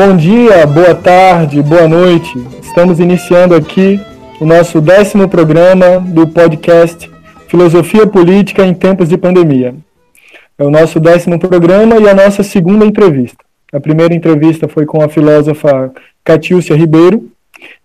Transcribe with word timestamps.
Bom 0.00 0.16
dia, 0.16 0.64
boa 0.64 0.94
tarde, 0.94 1.60
boa 1.60 1.88
noite. 1.88 2.32
Estamos 2.62 3.00
iniciando 3.00 3.52
aqui 3.52 4.00
o 4.40 4.46
nosso 4.46 4.80
décimo 4.80 5.28
programa 5.28 5.98
do 5.98 6.24
podcast 6.24 7.10
Filosofia 7.48 8.06
Política 8.06 8.64
em 8.64 8.72
Tempos 8.72 9.08
de 9.08 9.18
Pandemia. 9.18 9.74
É 10.56 10.62
o 10.62 10.70
nosso 10.70 11.00
décimo 11.00 11.36
programa 11.36 11.96
e 11.96 12.08
a 12.08 12.14
nossa 12.14 12.44
segunda 12.44 12.86
entrevista. 12.86 13.44
A 13.72 13.80
primeira 13.80 14.14
entrevista 14.14 14.68
foi 14.68 14.86
com 14.86 15.02
a 15.02 15.08
filósofa 15.08 15.92
Catiúcia 16.22 16.76
Ribeiro, 16.76 17.28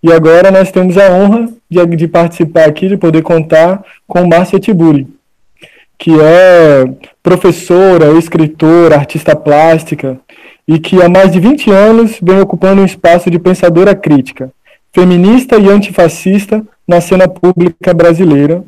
e 0.04 0.14
agora 0.14 0.52
nós 0.52 0.72
temos 0.72 1.00
a 1.00 1.12
honra 1.12 1.50
de, 1.68 1.84
de 1.96 2.08
participar 2.08 2.66
aqui, 2.66 2.90
de 2.90 2.96
poder 2.96 3.24
contar 3.24 3.84
com 4.08 4.28
Márcia 4.28 4.60
Tiburi, 4.60 5.08
que 5.98 6.12
é 6.22 6.86
professora, 7.24 8.16
escritora, 8.20 8.98
artista 8.98 9.36
plástica, 9.36 10.20
e 10.68 10.80
que 10.80 11.02
há 11.02 11.10
mais 11.10 11.32
de 11.32 11.40
20 11.40 11.72
anos 11.72 12.18
vem 12.22 12.40
ocupando 12.40 12.82
um 12.82 12.86
espaço 12.86 13.30
de 13.30 13.38
pensadora 13.38 13.96
crítica, 13.96 14.52
feminista 14.94 15.58
e 15.58 15.70
antifascista 15.70 16.66
na 16.88 17.02
cena 17.02 17.28
pública 17.28 17.94
brasileira, 17.94 18.64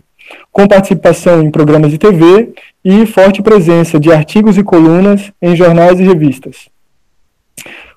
com 0.51 0.67
participação 0.67 1.41
em 1.41 1.51
programas 1.51 1.91
de 1.91 1.97
TV 1.97 2.53
e 2.83 3.05
forte 3.05 3.41
presença 3.41 3.99
de 3.99 4.11
artigos 4.11 4.57
e 4.57 4.63
colunas 4.63 5.31
em 5.41 5.55
jornais 5.55 5.99
e 5.99 6.03
revistas. 6.03 6.67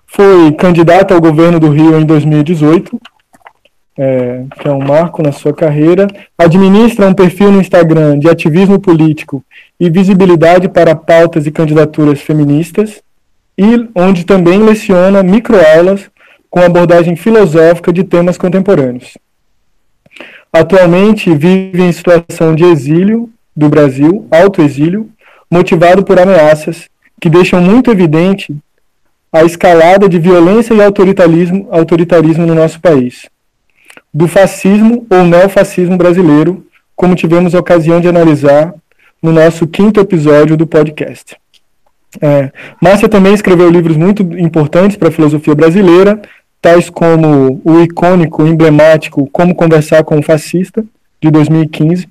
Foi 0.06 0.52
candidata 0.52 1.14
ao 1.14 1.20
governo 1.20 1.58
do 1.58 1.68
Rio 1.68 1.98
em 1.98 2.04
2018, 2.04 2.98
é, 3.98 4.44
que 4.60 4.68
é 4.68 4.70
um 4.70 4.78
marco 4.78 5.22
na 5.22 5.32
sua 5.32 5.52
carreira. 5.52 6.06
Administra 6.36 7.06
um 7.06 7.14
perfil 7.14 7.50
no 7.50 7.60
Instagram 7.60 8.18
de 8.18 8.28
ativismo 8.28 8.78
político 8.78 9.44
e 9.78 9.90
visibilidade 9.90 10.68
para 10.68 10.94
pautas 10.94 11.46
e 11.46 11.50
candidaturas 11.50 12.20
feministas 12.20 13.02
e 13.58 13.88
onde 13.94 14.24
também 14.24 14.62
leciona 14.62 15.22
microaulas 15.22 16.08
com 16.48 16.60
abordagem 16.60 17.16
filosófica 17.16 17.92
de 17.92 18.04
temas 18.04 18.38
contemporâneos. 18.38 19.18
Atualmente 20.52 21.34
vive 21.34 21.82
em 21.82 21.92
situação 21.92 22.54
de 22.54 22.64
exílio 22.64 23.28
do 23.54 23.68
Brasil, 23.68 24.26
autoexílio, 24.30 25.10
motivado 25.50 26.04
por 26.04 26.18
ameaças 26.18 26.88
que 27.20 27.28
deixam 27.28 27.60
muito 27.60 27.90
evidente 27.90 28.56
a 29.32 29.44
escalada 29.44 30.08
de 30.08 30.18
violência 30.18 30.72
e 30.72 30.82
autoritarismo, 30.82 31.68
autoritarismo 31.70 32.46
no 32.46 32.54
nosso 32.54 32.80
país. 32.80 33.28
Do 34.14 34.26
fascismo 34.26 35.06
ou 35.10 35.24
neofascismo 35.24 35.96
brasileiro, 35.98 36.64
como 36.96 37.14
tivemos 37.14 37.54
a 37.54 37.58
ocasião 37.58 38.00
de 38.00 38.08
analisar 38.08 38.72
no 39.22 39.32
nosso 39.32 39.66
quinto 39.66 40.00
episódio 40.00 40.56
do 40.56 40.66
podcast. 40.66 41.36
É, 42.20 42.50
Márcia 42.80 43.08
também 43.08 43.34
escreveu 43.34 43.68
livros 43.70 43.96
muito 43.96 44.22
importantes 44.38 44.96
para 44.96 45.08
a 45.08 45.12
filosofia 45.12 45.54
brasileira, 45.54 46.20
tais 46.60 46.88
como 46.88 47.60
o 47.64 47.80
icônico, 47.80 48.46
emblemático 48.46 49.28
Como 49.30 49.54
Conversar 49.54 50.02
com 50.04 50.16
um 50.16 50.22
Fascista, 50.22 50.84
de 51.20 51.30
2015, 51.30 52.08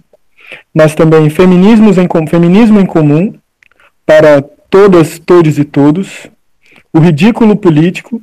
mas 0.73 0.93
também 0.93 1.29
Feminismos 1.29 1.97
em, 1.97 2.07
Feminismo 2.27 2.79
em 2.79 2.85
Comum, 2.85 3.33
para 4.05 4.41
todas, 4.69 5.19
todos 5.19 5.57
e 5.57 5.63
todos, 5.63 6.27
O 6.93 6.99
Ridículo 6.99 7.55
Político 7.55 8.21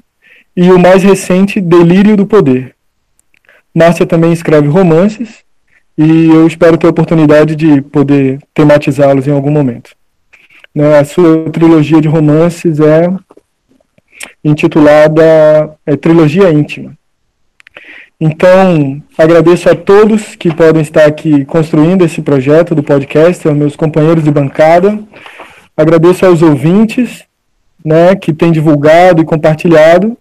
e 0.57 0.71
o 0.71 0.79
mais 0.79 1.03
recente 1.03 1.61
Delírio 1.61 2.17
do 2.17 2.27
Poder. 2.27 2.75
Márcia 3.75 4.07
também 4.07 4.33
escreve 4.33 4.69
romances 4.69 5.43
e 5.99 6.29
eu 6.29 6.47
espero 6.47 6.79
ter 6.79 6.87
a 6.87 6.91
oportunidade 6.91 7.57
de 7.57 7.83
poder 7.83 8.39
tematizá-los 8.53 9.27
em 9.27 9.33
algum 9.33 9.51
momento. 9.51 9.91
Né, 10.75 10.99
a 10.99 11.05
sua 11.05 11.49
trilogia 11.51 12.01
de 12.01 12.09
romances 12.09 12.81
é 12.81 13.09
intitulada 14.45 15.77
é, 15.87 15.97
Trilogia 15.97 16.51
Íntima. 16.51 16.97
Então, 18.21 19.03
agradeço 19.19 19.69
a 19.69 19.75
todos 19.75 20.35
que 20.35 20.55
podem 20.55 20.83
estar 20.83 21.05
aqui 21.05 21.45
construindo 21.45 22.05
esse 22.05 22.23
projeto 22.23 22.75
do 22.75 22.83
podcast, 22.83 23.47
aos 23.47 23.57
meus 23.57 23.77
companheiros 23.77 24.25
de 24.25 24.31
bancada. 24.31 24.99
Agradeço 25.77 26.25
aos 26.25 26.41
ouvintes 26.41 27.25
né, 27.85 28.15
que 28.17 28.33
têm 28.33 28.53
divulgado 28.53 29.21
e 29.21 29.25
compartilhado. 29.25 30.17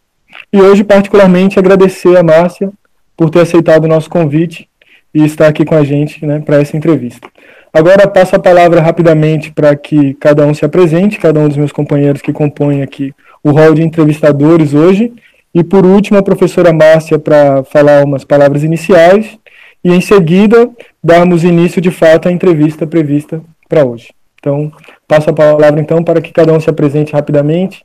E 0.51 0.59
hoje, 0.59 0.83
particularmente, 0.83 1.59
agradecer 1.59 2.17
a 2.17 2.23
Márcia 2.23 2.71
por 3.15 3.29
ter 3.29 3.41
aceitado 3.41 3.85
o 3.85 3.87
nosso 3.87 4.09
convite 4.09 4.67
e 5.13 5.23
estar 5.23 5.47
aqui 5.47 5.63
com 5.63 5.75
a 5.75 5.83
gente 5.83 6.25
né, 6.25 6.39
para 6.39 6.59
essa 6.59 6.75
entrevista. 6.75 7.27
Agora 7.73 8.07
passo 8.07 8.35
a 8.35 8.39
palavra 8.39 8.79
rapidamente 8.81 9.51
para 9.51 9.75
que 9.75 10.13
cada 10.15 10.45
um 10.45 10.53
se 10.53 10.63
apresente, 10.63 11.17
cada 11.17 11.39
um 11.39 11.47
dos 11.47 11.57
meus 11.57 11.71
companheiros 11.71 12.21
que 12.21 12.31
compõem 12.31 12.83
aqui 12.83 13.11
o 13.43 13.49
rol 13.49 13.73
de 13.73 13.81
entrevistadores 13.81 14.75
hoje. 14.75 15.11
E 15.55 15.63
por 15.63 15.83
último, 15.83 16.19
a 16.19 16.23
professora 16.23 16.71
Márcia 16.71 17.17
para 17.17 17.63
falar 17.63 18.05
umas 18.05 18.23
palavras 18.23 18.63
iniciais 18.63 19.39
e 19.83 19.91
em 19.91 20.01
seguida 20.01 20.69
darmos 21.03 21.43
início 21.43 21.81
de 21.81 21.89
fato 21.89 22.29
à 22.29 22.31
entrevista 22.31 22.85
prevista 22.85 23.41
para 23.67 23.83
hoje. 23.83 24.13
Então, 24.39 24.71
passo 25.07 25.31
a 25.31 25.33
palavra 25.33 25.81
então 25.81 26.03
para 26.03 26.21
que 26.21 26.31
cada 26.31 26.53
um 26.53 26.59
se 26.59 26.69
apresente 26.69 27.13
rapidamente 27.13 27.83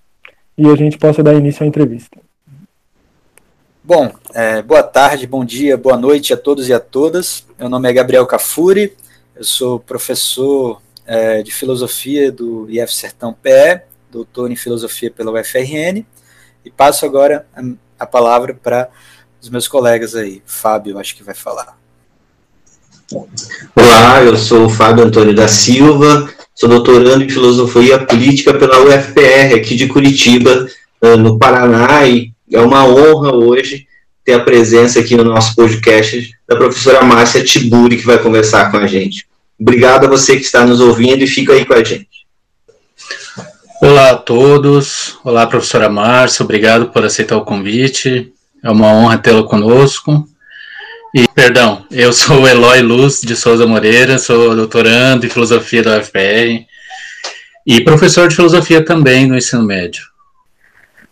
e 0.57 0.69
a 0.69 0.77
gente 0.77 0.99
possa 0.99 1.23
dar 1.23 1.35
início 1.35 1.65
à 1.65 1.67
entrevista. 1.67 2.19
Bom, 3.83 4.13
é, 4.35 4.61
boa 4.61 4.83
tarde, 4.83 5.27
bom 5.27 5.47
dia, 5.47 5.79
boa 5.79 5.97
noite 5.97 6.35
a 6.35 6.37
todos 6.37 6.69
e 6.69 6.75
a 6.75 6.81
todas. 6.81 7.47
Meu 7.59 7.71
nome 7.71 7.89
é 7.89 7.93
Gabriel 7.93 8.27
Cafuri, 8.27 8.93
eu 9.39 9.45
sou 9.45 9.79
professor 9.79 10.83
é, 11.07 11.43
de 11.45 11.53
filosofia 11.53 12.33
do 12.33 12.67
IF 12.69 12.93
Sertão 12.93 13.33
PE, 13.33 13.83
doutor 14.11 14.51
em 14.51 14.57
filosofia 14.57 15.13
pela 15.13 15.31
UFRN, 15.31 16.05
e 16.65 16.71
passo 16.71 17.07
agora 17.07 17.47
a, 17.55 17.63
a 18.01 18.05
palavra 18.05 18.53
para 18.53 18.89
os 19.41 19.49
meus 19.49 19.69
colegas 19.69 20.17
aí. 20.17 20.43
Fábio, 20.45 20.99
acho 20.99 21.15
que 21.15 21.23
vai 21.23 21.37
falar. 21.37 21.79
Olá, 23.77 24.23
eu 24.25 24.37
sou 24.37 24.67
o 24.67 24.69
Fábio 24.69 25.05
Antônio 25.05 25.35
da 25.35 25.47
Silva, 25.47 26.29
sou 26.53 26.69
doutorando 26.69 27.23
em 27.23 27.31
filosofia 27.31 28.05
política 28.05 28.53
pela 28.53 28.81
UFPR 28.81 29.55
aqui 29.55 29.77
de 29.77 29.87
Curitiba, 29.87 30.67
no 31.21 31.39
Paraná, 31.39 32.05
e 32.09 32.33
é 32.53 32.61
uma 32.61 32.85
honra 32.85 33.33
hoje 33.33 33.87
ter 34.25 34.33
a 34.35 34.41
presença 34.41 34.99
aqui 34.99 35.17
no 35.17 35.25
nosso 35.25 35.55
podcast 35.55 36.33
da 36.47 36.57
professora 36.57 37.03
Márcia 37.03 37.45
Tiburi, 37.45 37.97
que 37.97 38.05
vai 38.05 38.19
conversar 38.19 38.71
com 38.71 38.77
a 38.77 38.87
gente. 38.87 39.28
Obrigado 39.61 40.07
a 40.07 40.09
você 40.09 40.37
que 40.37 40.43
está 40.43 40.65
nos 40.65 40.81
ouvindo 40.81 41.23
e 41.23 41.27
fica 41.27 41.53
aí 41.53 41.65
com 41.65 41.75
a 41.75 41.83
gente. 41.83 42.07
Olá 43.81 44.11
a 44.11 44.17
todos, 44.17 45.19
olá 45.25 45.47
professora 45.47 45.89
Márcia, 45.89 46.45
obrigado 46.45 46.91
por 46.91 47.05
aceitar 47.05 47.37
o 47.37 47.45
convite, 47.45 48.33
é 48.63 48.71
uma 48.71 48.93
honra 48.93 49.19
tê-la 49.19 49.43
conosco. 49.45 50.27
E, 51.15 51.27
perdão, 51.29 51.85
eu 51.91 52.13
sou 52.13 52.43
o 52.43 52.49
Eloy 52.49 52.83
Luz 52.83 53.21
de 53.21 53.35
Souza 53.35 53.67
Moreira, 53.67 54.19
sou 54.19 54.55
doutorando 54.55 55.27
em 55.27 55.31
filosofia 55.31 55.83
da 55.83 55.99
UFPR 55.99 56.67
e 57.67 57.81
professor 57.83 58.29
de 58.29 58.37
filosofia 58.37 58.85
também 58.85 59.27
no 59.27 59.37
ensino 59.37 59.63
médio. 59.63 60.05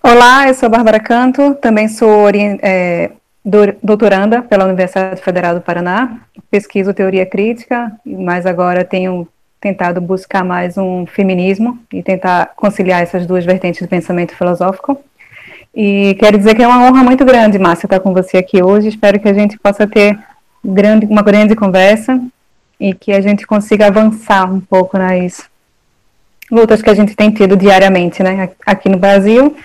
Olá, 0.02 0.48
eu 0.48 0.54
sou 0.54 0.68
Bárbara 0.68 1.00
Canto, 1.00 1.54
também 1.60 1.88
sou 1.88 2.28
é, 2.62 3.10
doutoranda 3.80 4.42
pela 4.42 4.64
Universidade 4.64 5.20
Federal 5.22 5.54
do 5.54 5.60
Paraná, 5.60 6.18
pesquiso 6.50 6.92
teoria 6.92 7.24
crítica, 7.24 7.92
mas 8.04 8.44
agora 8.44 8.84
tenho 8.84 9.28
tentado 9.60 10.00
buscar 10.00 10.44
mais 10.44 10.76
um 10.76 11.06
feminismo 11.06 11.78
e 11.92 12.02
tentar 12.02 12.52
conciliar 12.56 13.02
essas 13.02 13.24
duas 13.24 13.44
vertentes 13.44 13.80
do 13.80 13.88
pensamento 13.88 14.34
filosófico. 14.34 15.00
E 15.72 16.16
quero 16.18 16.36
dizer 16.36 16.56
que 16.56 16.62
é 16.62 16.66
uma 16.66 16.88
honra 16.88 17.04
muito 17.04 17.24
grande, 17.24 17.58
Márcia, 17.58 17.86
estar 17.86 18.00
com 18.00 18.12
você 18.12 18.38
aqui 18.38 18.62
hoje. 18.62 18.88
Espero 18.88 19.20
que 19.20 19.28
a 19.28 19.34
gente 19.34 19.56
possa 19.58 19.86
ter 19.86 20.18
grande, 20.64 21.06
uma 21.06 21.22
grande 21.22 21.54
conversa 21.54 22.20
e 22.80 22.94
que 22.94 23.12
a 23.12 23.20
gente 23.20 23.46
consiga 23.46 23.86
avançar 23.86 24.52
um 24.52 24.60
pouco 24.60 24.98
nas 24.98 25.48
lutas 26.50 26.82
que 26.82 26.90
a 26.90 26.94
gente 26.94 27.14
tem 27.14 27.30
tido 27.30 27.56
diariamente, 27.56 28.22
né, 28.22 28.50
aqui 28.64 28.88
no 28.88 28.98
Brasil 28.98 29.56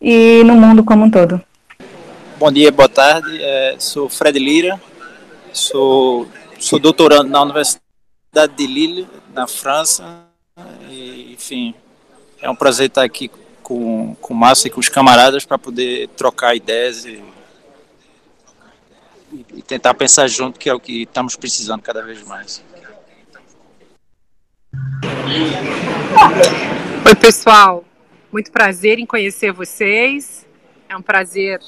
e 0.00 0.42
no 0.44 0.54
mundo 0.54 0.82
como 0.84 1.04
um 1.04 1.10
todo. 1.10 1.40
Bom 2.38 2.52
dia, 2.52 2.70
boa 2.70 2.88
tarde. 2.88 3.42
É, 3.42 3.74
sou 3.80 4.08
Fred 4.08 4.38
Lira, 4.38 4.80
sou, 5.52 6.28
sou 6.60 6.78
doutorando 6.78 7.28
na 7.28 7.42
Universidade 7.42 8.54
de 8.56 8.64
Lille, 8.64 9.08
na 9.34 9.48
França. 9.48 10.24
E, 10.88 11.32
enfim, 11.32 11.74
é 12.40 12.48
um 12.48 12.54
prazer 12.54 12.86
estar 12.86 13.02
aqui 13.02 13.28
com, 13.60 14.14
com 14.20 14.34
o 14.34 14.36
Márcio 14.36 14.68
e 14.68 14.70
com 14.70 14.78
os 14.78 14.88
camaradas 14.88 15.44
para 15.44 15.58
poder 15.58 16.06
trocar 16.10 16.54
ideias 16.54 17.04
e, 17.04 17.20
e 19.54 19.60
tentar 19.60 19.94
pensar 19.94 20.28
junto, 20.28 20.60
que 20.60 20.70
é 20.70 20.74
o 20.74 20.78
que 20.78 21.02
estamos 21.02 21.34
precisando 21.34 21.82
cada 21.82 22.02
vez 22.02 22.22
mais. 22.22 22.62
Oi, 27.04 27.14
pessoal. 27.16 27.84
Muito 28.30 28.52
prazer 28.52 29.00
em 29.00 29.06
conhecer 29.06 29.50
vocês. 29.50 30.46
É 30.88 30.96
um 30.96 31.02
prazer 31.02 31.60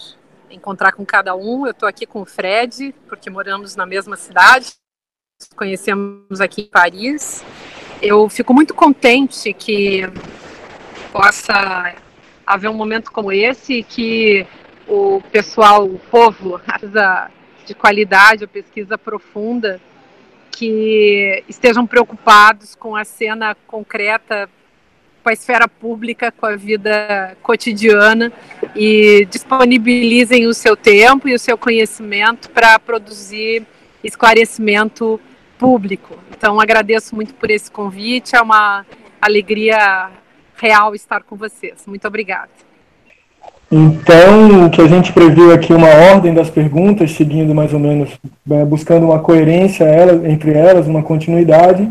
encontrar 0.50 0.92
com 0.92 1.04
cada 1.04 1.34
um. 1.34 1.66
Eu 1.66 1.72
estou 1.72 1.88
aqui 1.88 2.06
com 2.06 2.22
o 2.22 2.26
Fred, 2.26 2.94
porque 3.08 3.30
moramos 3.30 3.76
na 3.76 3.86
mesma 3.86 4.16
cidade, 4.16 4.72
conhecemos 5.56 6.40
aqui 6.40 6.62
em 6.62 6.66
Paris. 6.66 7.44
Eu 8.02 8.28
fico 8.28 8.52
muito 8.54 8.74
contente 8.74 9.52
que 9.52 10.02
possa 11.12 11.94
haver 12.46 12.68
um 12.68 12.74
momento 12.74 13.12
como 13.12 13.32
esse 13.32 13.82
que 13.82 14.46
o 14.88 15.20
pessoal, 15.30 15.84
o 15.84 15.98
povo, 15.98 16.60
de 17.66 17.74
qualidade, 17.74 18.44
a 18.44 18.48
pesquisa 18.48 18.98
profunda, 18.98 19.80
que 20.50 21.44
estejam 21.48 21.86
preocupados 21.86 22.74
com 22.74 22.96
a 22.96 23.04
cena 23.04 23.54
concreta, 23.66 24.48
com 25.30 25.32
a 25.32 25.32
esfera 25.32 25.68
pública, 25.68 26.32
com 26.32 26.46
a 26.46 26.56
vida 26.56 27.36
cotidiana 27.40 28.32
e 28.74 29.26
disponibilizem 29.30 30.46
o 30.48 30.52
seu 30.52 30.76
tempo 30.76 31.28
e 31.28 31.34
o 31.34 31.38
seu 31.38 31.56
conhecimento 31.56 32.50
para 32.50 32.78
produzir 32.80 33.64
esclarecimento 34.02 35.20
público. 35.56 36.18
Então, 36.36 36.60
agradeço 36.60 37.14
muito 37.14 37.32
por 37.34 37.48
esse 37.48 37.70
convite, 37.70 38.34
é 38.34 38.40
uma 38.40 38.84
alegria 39.22 40.10
real 40.56 40.94
estar 40.96 41.22
com 41.22 41.36
vocês. 41.36 41.84
Muito 41.86 42.08
obrigada. 42.08 42.50
Então, 43.70 44.66
o 44.66 44.70
que 44.70 44.80
a 44.80 44.88
gente 44.88 45.12
previu 45.12 45.54
aqui, 45.54 45.72
uma 45.72 45.94
ordem 46.12 46.34
das 46.34 46.50
perguntas, 46.50 47.12
seguindo 47.12 47.54
mais 47.54 47.72
ou 47.72 47.78
menos, 47.78 48.10
é, 48.50 48.64
buscando 48.64 49.06
uma 49.06 49.20
coerência 49.20 49.84
entre 50.24 50.52
elas, 50.52 50.88
uma 50.88 51.04
continuidade. 51.04 51.88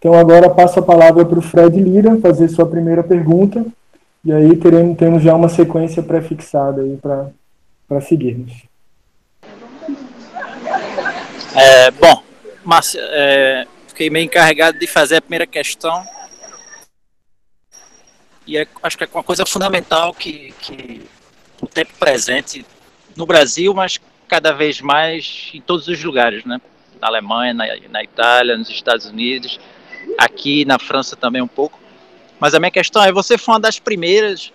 Então, 0.00 0.14
agora 0.14 0.48
passo 0.48 0.78
a 0.78 0.82
palavra 0.82 1.26
para 1.26 1.38
o 1.38 1.42
Fred 1.42 1.78
Lira 1.78 2.18
fazer 2.20 2.48
sua 2.48 2.64
primeira 2.64 3.04
pergunta, 3.04 3.66
e 4.24 4.32
aí 4.32 4.56
teremos, 4.56 4.96
temos 4.96 5.22
já 5.22 5.34
uma 5.34 5.50
sequência 5.50 6.02
pré-fixada 6.02 6.80
aí 6.80 6.96
para 6.96 8.00
seguirmos. 8.00 8.50
É, 11.54 11.90
bom, 11.90 12.22
Márcia, 12.64 12.98
é, 13.02 13.66
fiquei 13.88 14.08
meio 14.08 14.24
encarregado 14.24 14.78
de 14.78 14.86
fazer 14.86 15.16
a 15.16 15.20
primeira 15.20 15.46
questão, 15.46 16.02
e 18.46 18.56
é, 18.56 18.66
acho 18.82 18.96
que 18.96 19.04
é 19.04 19.08
uma 19.12 19.22
coisa 19.22 19.44
fundamental 19.44 20.14
que, 20.14 20.54
que 20.62 21.02
o 21.60 21.66
tempo 21.66 21.92
presente 22.00 22.64
no 23.14 23.26
Brasil, 23.26 23.74
mas 23.74 24.00
cada 24.26 24.52
vez 24.52 24.80
mais 24.80 25.50
em 25.52 25.60
todos 25.60 25.88
os 25.88 26.02
lugares, 26.02 26.42
né? 26.46 26.58
Na 26.98 27.08
Alemanha, 27.08 27.52
na, 27.52 27.66
na 27.90 28.02
Itália, 28.02 28.56
nos 28.56 28.70
Estados 28.70 29.04
Unidos, 29.04 29.60
aqui 30.18 30.64
na 30.64 30.78
França 30.78 31.16
também 31.16 31.42
um 31.42 31.48
pouco. 31.48 31.78
Mas 32.38 32.54
a 32.54 32.58
minha 32.58 32.70
questão 32.70 33.02
é, 33.02 33.12
você 33.12 33.36
foi 33.36 33.54
uma 33.54 33.60
das 33.60 33.78
primeiras, 33.78 34.52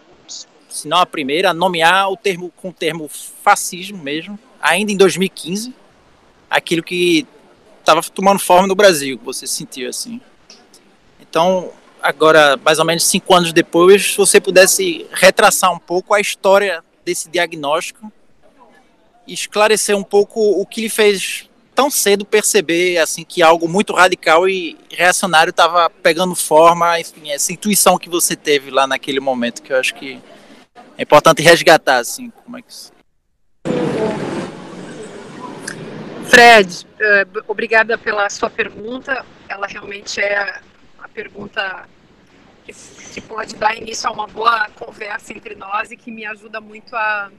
se 0.69 0.87
não 0.87 0.97
a 0.97 1.05
primeira, 1.05 1.51
a 1.51 1.53
nomear 1.53 2.11
o 2.11 2.17
termo 2.17 2.51
com 2.55 2.69
o 2.69 2.73
termo 2.73 3.07
fascismo 3.07 4.01
mesmo, 4.01 4.39
ainda 4.61 4.91
em 4.91 4.97
2015, 4.97 5.73
aquilo 6.49 6.81
que 6.81 7.27
estava 7.79 8.01
tomando 8.03 8.39
forma 8.39 8.67
no 8.67 8.75
Brasil, 8.75 9.17
que 9.17 9.25
você 9.25 9.45
sentiu 9.45 9.89
assim. 9.89 10.19
Então, 11.19 11.71
agora, 12.01 12.57
mais 12.57 12.79
ou 12.79 12.85
menos 12.85 13.03
cinco 13.05 13.35
anos 13.35 13.53
depois, 13.53 14.15
você 14.15 14.41
pudesse 14.41 15.05
retraçar 15.11 15.71
um 15.71 15.79
pouco 15.79 16.13
a 16.13 16.19
história 16.19 16.83
desse 17.03 17.29
diagnóstico 17.29 18.11
esclarecer 19.27 19.97
um 19.97 20.03
pouco 20.03 20.39
o 20.39 20.65
que 20.65 20.81
lhe 20.81 20.89
fez 20.89 21.49
tão 21.75 21.91
cedo 21.91 22.25
perceber 22.25 22.97
assim 22.97 23.25
que 23.25 23.43
algo 23.43 23.67
muito 23.67 23.93
radical 23.93 24.47
e 24.47 24.77
reacionário 24.89 25.51
estava 25.51 25.89
pegando 25.89 26.33
forma, 26.33 26.99
enfim, 26.99 27.29
essa 27.29 27.51
intuição 27.51 27.97
que 27.97 28.09
você 28.09 28.35
teve 28.35 28.71
lá 28.71 28.87
naquele 28.87 29.19
momento 29.19 29.61
que 29.61 29.73
eu 29.73 29.77
acho 29.77 29.93
que 29.93 30.19
é 30.97 31.03
importante 31.03 31.41
resgatar 31.41 31.97
assim, 31.97 32.29
como 32.29 32.57
é 32.57 32.61
que 32.61 32.71
isso... 32.71 32.95
Fred, 36.27 36.87
eh, 36.99 37.27
obrigada 37.47 37.97
pela 37.97 38.27
sua 38.29 38.49
pergunta. 38.49 39.23
Ela 39.47 39.67
realmente 39.67 40.19
é 40.19 40.59
a 40.99 41.07
pergunta 41.07 41.87
que 42.65 43.21
pode 43.21 43.55
dar 43.55 43.77
início 43.77 44.09
a 44.09 44.11
uma 44.11 44.27
boa 44.27 44.67
conversa 44.71 45.33
entre 45.33 45.55
nós 45.55 45.91
e 45.91 45.97
que 45.97 46.09
me 46.11 46.25
ajuda 46.25 46.59
muito 46.59 46.95
a, 46.95 47.31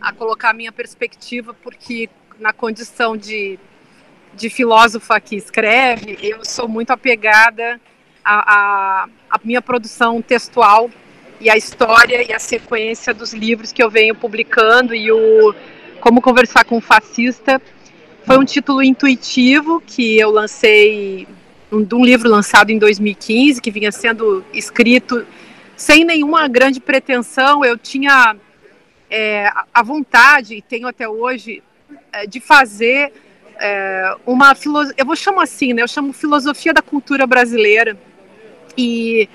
a 0.00 0.12
colocar 0.12 0.50
a 0.50 0.52
minha 0.52 0.70
perspectiva, 0.70 1.54
porque 1.54 2.10
na 2.38 2.52
condição 2.52 3.16
de, 3.16 3.58
de 4.34 4.50
filósofa 4.50 5.18
que 5.20 5.36
escreve, 5.36 6.18
eu 6.22 6.44
sou 6.44 6.68
muito 6.68 6.90
apegada 6.90 7.80
à, 8.24 8.54
à, 8.54 9.08
à 9.30 9.40
minha 9.42 9.62
produção 9.62 10.20
textual 10.20 10.90
e 11.40 11.50
a 11.50 11.56
história 11.56 12.22
e 12.22 12.32
a 12.32 12.38
sequência 12.38 13.12
dos 13.12 13.32
livros 13.32 13.72
que 13.72 13.82
eu 13.82 13.90
venho 13.90 14.14
publicando 14.14 14.94
e 14.94 15.10
o 15.10 15.54
Como 16.00 16.20
Conversar 16.20 16.64
com 16.64 16.78
um 16.78 16.80
Fascista 16.80 17.60
foi 18.24 18.38
um 18.38 18.44
título 18.44 18.82
intuitivo 18.82 19.80
que 19.80 20.18
eu 20.18 20.30
lancei 20.30 21.28
um, 21.70 21.82
de 21.82 21.94
um 21.94 22.04
livro 22.04 22.28
lançado 22.28 22.70
em 22.70 22.78
2015, 22.78 23.60
que 23.60 23.70
vinha 23.70 23.92
sendo 23.92 24.44
escrito 24.52 25.26
sem 25.76 26.04
nenhuma 26.04 26.48
grande 26.48 26.80
pretensão. 26.80 27.64
Eu 27.64 27.78
tinha 27.78 28.34
é, 29.08 29.50
a 29.72 29.82
vontade, 29.82 30.56
e 30.56 30.62
tenho 30.62 30.88
até 30.88 31.08
hoje, 31.08 31.62
de 32.28 32.40
fazer 32.40 33.12
é, 33.58 34.14
uma 34.26 34.54
filosofia, 34.54 34.94
eu 34.98 35.06
vou 35.06 35.16
chamar 35.16 35.44
assim, 35.44 35.72
né? 35.72 35.82
Eu 35.82 35.88
chamo 35.88 36.12
filosofia 36.12 36.72
da 36.72 36.82
cultura 36.82 37.26
brasileira. 37.26 37.96
E, 38.76 39.28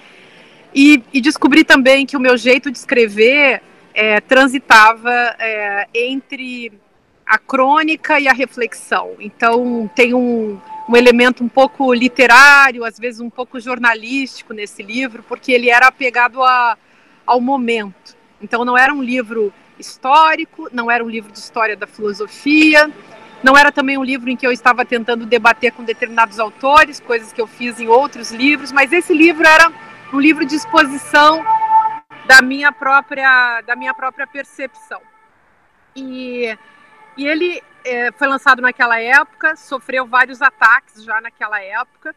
e, 0.73 1.03
e 1.11 1.21
descobri 1.21 1.63
também 1.63 2.05
que 2.05 2.15
o 2.15 2.19
meu 2.19 2.37
jeito 2.37 2.71
de 2.71 2.77
escrever 2.77 3.61
é, 3.93 4.19
transitava 4.21 5.11
é, 5.39 5.87
entre 5.93 6.71
a 7.25 7.37
crônica 7.37 8.19
e 8.19 8.27
a 8.27 8.33
reflexão. 8.33 9.15
Então 9.19 9.89
tem 9.95 10.13
um, 10.13 10.59
um 10.87 10.95
elemento 10.95 11.43
um 11.43 11.49
pouco 11.49 11.93
literário, 11.93 12.83
às 12.83 12.99
vezes 12.99 13.19
um 13.19 13.29
pouco 13.29 13.59
jornalístico 13.59 14.53
nesse 14.53 14.83
livro, 14.83 15.23
porque 15.27 15.51
ele 15.51 15.69
era 15.69 15.87
apegado 15.87 16.43
a, 16.43 16.77
ao 17.25 17.41
momento. 17.41 18.15
Então 18.41 18.65
não 18.65 18.77
era 18.77 18.93
um 18.93 19.01
livro 19.01 19.53
histórico, 19.81 20.69
não 20.71 20.89
era 20.89 21.03
um 21.03 21.09
livro 21.09 21.31
de 21.31 21.39
história 21.39 21.75
da 21.75 21.85
filosofia, 21.85 22.89
não 23.43 23.57
era 23.57 23.71
também 23.71 23.97
um 23.97 24.03
livro 24.03 24.29
em 24.29 24.37
que 24.37 24.45
eu 24.45 24.51
estava 24.51 24.85
tentando 24.85 25.25
debater 25.25 25.71
com 25.71 25.83
determinados 25.83 26.39
autores, 26.39 26.99
coisas 26.99 27.33
que 27.33 27.41
eu 27.41 27.47
fiz 27.47 27.79
em 27.79 27.87
outros 27.87 28.31
livros, 28.31 28.71
mas 28.71 28.93
esse 28.93 29.13
livro 29.13 29.45
era 29.45 29.71
um 30.13 30.19
livro 30.19 30.45
de 30.45 30.55
exposição 30.55 31.43
da 32.25 32.41
minha 32.41 32.71
própria 32.71 33.61
da 33.61 33.75
minha 33.75 33.93
própria 33.93 34.27
percepção. 34.27 35.01
E, 35.95 36.57
e 37.17 37.27
ele 37.27 37.61
é, 37.83 38.11
foi 38.11 38.27
lançado 38.27 38.61
naquela 38.61 38.99
época, 38.99 39.55
sofreu 39.55 40.05
vários 40.05 40.41
ataques 40.41 41.03
já 41.03 41.19
naquela 41.19 41.61
época. 41.61 42.15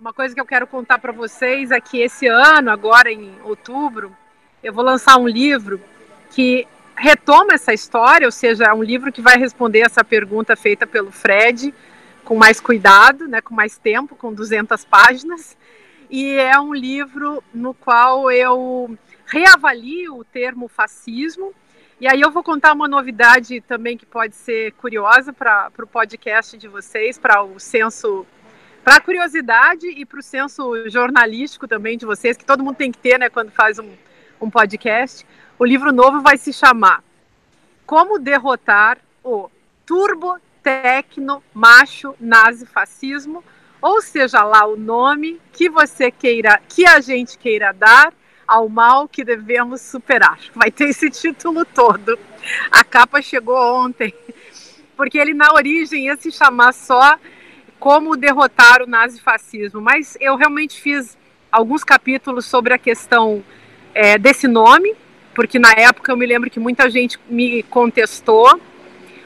Uma 0.00 0.12
coisa 0.12 0.34
que 0.34 0.40
eu 0.40 0.46
quero 0.46 0.66
contar 0.66 0.98
para 0.98 1.12
vocês 1.12 1.70
é 1.70 1.80
que 1.80 2.00
esse 2.00 2.26
ano, 2.26 2.70
agora 2.70 3.10
em 3.10 3.36
outubro, 3.42 4.16
eu 4.62 4.72
vou 4.72 4.84
lançar 4.84 5.16
um 5.18 5.28
livro 5.28 5.80
que 6.30 6.66
retoma 6.98 7.54
essa 7.54 7.72
história, 7.72 8.26
ou 8.26 8.32
seja, 8.32 8.64
é 8.64 8.72
um 8.72 8.82
livro 8.82 9.12
que 9.12 9.22
vai 9.22 9.36
responder 9.36 9.80
essa 9.80 10.04
pergunta 10.04 10.56
feita 10.56 10.86
pelo 10.86 11.10
Fred 11.10 11.74
com 12.24 12.36
mais 12.36 12.60
cuidado, 12.60 13.26
né, 13.26 13.40
com 13.40 13.54
mais 13.54 13.78
tempo, 13.78 14.14
com 14.14 14.32
200 14.32 14.84
páginas. 14.84 15.56
E 16.10 16.32
é 16.32 16.58
um 16.60 16.74
livro 16.74 17.42
no 17.54 17.72
qual 17.72 18.30
eu 18.30 18.96
reavalio 19.26 20.16
o 20.16 20.24
termo 20.24 20.68
fascismo 20.68 21.54
e 22.00 22.06
aí 22.06 22.20
eu 22.20 22.30
vou 22.30 22.44
contar 22.44 22.74
uma 22.74 22.86
novidade 22.86 23.60
também 23.60 23.96
que 23.96 24.06
pode 24.06 24.36
ser 24.36 24.70
curiosa 24.74 25.32
para 25.32 25.68
o 25.80 25.86
podcast 25.86 26.56
de 26.56 26.68
vocês, 26.68 27.18
para 27.18 27.42
o 27.42 27.58
senso, 27.58 28.24
para 28.84 28.96
a 28.96 29.00
curiosidade 29.00 29.88
e 29.88 30.06
para 30.06 30.20
o 30.20 30.22
senso 30.22 30.88
jornalístico 30.88 31.66
também 31.66 31.98
de 31.98 32.06
vocês, 32.06 32.36
que 32.36 32.44
todo 32.44 32.62
mundo 32.62 32.76
tem 32.76 32.92
que 32.92 32.98
ter, 32.98 33.18
né, 33.18 33.28
quando 33.28 33.50
faz 33.50 33.80
um, 33.80 33.90
um 34.40 34.48
podcast. 34.48 35.26
O 35.58 35.64
livro 35.64 35.92
novo 35.92 36.20
vai 36.20 36.38
se 36.38 36.52
chamar 36.52 37.02
Como 37.84 38.16
Derrotar 38.16 38.98
o 39.24 39.50
Turbo 39.84 40.38
Tecno 40.62 41.42
Macho 41.52 42.14
Nazi 42.20 42.64
Fascismo, 42.64 43.42
ou 43.82 44.00
seja 44.00 44.44
lá 44.44 44.64
o 44.64 44.76
nome 44.76 45.40
que 45.52 45.68
você 45.68 46.12
queira, 46.12 46.60
que 46.68 46.86
a 46.86 47.00
gente 47.00 47.36
queira 47.36 47.72
dar 47.72 48.14
ao 48.46 48.68
mal 48.68 49.08
que 49.08 49.24
devemos 49.24 49.80
superar. 49.80 50.38
Vai 50.54 50.70
ter 50.70 50.90
esse 50.90 51.10
título 51.10 51.64
todo. 51.64 52.16
A 52.70 52.84
capa 52.84 53.20
chegou 53.20 53.56
ontem, 53.56 54.14
porque 54.96 55.18
ele 55.18 55.34
na 55.34 55.52
origem 55.52 56.06
ia 56.06 56.16
se 56.16 56.30
chamar 56.30 56.72
só 56.72 57.18
Como 57.80 58.16
Derrotar 58.16 58.80
o 58.82 58.86
Nazifascismo, 58.86 59.80
mas 59.80 60.16
eu 60.20 60.36
realmente 60.36 60.80
fiz 60.80 61.18
alguns 61.50 61.82
capítulos 61.82 62.46
sobre 62.46 62.74
a 62.74 62.78
questão 62.78 63.44
é, 63.92 64.16
desse 64.16 64.46
nome, 64.46 64.94
porque 65.38 65.56
na 65.56 65.70
época 65.70 66.10
eu 66.10 66.16
me 66.16 66.26
lembro 66.26 66.50
que 66.50 66.58
muita 66.58 66.90
gente 66.90 67.16
me 67.30 67.62
contestou. 67.62 68.60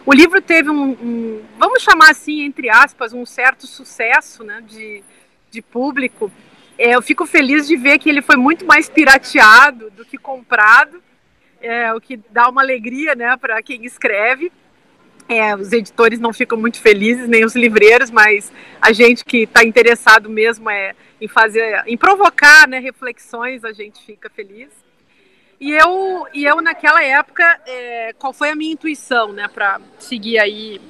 O 0.05 0.13
livro 0.13 0.43
teve 0.43 0.69
um, 0.69 0.91
um 0.91 1.43
vamos 1.59 1.83
chamar 1.83 2.11
assim, 2.11 2.43
entre 2.43 2.69
aspas, 2.69 3.15
um 3.15 3.25
certo 3.25 3.67
sucesso 3.67 4.45
né, 4.45 4.63
de, 4.69 5.03
de 5.51 5.63
público 5.63 6.31
é, 6.79 6.97
eu 6.97 7.01
fico 7.01 7.25
feliz 7.27 7.69
de 7.69 7.77
ver 7.77 7.99
que 7.99 8.09
ele 8.09 8.21
foi 8.21 8.37
muito 8.37 8.67
mais 8.67 8.89
pirateado 8.89 9.89
do 9.91 10.05
que 10.05 10.19
comprado, 10.19 11.03
é, 11.61 11.95
o 11.95 12.01
que 12.01 12.19
dá 12.31 12.49
uma 12.49 12.61
alegria 12.61 13.15
né, 13.15 13.37
para 13.37 13.63
quem 13.63 13.85
escreve. 13.85 14.51
É, 15.29 15.55
os 15.55 15.73
editores 15.73 16.19
não 16.19 16.33
ficam 16.33 16.59
muito 16.59 16.81
felizes, 16.81 17.29
nem 17.29 17.45
os 17.45 17.55
livreiros, 17.55 18.11
mas 18.11 18.53
a 18.81 18.93
gente 18.93 19.25
que 19.25 19.45
está 19.45 19.63
interessado 19.65 20.29
mesmo 20.29 20.69
é 20.69 20.95
em 21.21 21.29
fazer, 21.29 21.85
em 21.87 21.97
provocar 21.97 22.67
né, 22.67 22.81
reflexões, 22.81 23.65
a 23.65 23.73
gente 23.73 24.05
fica 24.05 24.29
feliz. 24.29 24.82
E 25.63 25.71
eu, 25.71 26.27
e 26.35 26.45
eu 26.45 26.61
naquela 26.61 27.05
época, 27.05 27.45
é, 27.65 28.13
qual 28.19 28.33
foi 28.33 28.51
a 28.51 28.57
minha 28.57 28.73
intuição, 28.73 29.33
né, 29.33 29.47
para 29.47 29.81
seguir 29.97 30.37
aí 30.37 30.81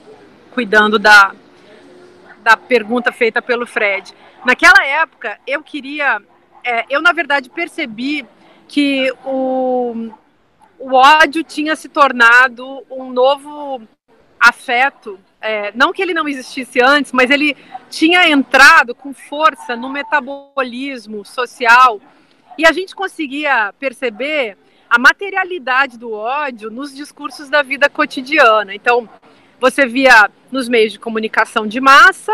cuidando 0.54 0.98
da, 0.98 1.34
da 2.42 2.56
pergunta 2.56 3.12
feita 3.12 3.42
pelo 3.42 3.66
Fred? 3.66 4.14
Naquela 4.46 4.82
época, 4.82 5.38
eu 5.46 5.62
queria, 5.62 6.22
é, 6.64 6.86
eu 6.88 7.02
na 7.02 7.12
verdade 7.12 7.50
percebi 7.50 8.26
que 8.66 9.12
o, 9.26 10.10
o 10.78 10.94
ódio 10.94 11.44
tinha 11.44 11.76
se 11.76 11.90
tornado 11.90 12.82
um 12.90 13.10
novo 13.10 13.82
afeto. 14.40 15.20
É, 15.38 15.70
não 15.74 15.92
que 15.92 16.00
ele 16.00 16.14
não 16.14 16.26
existisse 16.26 16.80
antes, 16.80 17.12
mas 17.12 17.30
ele 17.30 17.54
tinha 17.90 18.26
entrado 18.26 18.94
com 18.94 19.12
força 19.12 19.76
no 19.76 19.90
metabolismo 19.90 21.26
social 21.26 22.00
e 22.58 22.66
a 22.66 22.72
gente 22.72 22.94
conseguia 22.94 23.72
perceber 23.78 24.56
a 24.88 24.98
materialidade 24.98 25.98
do 25.98 26.12
ódio 26.12 26.70
nos 26.70 26.94
discursos 26.94 27.48
da 27.48 27.62
vida 27.62 27.88
cotidiana. 27.88 28.74
Então, 28.74 29.08
você 29.58 29.86
via 29.86 30.30
nos 30.50 30.68
meios 30.68 30.92
de 30.92 30.98
comunicação 30.98 31.66
de 31.66 31.80
massa, 31.80 32.32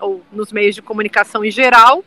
ou 0.00 0.22
nos 0.30 0.52
meios 0.52 0.74
de 0.74 0.82
comunicação 0.82 1.44
em 1.44 1.50
geral, 1.50 2.04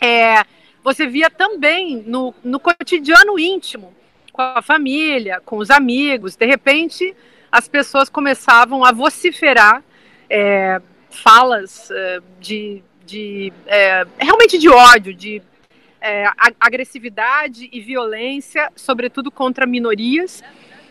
é, 0.00 0.44
você 0.82 1.06
via 1.06 1.28
também 1.28 2.02
no, 2.06 2.34
no 2.42 2.58
cotidiano 2.58 3.38
íntimo, 3.38 3.92
com 4.32 4.40
a 4.40 4.62
família, 4.62 5.42
com 5.44 5.58
os 5.58 5.70
amigos. 5.70 6.36
De 6.36 6.46
repente, 6.46 7.14
as 7.50 7.68
pessoas 7.68 8.08
começavam 8.08 8.84
a 8.84 8.92
vociferar 8.92 9.82
é, 10.30 10.80
falas 11.10 11.90
é, 11.90 12.20
de, 12.40 12.82
de 13.04 13.52
é, 13.66 14.06
realmente 14.18 14.56
de 14.58 14.68
ódio, 14.68 15.12
de 15.12 15.42
é, 16.00 16.30
agressividade 16.58 17.68
e 17.72 17.80
violência, 17.80 18.70
sobretudo 18.74 19.30
contra 19.30 19.66
minorias. 19.66 20.42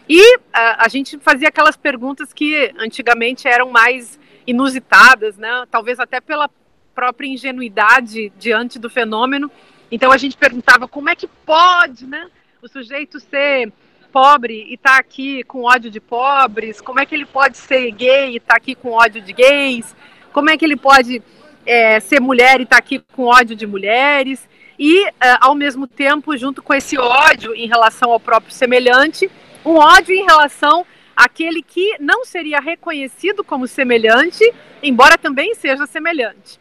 E 0.10 0.40
a, 0.54 0.86
a, 0.86 0.88
gente 0.88 1.18
fazia 1.20 1.50
aquelas 1.50 1.76
perguntas 1.76 2.32
que 2.32 2.74
antigamente 2.78 3.48
eram 3.48 3.70
mais 3.70 4.20
inusitadas, 4.46 5.38
né? 5.38 5.66
talvez 5.70 6.00
até 6.00 6.22
pela 6.22 6.50
própria 6.96 7.28
ingenuidade 7.28 8.32
diante 8.40 8.80
do 8.80 8.90
fenômeno. 8.90 9.52
Então 9.92 10.12
a 10.12 10.18
gente 10.18 10.38
perguntava 10.38 10.88
como 10.88 11.10
é 11.10 11.16
que 11.16 11.28
pode 11.28 12.06
né, 12.06 12.30
o 12.62 12.68
sujeito 12.68 13.20
ser 13.20 13.72
pobre 14.12 14.66
e 14.70 14.76
estar 14.76 14.94
tá 14.94 14.98
aqui 14.98 15.44
com 15.44 15.64
ódio 15.64 15.92
de 15.92 16.00
pobres, 16.00 16.82
como 16.82 17.00
é 17.00 17.06
que 17.06 17.14
ele 17.14 17.26
pode 17.26 17.58
ser 17.58 17.92
gay 17.92 18.32
e 18.32 18.38
estar 18.38 18.54
tá 18.54 18.58
aqui 18.58 18.74
com 18.74 18.92
ódio 18.92 19.22
de 19.22 19.34
gays, 19.34 19.96
como 20.32 20.50
é 20.50 20.58
que 20.58 20.66
ele 20.66 20.78
pode 20.78 21.22
é, 21.66 22.00
ser 22.00 22.20
mulher 22.20 22.60
e 22.60 22.64
estar 22.64 22.78
tá 22.78 22.80
aqui 22.80 23.00
com 23.14 23.26
ódio 23.26 23.56
de 23.56 23.68
mulheres 23.68 24.48
e, 24.78 25.08
uh, 25.08 25.12
ao 25.42 25.56
mesmo 25.56 25.88
tempo, 25.88 26.38
junto 26.38 26.62
com 26.62 26.74
esse 26.74 26.98
ódio 26.98 27.56
em 27.56 27.68
relação 27.68 28.12
ao 28.12 28.20
próprio 28.20 28.54
semelhante, 28.54 29.30
um 29.66 29.76
ódio 29.76 30.14
em 30.14 30.26
relação 30.26 30.86
àquele 31.16 31.62
que 31.62 31.96
não 32.00 32.24
seria 32.24 32.60
reconhecido 32.60 33.44
como 33.44 33.68
semelhante, 33.68 34.44
embora 34.84 35.18
também 35.18 35.56
seja 35.56 35.88
semelhante. 35.88 36.60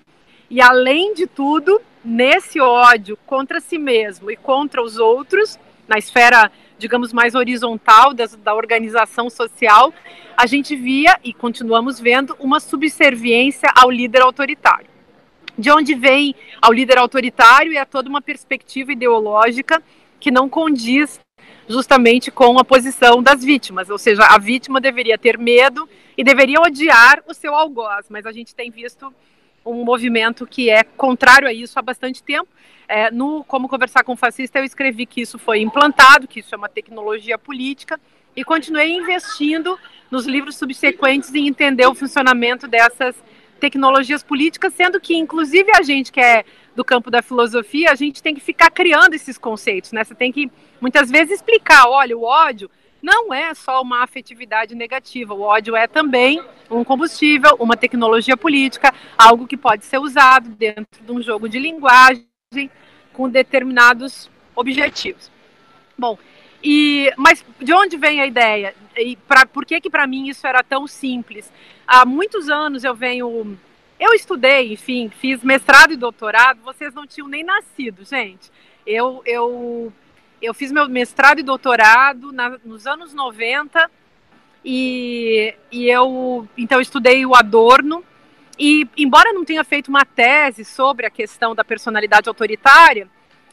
E, 0.48 0.62
além 0.62 1.12
de 1.12 1.26
tudo, 1.26 1.80
nesse 2.04 2.60
ódio 2.60 3.18
contra 3.26 3.60
si 3.60 3.76
mesmo 3.76 4.30
e 4.30 4.36
contra 4.36 4.82
os 4.82 4.96
outros, 4.96 5.58
na 5.86 5.98
esfera, 5.98 6.50
digamos, 6.78 7.12
mais 7.12 7.34
horizontal 7.34 8.14
da 8.14 8.54
organização 8.54 9.28
social, 9.28 9.92
a 10.36 10.46
gente 10.46 10.74
via 10.74 11.18
e 11.22 11.34
continuamos 11.34 12.00
vendo 12.00 12.34
uma 12.38 12.60
subserviência 12.60 13.70
ao 13.74 13.90
líder 13.90 14.22
autoritário 14.22 14.95
de 15.58 15.70
onde 15.70 15.94
vem 15.94 16.34
ao 16.60 16.72
líder 16.72 16.98
autoritário 16.98 17.72
e 17.72 17.78
a 17.78 17.86
toda 17.86 18.08
uma 18.08 18.20
perspectiva 18.20 18.92
ideológica 18.92 19.82
que 20.20 20.30
não 20.30 20.48
condiz 20.48 21.20
justamente 21.68 22.30
com 22.30 22.58
a 22.58 22.64
posição 22.64 23.22
das 23.22 23.44
vítimas, 23.44 23.90
ou 23.90 23.98
seja, 23.98 24.22
a 24.24 24.38
vítima 24.38 24.80
deveria 24.80 25.18
ter 25.18 25.36
medo 25.36 25.88
e 26.16 26.22
deveria 26.22 26.60
odiar 26.60 27.22
o 27.26 27.34
seu 27.34 27.54
algoz, 27.54 28.06
mas 28.08 28.24
a 28.24 28.32
gente 28.32 28.54
tem 28.54 28.70
visto 28.70 29.12
um 29.64 29.84
movimento 29.84 30.46
que 30.46 30.70
é 30.70 30.84
contrário 30.84 31.48
a 31.48 31.52
isso 31.52 31.78
há 31.78 31.82
bastante 31.82 32.22
tempo. 32.22 32.48
É, 32.88 33.10
no 33.10 33.42
Como 33.44 33.68
Conversar 33.68 34.04
com 34.04 34.12
o 34.12 34.16
Fascista, 34.16 34.60
eu 34.60 34.64
escrevi 34.64 35.06
que 35.06 35.20
isso 35.20 35.38
foi 35.38 35.60
implantado, 35.60 36.28
que 36.28 36.38
isso 36.38 36.54
é 36.54 36.58
uma 36.58 36.68
tecnologia 36.68 37.36
política, 37.36 38.00
e 38.36 38.44
continuei 38.44 38.92
investindo 38.92 39.76
nos 40.10 40.24
livros 40.24 40.56
subsequentes 40.56 41.34
em 41.34 41.48
entender 41.48 41.86
o 41.86 41.94
funcionamento 41.94 42.68
dessas 42.68 43.16
tecnologias 43.60 44.22
políticas, 44.22 44.74
sendo 44.74 45.00
que, 45.00 45.16
inclusive, 45.16 45.70
a 45.76 45.82
gente 45.82 46.12
que 46.12 46.20
é 46.20 46.44
do 46.74 46.84
campo 46.84 47.10
da 47.10 47.22
filosofia, 47.22 47.90
a 47.90 47.94
gente 47.94 48.22
tem 48.22 48.34
que 48.34 48.40
ficar 48.40 48.70
criando 48.70 49.14
esses 49.14 49.38
conceitos, 49.38 49.92
né? 49.92 50.04
Você 50.04 50.14
tem 50.14 50.30
que, 50.30 50.50
muitas 50.80 51.10
vezes, 51.10 51.36
explicar, 51.36 51.88
olha, 51.88 52.16
o 52.16 52.22
ódio 52.22 52.70
não 53.02 53.32
é 53.32 53.54
só 53.54 53.80
uma 53.82 54.02
afetividade 54.02 54.74
negativa, 54.74 55.32
o 55.32 55.42
ódio 55.42 55.76
é 55.76 55.86
também 55.86 56.42
um 56.70 56.82
combustível, 56.82 57.56
uma 57.58 57.76
tecnologia 57.76 58.36
política, 58.36 58.92
algo 59.16 59.46
que 59.46 59.56
pode 59.56 59.84
ser 59.84 59.98
usado 59.98 60.48
dentro 60.50 61.04
de 61.04 61.12
um 61.12 61.22
jogo 61.22 61.48
de 61.48 61.58
linguagem 61.58 62.26
com 63.12 63.28
determinados 63.28 64.30
objetivos. 64.54 65.30
Bom, 65.96 66.18
e, 66.62 67.12
mas 67.16 67.44
de 67.60 67.72
onde 67.72 67.96
vem 67.96 68.20
a 68.20 68.26
ideia? 68.26 68.74
E 68.96 69.16
pra, 69.16 69.44
por 69.44 69.64
que 69.64 69.80
que 69.80 69.90
para 69.90 70.06
mim 70.06 70.28
isso 70.28 70.46
era 70.46 70.62
tão 70.62 70.86
simples? 70.86 71.52
Há 71.86 72.04
muitos 72.04 72.48
anos 72.48 72.84
eu 72.84 72.94
venho, 72.94 73.58
eu 73.98 74.14
estudei, 74.14 74.72
enfim, 74.72 75.10
fiz 75.10 75.42
mestrado 75.42 75.92
e 75.92 75.96
doutorado. 75.96 76.60
Vocês 76.62 76.94
não 76.94 77.06
tinham 77.06 77.28
nem 77.28 77.44
nascido, 77.44 78.04
gente. 78.04 78.50
Eu 78.86 79.22
eu 79.26 79.92
eu 80.40 80.54
fiz 80.54 80.70
meu 80.70 80.88
mestrado 80.88 81.40
e 81.40 81.42
doutorado 81.42 82.32
na, 82.32 82.58
nos 82.64 82.86
anos 82.86 83.12
90 83.14 83.90
e, 84.64 85.54
e 85.70 85.88
eu 85.88 86.48
então 86.56 86.80
estudei 86.80 87.24
o 87.24 87.34
Adorno 87.34 88.04
e 88.58 88.86
embora 88.96 89.32
não 89.32 89.44
tenha 89.44 89.62
feito 89.64 89.88
uma 89.88 90.04
tese 90.04 90.64
sobre 90.64 91.06
a 91.06 91.10
questão 91.10 91.54
da 91.54 91.64
personalidade 91.64 92.28
autoritária, 92.28 93.08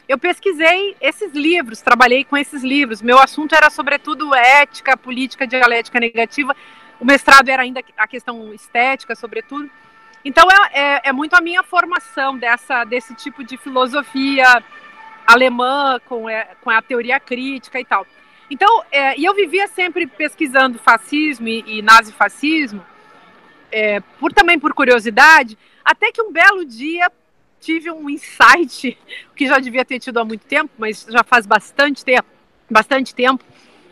eu 0.08 0.18
pesquisei 0.18 0.96
esses 1.00 1.32
livros, 1.32 1.80
trabalhei 1.80 2.24
com 2.24 2.36
esses 2.36 2.62
livros. 2.62 3.00
Meu 3.00 3.18
assunto 3.18 3.54
era 3.54 3.70
sobretudo 3.70 4.34
ética, 4.34 4.96
política, 4.96 5.46
dialética 5.46 5.98
negativa. 5.98 6.54
O 7.00 7.04
mestrado 7.04 7.48
era 7.48 7.62
ainda 7.62 7.82
a 7.96 8.06
questão 8.06 8.52
estética, 8.52 9.14
sobretudo. 9.14 9.70
Então 10.24 10.46
é, 10.50 10.80
é, 10.80 11.00
é 11.04 11.12
muito 11.12 11.34
a 11.34 11.40
minha 11.40 11.62
formação 11.62 12.36
dessa, 12.36 12.84
desse 12.84 13.14
tipo 13.14 13.42
de 13.42 13.56
filosofia 13.56 14.62
alemã 15.26 15.98
com, 16.06 16.28
é, 16.28 16.48
com 16.60 16.70
a 16.70 16.82
teoria 16.82 17.18
crítica 17.18 17.80
e 17.80 17.84
tal. 17.84 18.06
Então, 18.50 18.84
é, 18.92 19.18
e 19.18 19.24
eu 19.24 19.34
vivia 19.34 19.66
sempre 19.68 20.06
pesquisando 20.06 20.78
fascismo 20.78 21.48
e, 21.48 21.78
e 21.78 21.82
nazifascismo, 21.82 22.84
é, 23.72 24.00
por 24.20 24.32
também 24.32 24.58
por 24.58 24.74
curiosidade, 24.74 25.58
até 25.82 26.12
que 26.12 26.22
um 26.22 26.30
belo 26.30 26.64
dia 26.64 27.10
tive 27.64 27.90
um 27.90 28.10
insight 28.10 28.96
que 29.34 29.46
já 29.46 29.58
devia 29.58 29.84
ter 29.84 29.98
tido 29.98 30.18
há 30.18 30.24
muito 30.24 30.44
tempo, 30.44 30.70
mas 30.78 31.06
já 31.08 31.24
faz 31.24 31.46
bastante 31.46 32.04
tempo, 32.04 32.28
bastante 32.70 33.14
tempo, 33.14 33.44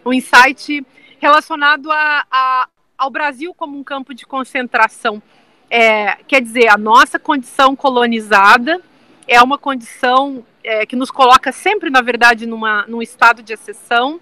um 0.05 0.13
insight 0.13 0.85
relacionado 1.19 1.91
a, 1.91 2.27
a 2.31 2.69
ao 2.99 3.11
Brasil 3.11 3.53
como 3.53 3.77
um 3.77 3.83
campo 3.83 4.15
de 4.15 4.25
concentração. 4.25 5.21
É, 5.69 6.17
quer 6.29 6.41
dizer, 6.41 6.69
a 6.69 6.77
nossa 6.77 7.19
condição 7.19 7.75
colonizada 7.75 8.81
é 9.27 9.43
uma 9.43 9.59
condição 9.59 10.47
é, 10.63 10.87
que 10.87 10.95
nos 10.95 11.11
coloca 11.11 11.51
sempre, 11.51 11.91
na 11.91 12.01
verdade, 12.01 12.47
numa, 12.47 12.87
num 12.87 13.03
estado 13.03 13.43
de 13.43 13.53
exceção 13.53 14.21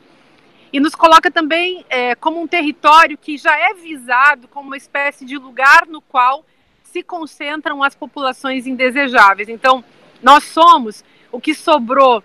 e 0.73 0.81
nos 0.81 0.95
coloca 0.95 1.31
também 1.31 1.85
é, 1.91 2.15
como 2.15 2.41
um 2.41 2.47
território 2.47 3.19
que 3.19 3.37
já 3.37 3.55
é 3.55 3.75
visado 3.75 4.49
como 4.49 4.69
uma 4.69 4.77
espécie 4.79 5.27
de 5.27 5.37
lugar 5.37 5.87
no 5.87 6.01
qual 6.01 6.45
se 6.91 7.03
concentram 7.03 7.83
as 7.83 7.95
populações 7.95 8.67
indesejáveis. 8.67 9.49
Então, 9.49 9.85
nós 10.23 10.45
somos 10.45 11.05
o 11.31 11.41
que 11.41 11.55
sobrou 11.55 12.23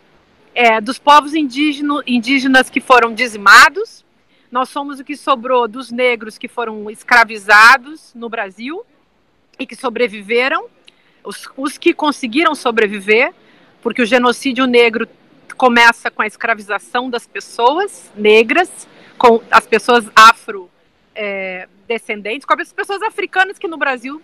é, 0.56 0.82
dos 0.82 0.98
povos 0.98 1.34
indígeno, 1.36 2.02
indígenas 2.08 2.70
que 2.70 2.82
foram 2.82 3.14
dizimados, 3.14 4.04
nós 4.52 4.70
somos 4.70 5.00
o 5.00 5.04
que 5.04 5.16
sobrou 5.16 5.68
dos 5.68 5.92
negros 5.92 6.38
que 6.38 6.48
foram 6.48 6.90
escravizados 6.90 8.14
no 8.16 8.30
Brasil 8.30 8.86
e 9.60 9.68
que 9.68 9.76
sobreviveram, 9.76 10.68
os, 11.24 11.48
os 11.58 11.78
que 11.78 11.94
conseguiram 11.94 12.56
sobreviver, 12.56 13.34
porque 13.82 14.02
o 14.02 14.06
genocídio 14.06 14.66
negro 14.66 15.08
começa 15.58 16.10
com 16.10 16.22
a 16.22 16.28
escravização 16.28 17.10
das 17.10 17.28
pessoas 17.28 18.12
negras, 18.16 18.88
com 19.18 19.42
as 19.52 19.66
pessoas 19.68 20.10
afro 20.16 20.70
é, 21.14 21.68
descendentes, 21.88 22.46
com 22.46 22.54
as 22.60 22.74
pessoas 22.74 23.02
africanas 23.02 23.60
que 23.60 23.68
no 23.68 23.78
Brasil 23.78 24.22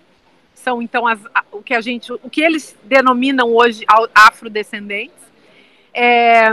são 0.62 0.82
então 0.82 1.08
as, 1.08 1.20
o 1.52 1.62
que 1.62 1.74
a 1.74 1.82
gente, 1.82 2.12
o 2.12 2.30
que 2.30 2.42
eles 2.42 2.78
denominam 2.84 3.54
hoje 3.54 3.84
afrodescendentes. 4.14 5.22
É, 5.94 6.50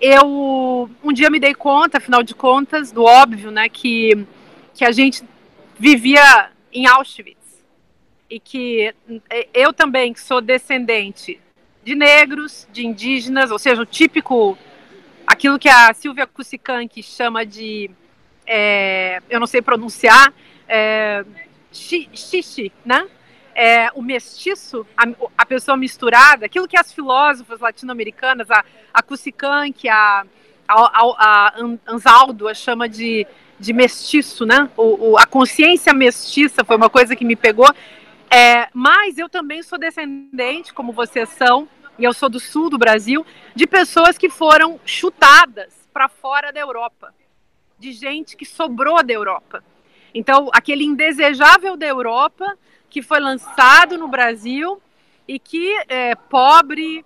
eu 0.00 0.90
um 1.04 1.12
dia 1.12 1.30
me 1.30 1.38
dei 1.38 1.54
conta, 1.54 1.98
afinal 1.98 2.22
de 2.22 2.34
contas, 2.34 2.90
do 2.90 3.04
óbvio, 3.04 3.50
né, 3.50 3.68
que 3.68 4.26
que 4.74 4.84
a 4.84 4.92
gente 4.92 5.22
vivia 5.78 6.50
em 6.72 6.86
Auschwitz 6.86 7.38
e 8.28 8.40
que 8.40 8.94
eu 9.52 9.72
também 9.72 10.12
que 10.12 10.20
sou 10.20 10.40
descendente 10.40 11.40
de 11.84 11.94
negros, 11.94 12.68
de 12.72 12.86
indígenas, 12.86 13.50
ou 13.50 13.58
seja, 13.58 13.82
o 13.82 13.86
típico 13.86 14.56
aquilo 15.26 15.58
que 15.58 15.68
a 15.68 15.92
Silvia 15.94 16.26
Kusikanki 16.26 17.02
chama 17.02 17.46
de, 17.46 17.90
é, 18.46 19.22
eu 19.30 19.38
não 19.38 19.46
sei 19.46 19.62
pronunciar, 19.62 20.32
é, 20.68 21.24
xixi, 21.72 22.72
né? 22.84 23.08
É, 23.54 23.90
o 23.94 24.02
mestiço, 24.02 24.86
a, 24.96 25.04
a, 25.36 25.44
pessoa 25.44 25.76
misturada, 25.76 26.46
aquilo 26.46 26.68
que 26.68 26.78
as 26.78 26.92
filósofas 26.92 27.60
latino-americanas, 27.60 28.50
a, 28.50 28.64
a 28.94 29.02
Kusikanki, 29.02 29.88
a, 29.88 30.24
a, 30.68 31.52
a 31.58 32.54
chama 32.54 32.88
de, 32.88 33.26
de 33.58 33.72
mestiço, 33.72 34.46
né? 34.46 34.70
O, 34.76 35.10
o, 35.10 35.18
a 35.18 35.26
consciência 35.26 35.92
mestiça 35.92 36.64
foi 36.64 36.76
uma 36.76 36.88
coisa 36.88 37.16
que 37.16 37.24
me 37.24 37.36
pegou. 37.36 37.68
É, 38.30 38.68
mas 38.72 39.18
eu 39.18 39.28
também 39.28 39.62
sou 39.62 39.78
descendente, 39.78 40.72
como 40.72 40.92
vocês 40.92 41.28
são, 41.30 41.68
e 41.98 42.04
eu 42.04 42.14
sou 42.14 42.28
do 42.28 42.38
sul 42.38 42.70
do 42.70 42.78
Brasil, 42.78 43.26
de 43.54 43.66
pessoas 43.66 44.16
que 44.16 44.30
foram 44.30 44.80
chutadas 44.86 45.74
para 45.92 46.08
fora 46.08 46.52
da 46.52 46.60
Europa, 46.60 47.12
de 47.78 47.92
gente 47.92 48.36
que 48.36 48.46
sobrou 48.46 49.02
da 49.02 49.12
Europa. 49.12 49.62
Então, 50.14 50.50
aquele 50.52 50.84
indesejável 50.84 51.76
da 51.76 51.86
Europa 51.86 52.56
que 52.88 53.00
foi 53.00 53.20
lançado 53.20 53.96
no 53.96 54.08
Brasil 54.08 54.80
e 55.26 55.38
que 55.38 55.76
é, 55.88 56.14
pobre, 56.14 57.04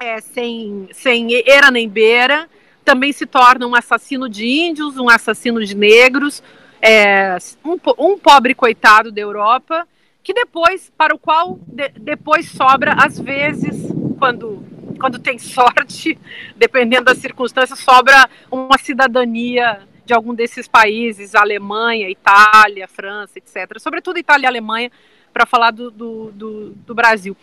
é, 0.00 0.20
sem, 0.20 0.88
sem 0.92 1.28
era 1.46 1.70
nem 1.70 1.88
beira, 1.88 2.48
também 2.84 3.12
se 3.12 3.24
torna 3.24 3.66
um 3.66 3.74
assassino 3.74 4.28
de 4.28 4.46
índios, 4.46 4.98
um 4.98 5.08
assassino 5.08 5.64
de 5.64 5.74
negros, 5.74 6.42
é, 6.82 7.38
um, 7.64 7.78
um 7.98 8.18
pobre 8.18 8.54
coitado 8.54 9.10
da 9.10 9.20
Europa, 9.20 9.86
que 10.22 10.34
depois, 10.34 10.92
para 10.96 11.14
o 11.14 11.18
qual 11.18 11.58
de, 11.66 11.88
depois 11.90 12.48
sobra, 12.48 12.94
às 12.94 13.18
vezes, 13.18 13.90
quando, 14.18 14.64
quando 14.98 15.18
tem 15.18 15.38
sorte, 15.40 16.18
dependendo 16.56 17.04
das 17.04 17.18
circunstâncias, 17.18 17.78
sobra 17.78 18.28
uma 18.50 18.76
cidadania 18.78 19.80
de 20.04 20.12
algum 20.12 20.34
desses 20.34 20.68
países, 20.68 21.34
Alemanha, 21.34 22.10
Itália, 22.10 22.86
França, 22.86 23.38
etc. 23.38 23.78
Sobretudo 23.78 24.18
Itália 24.18 24.46
e 24.46 24.48
Alemanha, 24.48 24.90
para 25.32 25.46
falar 25.46 25.70
do, 25.70 25.90
do, 25.90 26.30
do, 26.32 26.70
do, 26.70 26.94
Brasil. 26.94 27.36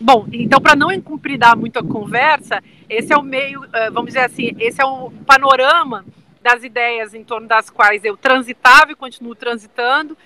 Bom, 0.00 0.26
então, 0.32 0.60
para 0.60 0.74
não 0.74 0.90
incumpridar 0.90 1.56
muito 1.56 1.78
a 1.78 1.84
conversa, 1.84 2.62
esse 2.88 3.12
é 3.12 3.16
o 3.16 3.22
meio, 3.22 3.64
eh, 3.72 3.90
vamos 3.90 4.08
dizer 4.08 4.24
assim, 4.24 4.56
esse 4.58 4.82
é 4.82 4.84
o 4.84 5.10
panorama 5.24 6.04
das 6.42 6.64
ideias 6.64 7.14
em 7.14 7.22
torno 7.22 7.46
das 7.46 7.70
quais 7.70 8.04
eu 8.04 8.16
transitava 8.16 8.90
e 8.90 8.96
continuo 8.96 9.34
transitando, 9.34 10.16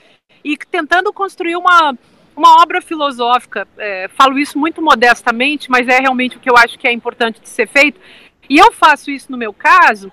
e 0.43 0.57
tentando 0.57 1.12
construir 1.12 1.57
uma, 1.57 1.97
uma 2.35 2.62
obra 2.62 2.81
filosófica. 2.81 3.67
É, 3.77 4.09
falo 4.09 4.39
isso 4.39 4.59
muito 4.59 4.81
modestamente, 4.81 5.71
mas 5.71 5.89
é 5.89 5.99
realmente 5.99 6.37
o 6.37 6.41
que 6.41 6.51
eu 6.51 6.57
acho 6.57 6.79
que 6.79 6.89
é 6.89 6.93
importante 6.93 7.41
de 7.41 7.49
ser 7.49 7.69
feito. 7.69 8.01
E 8.49 8.59
eu 8.59 8.73
faço 8.73 9.11
isso 9.11 9.31
no 9.31 9.39
meu 9.39 9.53
caso 9.53 10.11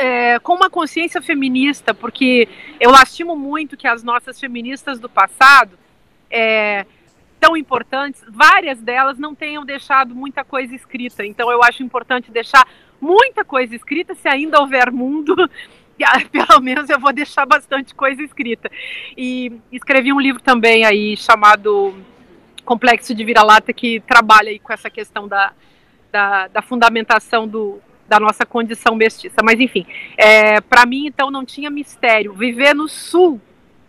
é, 0.00 0.38
com 0.38 0.54
uma 0.54 0.70
consciência 0.70 1.20
feminista, 1.20 1.92
porque 1.92 2.48
eu 2.80 2.90
lastimo 2.90 3.36
muito 3.36 3.76
que 3.76 3.86
as 3.86 4.02
nossas 4.02 4.40
feministas 4.40 4.98
do 4.98 5.10
passado, 5.10 5.78
é, 6.30 6.86
tão 7.38 7.54
importantes, 7.54 8.24
várias 8.26 8.80
delas 8.80 9.18
não 9.18 9.34
tenham 9.34 9.62
deixado 9.62 10.14
muita 10.14 10.42
coisa 10.42 10.74
escrita. 10.74 11.22
Então 11.22 11.50
eu 11.52 11.62
acho 11.62 11.82
importante 11.82 12.30
deixar 12.30 12.66
muita 12.98 13.44
coisa 13.44 13.76
escrita, 13.76 14.14
se 14.14 14.26
ainda 14.26 14.58
houver 14.58 14.90
mundo, 14.90 15.36
pelo 16.32 16.60
menos 16.62 16.88
eu 16.88 16.98
vou 16.98 17.12
deixar 17.12 17.44
bastante 17.44 17.94
coisa 17.94 18.22
escrita. 18.22 18.70
E 19.14 19.52
escrevi 19.70 20.14
um 20.14 20.20
livro 20.20 20.40
também 20.40 20.86
aí 20.86 21.14
chamado 21.14 21.94
Complexo 22.64 23.14
de 23.14 23.22
Vira-Lata, 23.22 23.70
que 23.70 24.00
trabalha 24.00 24.48
aí 24.48 24.58
com 24.58 24.72
essa 24.72 24.88
questão 24.88 25.28
da, 25.28 25.52
da, 26.10 26.48
da 26.48 26.62
fundamentação 26.62 27.46
do, 27.46 27.82
da 28.10 28.18
nossa 28.18 28.44
condição 28.44 28.96
mestiça. 28.96 29.36
Mas, 29.44 29.60
enfim, 29.60 29.86
é, 30.16 30.60
para 30.60 30.84
mim, 30.84 31.06
então, 31.06 31.30
não 31.30 31.44
tinha 31.44 31.70
mistério. 31.70 32.34
Viver 32.34 32.74
no 32.74 32.88
Sul 32.88 33.40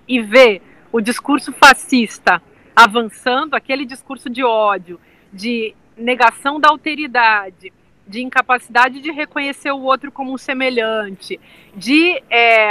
e 0.08 0.22
ver 0.22 0.62
o 0.92 1.02
discurso 1.02 1.52
fascista 1.52 2.40
avançando, 2.76 3.56
aquele 3.56 3.84
discurso 3.84 4.30
de 4.30 4.44
ódio, 4.44 5.00
de 5.34 5.74
negação 5.98 6.60
da 6.60 6.70
alteridade, 6.70 7.74
de 8.08 8.22
incapacidade 8.22 9.02
de 9.02 9.12
reconhecer 9.12 9.72
o 9.72 9.82
outro 9.82 10.12
como 10.12 10.32
um 10.32 10.38
semelhante, 10.38 11.40
de 11.76 12.22
é, 12.30 12.70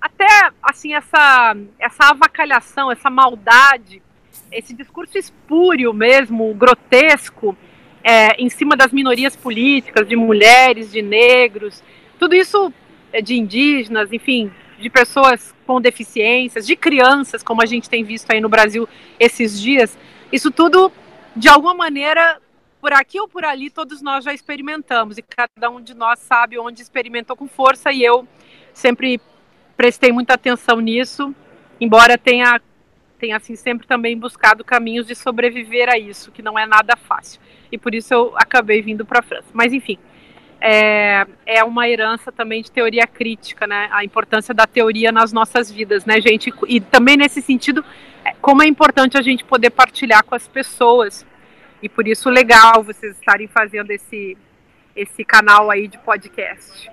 até 0.00 0.50
assim 0.62 0.94
essa 0.94 1.56
essa 1.78 2.10
avacalhação, 2.10 2.90
essa 2.90 3.08
maldade, 3.08 4.02
esse 4.50 4.74
discurso 4.74 5.16
espúrio 5.16 5.92
mesmo, 5.92 6.52
grotesco, 6.54 7.56
é, 8.02 8.40
em 8.42 8.48
cima 8.48 8.76
das 8.76 8.92
minorias 8.92 9.36
políticas, 9.36 10.08
de 10.08 10.16
mulheres, 10.16 10.90
de 10.90 11.02
negros, 11.02 11.82
tudo 12.18 12.34
isso 12.34 12.72
é, 13.12 13.20
de 13.20 13.36
indígenas, 13.36 14.12
enfim, 14.12 14.50
de 14.78 14.90
pessoas 14.90 15.54
com 15.66 15.80
deficiências, 15.80 16.66
de 16.66 16.74
crianças, 16.74 17.42
como 17.42 17.62
a 17.62 17.66
gente 17.66 17.88
tem 17.88 18.02
visto 18.02 18.30
aí 18.30 18.40
no 18.40 18.48
Brasil 18.48 18.88
esses 19.18 19.60
dias, 19.60 19.96
isso 20.32 20.50
tudo 20.50 20.90
de 21.36 21.48
alguma 21.48 21.74
maneira 21.74 22.40
por 22.80 22.92
aqui 22.92 23.20
ou 23.20 23.28
por 23.28 23.44
ali, 23.44 23.70
todos 23.70 24.02
nós 24.02 24.24
já 24.24 24.34
experimentamos 24.34 25.16
e 25.16 25.22
cada 25.22 25.70
um 25.70 25.80
de 25.80 25.94
nós 25.94 26.18
sabe 26.18 26.58
onde 26.58 26.82
experimentou 26.82 27.36
com 27.36 27.46
força 27.46 27.92
e 27.92 28.02
eu 28.02 28.26
sempre 28.74 29.20
prestei 29.76 30.10
muita 30.10 30.34
atenção 30.34 30.80
nisso, 30.80 31.34
embora 31.80 32.18
tenha 32.18 32.60
tenha 33.18 33.36
assim 33.36 33.54
sempre 33.54 33.86
também 33.86 34.18
buscado 34.18 34.64
caminhos 34.64 35.06
de 35.06 35.14
sobreviver 35.14 35.88
a 35.88 35.96
isso, 35.96 36.32
que 36.32 36.42
não 36.42 36.58
é 36.58 36.66
nada 36.66 36.96
fácil. 36.96 37.40
E 37.72 37.78
por 37.78 37.94
isso 37.94 38.12
eu 38.12 38.34
acabei 38.36 38.82
vindo 38.82 39.04
para 39.04 39.20
a 39.20 39.22
França. 39.22 39.48
Mas 39.52 39.72
enfim, 39.72 39.98
é, 40.60 41.26
é 41.44 41.64
uma 41.64 41.88
herança 41.88 42.30
também 42.30 42.62
de 42.62 42.70
teoria 42.70 43.04
crítica, 43.04 43.66
né? 43.66 43.88
A 43.90 44.04
importância 44.04 44.54
da 44.54 44.64
teoria 44.66 45.10
nas 45.10 45.32
nossas 45.32 45.70
vidas, 45.70 46.04
né, 46.04 46.20
gente? 46.20 46.52
E 46.68 46.80
também 46.80 47.16
nesse 47.16 47.42
sentido, 47.42 47.84
é, 48.24 48.32
como 48.40 48.62
é 48.62 48.66
importante 48.68 49.18
a 49.18 49.22
gente 49.22 49.42
poder 49.42 49.70
partilhar 49.70 50.22
com 50.22 50.36
as 50.36 50.46
pessoas 50.46 51.26
e 51.82 51.88
por 51.88 52.06
isso 52.06 52.30
legal 52.30 52.84
vocês 52.84 53.16
estarem 53.16 53.48
fazendo 53.48 53.90
esse, 53.90 54.38
esse 54.94 55.24
canal 55.24 55.68
aí 55.68 55.88
de 55.88 55.98
podcast. 55.98 56.88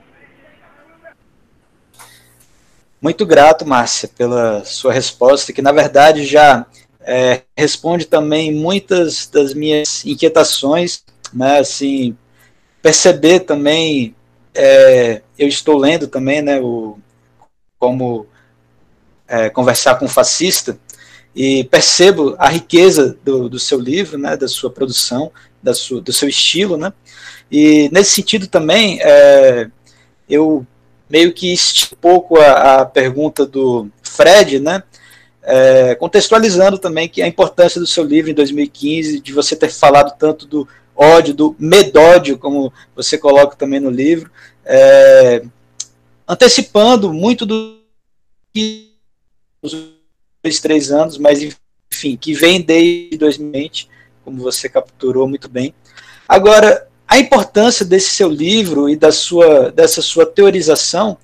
Muito 2.99 3.25
grato, 3.25 3.67
Márcia, 3.67 4.09
pela 4.09 4.65
sua 4.65 4.91
resposta, 4.91 5.53
que 5.53 5.61
na 5.61 5.71
verdade 5.71 6.25
já 6.25 6.65
é, 7.09 7.41
responde 7.57 8.05
também 8.05 8.53
muitas 8.53 9.25
das 9.25 9.55
minhas 9.55 10.05
inquietações, 10.05 11.03
né, 11.33 11.57
assim, 11.57 12.15
perceber 12.83 13.39
também, 13.39 14.15
é, 14.53 15.23
eu 15.37 15.47
estou 15.47 15.75
lendo 15.75 16.07
também, 16.07 16.43
né, 16.43 16.61
o, 16.61 16.99
como 17.79 18.27
é, 19.27 19.49
conversar 19.49 19.95
com 19.95 20.05
um 20.05 20.09
fascista, 20.09 20.77
e 21.35 21.63
percebo 21.63 22.35
a 22.37 22.47
riqueza 22.47 23.17
do, 23.25 23.49
do 23.49 23.57
seu 23.57 23.79
livro, 23.79 24.19
né, 24.19 24.37
da 24.37 24.47
sua 24.47 24.69
produção, 24.69 25.31
da 25.63 25.73
sua, 25.73 25.99
do 26.01 26.13
seu 26.13 26.29
estilo, 26.29 26.77
né, 26.77 26.93
e 27.51 27.89
nesse 27.91 28.11
sentido 28.11 28.45
também, 28.45 28.99
é, 29.01 29.67
eu 30.29 30.63
meio 31.09 31.33
que 31.33 31.51
esti 31.51 31.91
um 31.91 31.97
pouco 31.97 32.37
a, 32.37 32.81
a, 32.81 32.85
pergunta 32.85 33.47
do 33.47 33.89
Fred, 34.03 34.59
né, 34.59 34.83
é, 35.43 35.95
contextualizando 35.95 36.78
também 36.78 37.08
que 37.08 37.21
a 37.21 37.28
importância 37.28 37.80
do 37.80 37.88
seu 37.88 38.04
livro 38.04 38.30
em 38.30 38.34
2015, 38.34 39.19
de 39.19 39.34
você 39.34 39.56
ter 39.56 39.71
falado 39.71 40.15
tanto 40.17 40.45
do 40.45 40.67
ódio, 40.95 41.34
do 41.34 41.56
medódio, 41.58 42.38
como 42.38 42.73
você 42.95 43.17
coloca 43.17 43.56
também 43.56 43.80
no 43.80 43.89
livro, 43.89 44.30
é, 44.65 45.43
antecipando 46.28 47.13
muito 47.13 47.45
do 47.45 47.80
que 48.54 48.91
dois, 49.62 50.60
três 50.60 50.91
anos, 50.91 51.17
mas 51.17 51.41
enfim, 51.91 52.17
que 52.17 52.34
vem 52.34 52.62
desde 52.62 53.17
2020, 53.17 53.89
como 54.23 54.41
você 54.41 54.69
capturou 54.69 55.28
muito 55.28 55.49
bem. 55.49 55.73
Agora, 56.28 56.88
a 57.08 57.17
importância 57.17 57.86
desse 57.86 58.12
seu 58.12 58.30
livro 58.30 58.88
e 58.89 58.95
da 58.95 59.12
sua, 59.12 59.71
dessa 59.71 60.02
sua 60.02 60.25
teorização, 60.25 61.17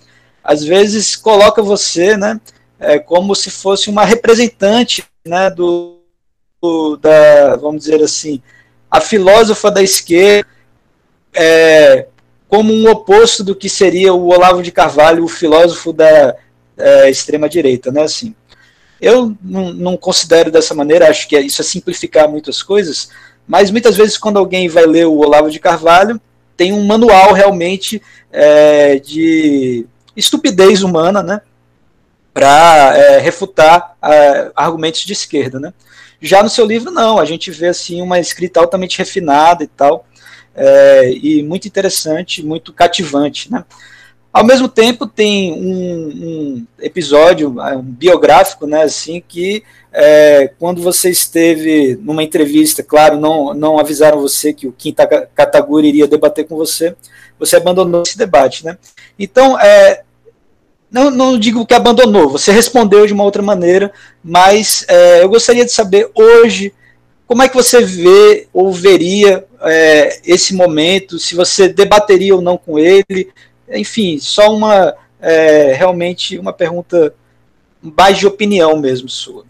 às 0.43 0.63
vezes 0.63 1.15
coloca 1.15 1.62
você, 1.62 2.17
né, 2.17 2.39
é, 2.79 2.99
como 2.99 3.35
se 3.35 3.49
fosse 3.49 3.89
uma 3.89 4.05
representante, 4.05 5.03
né, 5.25 5.49
do, 5.49 5.99
do 6.61 6.97
da, 6.97 7.55
vamos 7.55 7.83
dizer 7.83 8.01
assim, 8.03 8.41
a 8.89 9.01
filósofa 9.01 9.71
da 9.71 9.81
esquerda, 9.81 10.47
é, 11.33 12.07
como 12.47 12.73
um 12.73 12.89
oposto 12.89 13.43
do 13.43 13.55
que 13.55 13.67
seria 13.67 14.13
o 14.13 14.29
Olavo 14.29 14.61
de 14.61 14.71
Carvalho, 14.71 15.23
o 15.23 15.27
filósofo 15.27 15.91
da 15.91 16.35
é, 16.77 17.09
extrema 17.09 17.49
direita, 17.49 17.91
né, 17.91 18.03
assim. 18.03 18.35
Eu 19.01 19.35
não, 19.41 19.97
considero 19.97 20.49
dessa 20.49 20.73
maneira, 20.73 21.09
acho 21.09 21.27
que 21.27 21.38
isso 21.38 21.61
é 21.61 21.65
simplificar 21.65 22.29
muitas 22.29 22.63
coisas, 22.63 23.09
mas 23.45 23.69
muitas 23.69 23.97
vezes 23.97 24.17
quando 24.17 24.39
alguém 24.39 24.69
vai 24.69 24.85
ler 24.85 25.05
o 25.05 25.17
Olavo 25.17 25.49
de 25.49 25.59
Carvalho, 25.59 26.19
tem 26.55 26.71
um 26.71 26.85
manual 26.85 27.33
realmente 27.33 28.01
é, 28.31 28.97
de 28.97 29.85
estupidez 30.15 30.81
humana, 30.81 31.21
né, 31.21 31.41
para 32.35 32.97
é, 32.97 33.19
refutar 33.19 33.95
é, 34.03 34.51
argumentos 34.53 35.05
de 35.05 35.13
esquerda, 35.13 35.57
né. 35.57 35.73
Já 36.19 36.43
no 36.43 36.49
seu 36.49 36.65
livro 36.65 36.91
não, 36.91 37.17
a 37.17 37.23
gente 37.23 37.49
vê 37.49 37.67
assim 37.67 38.01
uma 38.01 38.19
escrita 38.19 38.59
altamente 38.59 38.97
refinada 38.97 39.63
e 39.63 39.67
tal. 39.67 40.05
é, 40.53 41.11
e 41.11 41.43
muito 41.43 41.65
interessante, 41.65 42.45
muito 42.45 42.73
cativante. 42.73 43.49
Né? 43.49 43.63
Ao 44.33 44.43
mesmo 44.43 44.67
tempo, 44.67 45.07
tem 45.07 45.53
um, 45.53 46.07
um 46.07 46.67
episódio 46.79 47.55
um 47.73 47.81
biográfico, 47.81 48.67
né, 48.67 48.83
assim, 48.83 49.23
que 49.25 49.63
é, 49.93 50.51
quando 50.59 50.81
você 50.81 51.09
esteve 51.09 51.97
numa 52.01 52.23
entrevista, 52.23 52.83
claro, 52.83 53.17
não, 53.17 53.53
não 53.53 53.79
avisaram 53.79 54.19
você 54.19 54.51
que 54.51 54.67
o 54.67 54.73
Kim 54.73 54.93
Kataguri 55.33 55.87
iria 55.87 56.07
debater 56.07 56.45
com 56.45 56.57
você, 56.57 56.95
você 57.39 57.55
abandonou 57.55 58.03
esse 58.03 58.17
debate. 58.17 58.65
Né? 58.65 58.77
Então, 59.17 59.59
é, 59.59 60.03
não, 60.95 61.12
não 61.12 61.38
digo 61.38 61.65
que 61.65 61.73
abandonou, 61.73 62.29
você 62.29 62.53
respondeu 62.53 63.05
de 63.05 63.12
uma 63.12 63.25
outra 63.25 63.41
maneira, 63.41 63.91
mas 64.23 64.86
é, 64.88 65.23
eu 65.23 65.27
gostaria 65.27 65.65
de 65.65 65.71
saber 65.73 66.10
hoje 66.15 66.73
como 67.27 67.43
é 67.43 67.49
que 67.49 67.55
você 67.55 67.84
vê 67.84 68.47
ou 68.53 68.71
veria 68.71 69.45
é, 69.60 70.21
esse 70.23 70.55
momento, 70.55 71.19
se 71.19 71.36
você 71.36 71.67
debateria 71.67 72.34
ou 72.34 72.41
não 72.41 72.58
com 72.58 72.79
ele, 72.79 73.29
enfim, 73.69 74.19
só 74.19 74.55
uma 74.55 74.95
é, 75.19 75.73
realmente 75.73 76.39
uma 76.39 76.53
pergunta 76.53 77.13
mais 77.81 78.17
de 78.17 78.25
opinião 78.25 78.79
mesmo 78.79 79.10
sua. 79.10 79.43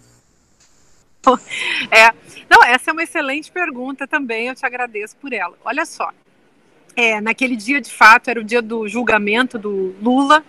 É, 1.91 2.11
não, 2.49 2.63
essa 2.63 2.89
é 2.89 2.93
uma 2.93 3.03
excelente 3.03 3.51
pergunta 3.51 4.07
também, 4.07 4.47
eu 4.47 4.55
te 4.55 4.65
agradeço 4.65 5.15
por 5.17 5.31
ela. 5.31 5.53
Olha 5.63 5.85
só, 5.85 6.09
é, 6.95 7.21
naquele 7.21 7.55
dia 7.55 7.79
de 7.79 7.91
fato 7.91 8.29
era 8.31 8.39
o 8.39 8.43
dia 8.43 8.63
do 8.63 8.87
julgamento 8.87 9.59
do 9.59 9.93
Lula 10.01 10.43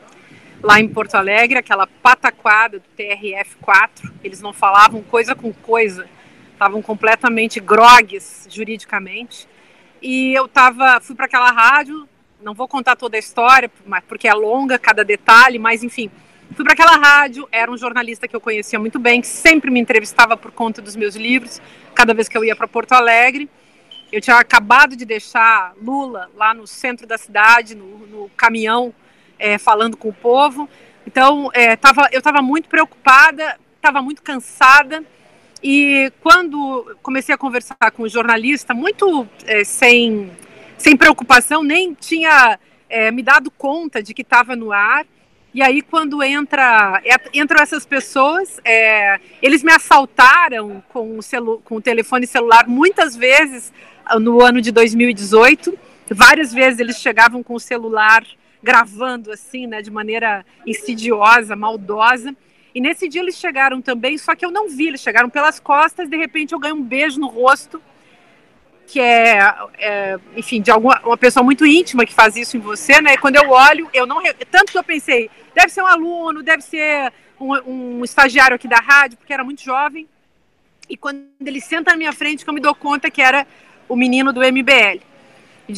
lá 0.67 0.81
em 0.81 0.89
Porto 0.89 1.15
Alegre, 1.15 1.59
aquela 1.59 1.87
pataquada 1.87 2.81
do 2.81 2.85
TRF4, 2.99 4.13
eles 4.25 4.41
não 4.41 4.53
falavam 4.53 5.01
coisa 5.01 5.33
com 5.33 5.53
coisa, 5.53 6.09
estavam 6.53 6.83
completamente 6.83 7.61
grogues 7.61 8.49
juridicamente. 8.51 9.49
E 10.03 10.35
eu 10.35 10.49
tava, 10.49 11.01
fui 11.01 11.15
para 11.15 11.27
aquela 11.27 11.53
rádio, 11.53 12.09
não 12.43 12.53
vou 12.53 12.67
contar 12.67 12.97
toda 12.97 13.17
a 13.17 13.21
história, 13.21 13.71
porque 14.09 14.27
é 14.27 14.35
longa 14.35 14.77
cada 14.77 15.05
detalhe, 15.05 15.57
mas 15.57 15.85
enfim, 15.85 16.11
fui 16.57 16.65
para 16.65 16.73
aquela 16.73 16.97
rádio, 16.97 17.47
era 17.53 17.71
um 17.71 17.79
jornalista 17.79 18.27
que 18.27 18.35
eu 18.35 18.41
conhecia 18.41 18.79
muito 18.81 18.99
bem, 18.99 19.21
que 19.21 19.29
sempre 19.29 19.71
me 19.71 19.79
entrevistava 19.79 20.37
por 20.37 20.51
conta 20.51 20.83
dos 20.83 20.97
meus 20.97 21.15
livros, 21.15 21.63
cada 21.95 22.13
vez 22.13 22.27
que 22.27 22.37
eu 22.37 22.45
ia 22.45 22.57
para 22.57 22.67
Porto 22.67 22.91
Alegre. 22.91 23.49
Eu 24.11 24.21
tinha 24.21 24.37
acabado 24.37 24.97
de 24.97 25.05
deixar 25.05 25.75
Lula 25.81 26.29
lá 26.35 26.53
no 26.53 26.67
centro 26.67 27.07
da 27.07 27.17
cidade, 27.17 27.77
no, 27.77 27.99
no 28.09 28.29
caminhão 28.31 28.93
é, 29.39 29.59
falando 29.59 29.97
com 29.97 30.09
o 30.09 30.13
povo. 30.13 30.69
Então, 31.07 31.51
é, 31.55 31.77
tava, 31.77 32.09
eu 32.13 32.19
estava 32.19 32.43
muito 32.43 32.69
preocupada, 32.69 33.59
estava 33.77 34.03
muito 34.03 34.23
cansada. 34.23 35.05
E 35.63 36.13
quando 36.21 36.97
comecei 37.03 37.35
a 37.35 37.39
conversar 37.39 37.91
com 37.95 38.03
o 38.03 38.09
jornalista, 38.09 38.75
muito 38.75 39.27
é, 39.47 39.65
sem, 39.65 40.31
sem 40.77 40.97
preocupação, 40.97 41.63
nem 41.63 41.95
tinha 41.95 42.59
é, 42.89 43.11
me 43.11 43.23
dado 43.23 43.51
conta 43.51 44.03
de 44.03 44.13
que 44.13 44.23
estava 44.23 44.55
no 44.55 44.73
ar. 44.73 45.07
E 45.55 45.63
aí, 45.63 45.81
quando 45.81 46.23
entra, 46.23 47.01
é, 47.05 47.17
entram 47.33 47.63
essas 47.63 47.87
pessoas, 47.87 48.61
é, 48.63 49.19
eles 49.41 49.63
me 49.63 49.73
assaltaram 49.73 50.83
com 50.91 51.17
o, 51.19 51.23
celu, 51.23 51.63
com 51.65 51.77
o 51.77 51.81
telefone 51.81 52.27
celular 52.27 52.69
muitas 52.69 53.17
vezes 53.17 53.73
no 54.21 54.43
ano 54.43 54.61
de 54.61 54.71
2018. 54.71 55.79
Várias 56.11 56.53
vezes 56.53 56.79
eles 56.79 56.99
chegavam 56.99 57.43
com 57.43 57.55
o 57.55 57.61
celular 57.61 58.23
gravando 58.63 59.31
assim, 59.31 59.67
né, 59.67 59.83
de 59.83 59.91
maneira 59.91 60.45
insidiosa, 60.67 61.55
maldosa. 61.55 62.35
E 62.75 62.81
nesse 62.81 63.09
dia 63.09 63.23
eles 63.23 63.37
chegaram 63.37 63.81
também, 63.81 64.19
só 64.19 64.35
que 64.35 64.45
eu 64.45 64.51
não 64.51 64.69
vi, 64.69 64.89
eles 64.89 65.01
chegaram 65.01 65.31
pelas 65.31 65.59
costas, 65.59 66.09
de 66.09 66.17
repente 66.17 66.53
eu 66.53 66.59
ganho 66.59 66.77
um 66.77 66.83
beijo 66.83 67.19
no 67.19 67.27
rosto, 67.27 67.81
que 68.87 69.01
é, 69.01 69.39
é 69.79 70.19
enfim, 70.37 70.61
de 70.61 70.71
alguma 70.71 71.01
uma 71.01 71.17
pessoa 71.17 71.43
muito 71.43 71.65
íntima 71.67 72.05
que 72.05 72.13
faz 72.13 72.37
isso 72.37 72.57
em 72.57 72.61
você, 72.61 73.01
né? 73.01 73.15
E 73.15 73.19
quando 73.19 73.37
eu 73.37 73.51
olho, 73.51 73.89
eu 73.93 74.07
não 74.07 74.23
tanto 74.51 74.73
que 74.73 74.79
eu 74.79 74.85
pensei, 74.85 75.31
deve 75.55 75.71
ser 75.71 75.83
um 75.83 75.87
aluno, 75.87 76.43
deve 76.43 76.63
ser 76.63 77.13
um, 77.41 77.99
um 77.99 78.05
estagiário 78.05 78.57
aqui 78.57 78.69
da 78.69 78.77
rádio, 78.79 79.17
porque 79.17 79.33
era 79.33 79.43
muito 79.43 79.63
jovem. 79.63 80.07
E 80.89 80.97
quando 80.97 81.25
ele 81.45 81.61
senta 81.61 81.93
na 81.93 81.97
minha 81.97 82.13
frente, 82.13 82.45
que 82.45 82.51
eu 82.51 82.55
me 82.55 82.61
dou 82.61 82.75
conta 82.75 83.11
que 83.11 83.21
era 83.21 83.47
o 83.89 83.97
menino 83.97 84.33
do 84.33 84.41
MBL 84.41 85.01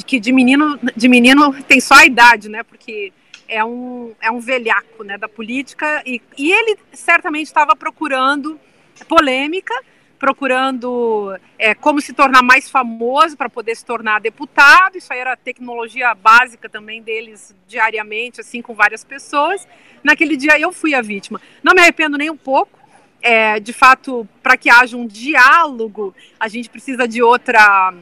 que 0.07 0.21
de 0.21 0.33
menino, 0.33 0.79
de 0.97 1.09
menino 1.09 1.63
tem 1.65 1.81
só 1.81 1.95
a 1.95 2.07
idade, 2.07 2.49
né? 2.49 2.63
Porque 2.63 3.13
é 3.49 3.65
um, 3.65 4.15
é 4.21 4.31
um 4.31 4.41
velhaco 4.41 5.03
né, 5.03 5.17
da 5.17 5.29
política 5.29 6.03
e, 6.05 6.21
e 6.37 6.53
ele 6.53 6.77
certamente 6.93 7.47
estava 7.47 7.75
procurando 7.75 8.61
polêmica, 9.09 9.75
procurando 10.19 11.35
é, 11.59 11.75
como 11.75 12.01
se 12.01 12.13
tornar 12.13 12.43
mais 12.43 12.69
famoso 12.69 13.37
para 13.37 13.49
poder 13.49 13.75
se 13.77 13.85
tornar 13.85 14.21
deputado. 14.21 14.99
Isso 14.99 15.13
aí 15.13 15.21
era 15.21 15.33
a 15.33 15.37
tecnologia 15.37 16.15
básica 16.15 16.69
também 16.69 17.01
deles 17.01 17.55
diariamente, 17.67 18.41
assim, 18.41 18.61
com 18.61 18.75
várias 18.75 19.05
pessoas. 19.05 19.67
Naquele 20.03 20.37
dia 20.37 20.59
eu 20.59 20.73
fui 20.73 20.95
a 20.95 21.01
vítima. 21.01 21.41
Não 21.63 21.73
me 21.73 21.81
arrependo 21.81 22.19
nem 22.19 22.29
um 22.29 22.37
pouco. 22.37 22.79
É, 23.21 23.59
de 23.59 23.73
fato, 23.73 24.29
para 24.43 24.57
que 24.57 24.71
haja 24.71 24.97
um 24.97 25.07
diálogo, 25.07 26.15
a 26.39 26.47
gente 26.47 26.69
precisa 26.69 27.07
de 27.07 27.21
outra 27.21 27.93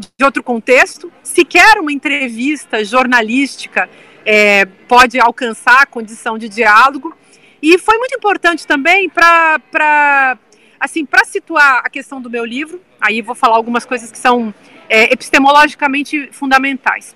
de 0.00 0.24
outro 0.24 0.42
contexto. 0.42 1.12
Sequer 1.22 1.78
uma 1.78 1.92
entrevista 1.92 2.84
jornalística 2.84 3.88
é, 4.24 4.64
pode 4.64 5.18
alcançar 5.20 5.82
a 5.82 5.86
condição 5.86 6.38
de 6.38 6.48
diálogo. 6.48 7.16
E 7.62 7.78
foi 7.78 7.98
muito 7.98 8.16
importante 8.16 8.66
também 8.66 9.08
para 9.08 10.38
assim, 10.78 11.04
para 11.04 11.24
situar 11.26 11.82
a 11.84 11.90
questão 11.90 12.20
do 12.20 12.30
meu 12.30 12.44
livro. 12.44 12.80
Aí 12.98 13.20
vou 13.20 13.34
falar 13.34 13.56
algumas 13.56 13.84
coisas 13.84 14.10
que 14.10 14.18
são 14.18 14.52
é, 14.88 15.12
epistemologicamente 15.12 16.30
fundamentais. 16.32 17.14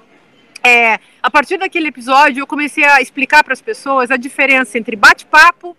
É, 0.62 0.98
a 1.22 1.30
partir 1.30 1.58
daquele 1.58 1.88
episódio, 1.88 2.42
eu 2.42 2.46
comecei 2.46 2.84
a 2.84 3.00
explicar 3.00 3.42
para 3.42 3.52
as 3.52 3.60
pessoas 3.60 4.10
a 4.10 4.16
diferença 4.16 4.78
entre 4.78 4.96
bate-papo, 4.96 5.76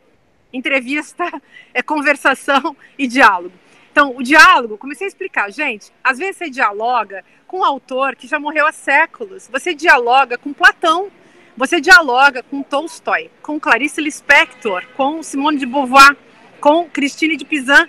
entrevista, 0.51 1.23
é, 1.73 1.81
conversação 1.81 2.75
e 2.97 3.07
diálogo. 3.07 3.53
Então, 3.95 4.13
o 4.13 4.21
diálogo, 4.21 4.77
comecei 4.77 5.05
a 5.05 5.07
explicar, 5.07 5.49
gente, 5.49 5.89
às 6.03 6.17
vezes 6.17 6.35
você 6.35 6.49
dialoga 6.49 7.23
com 7.47 7.59
um 7.59 7.63
autor 7.63 8.13
que 8.13 8.27
já 8.27 8.37
morreu 8.37 8.67
há 8.67 8.71
séculos, 8.73 9.47
você 9.49 9.73
dialoga 9.73 10.37
com 10.37 10.51
Platão, 10.51 11.09
você 11.55 11.79
dialoga 11.79 12.43
com 12.43 12.61
Tolstói, 12.61 13.31
com 13.41 13.57
Clarice 13.57 14.01
Lispector, 14.01 14.85
com 14.97 15.23
Simone 15.23 15.57
de 15.57 15.65
Beauvoir, 15.65 16.17
com 16.59 16.89
Christine 16.89 17.37
de 17.37 17.45
Pizan, 17.45 17.87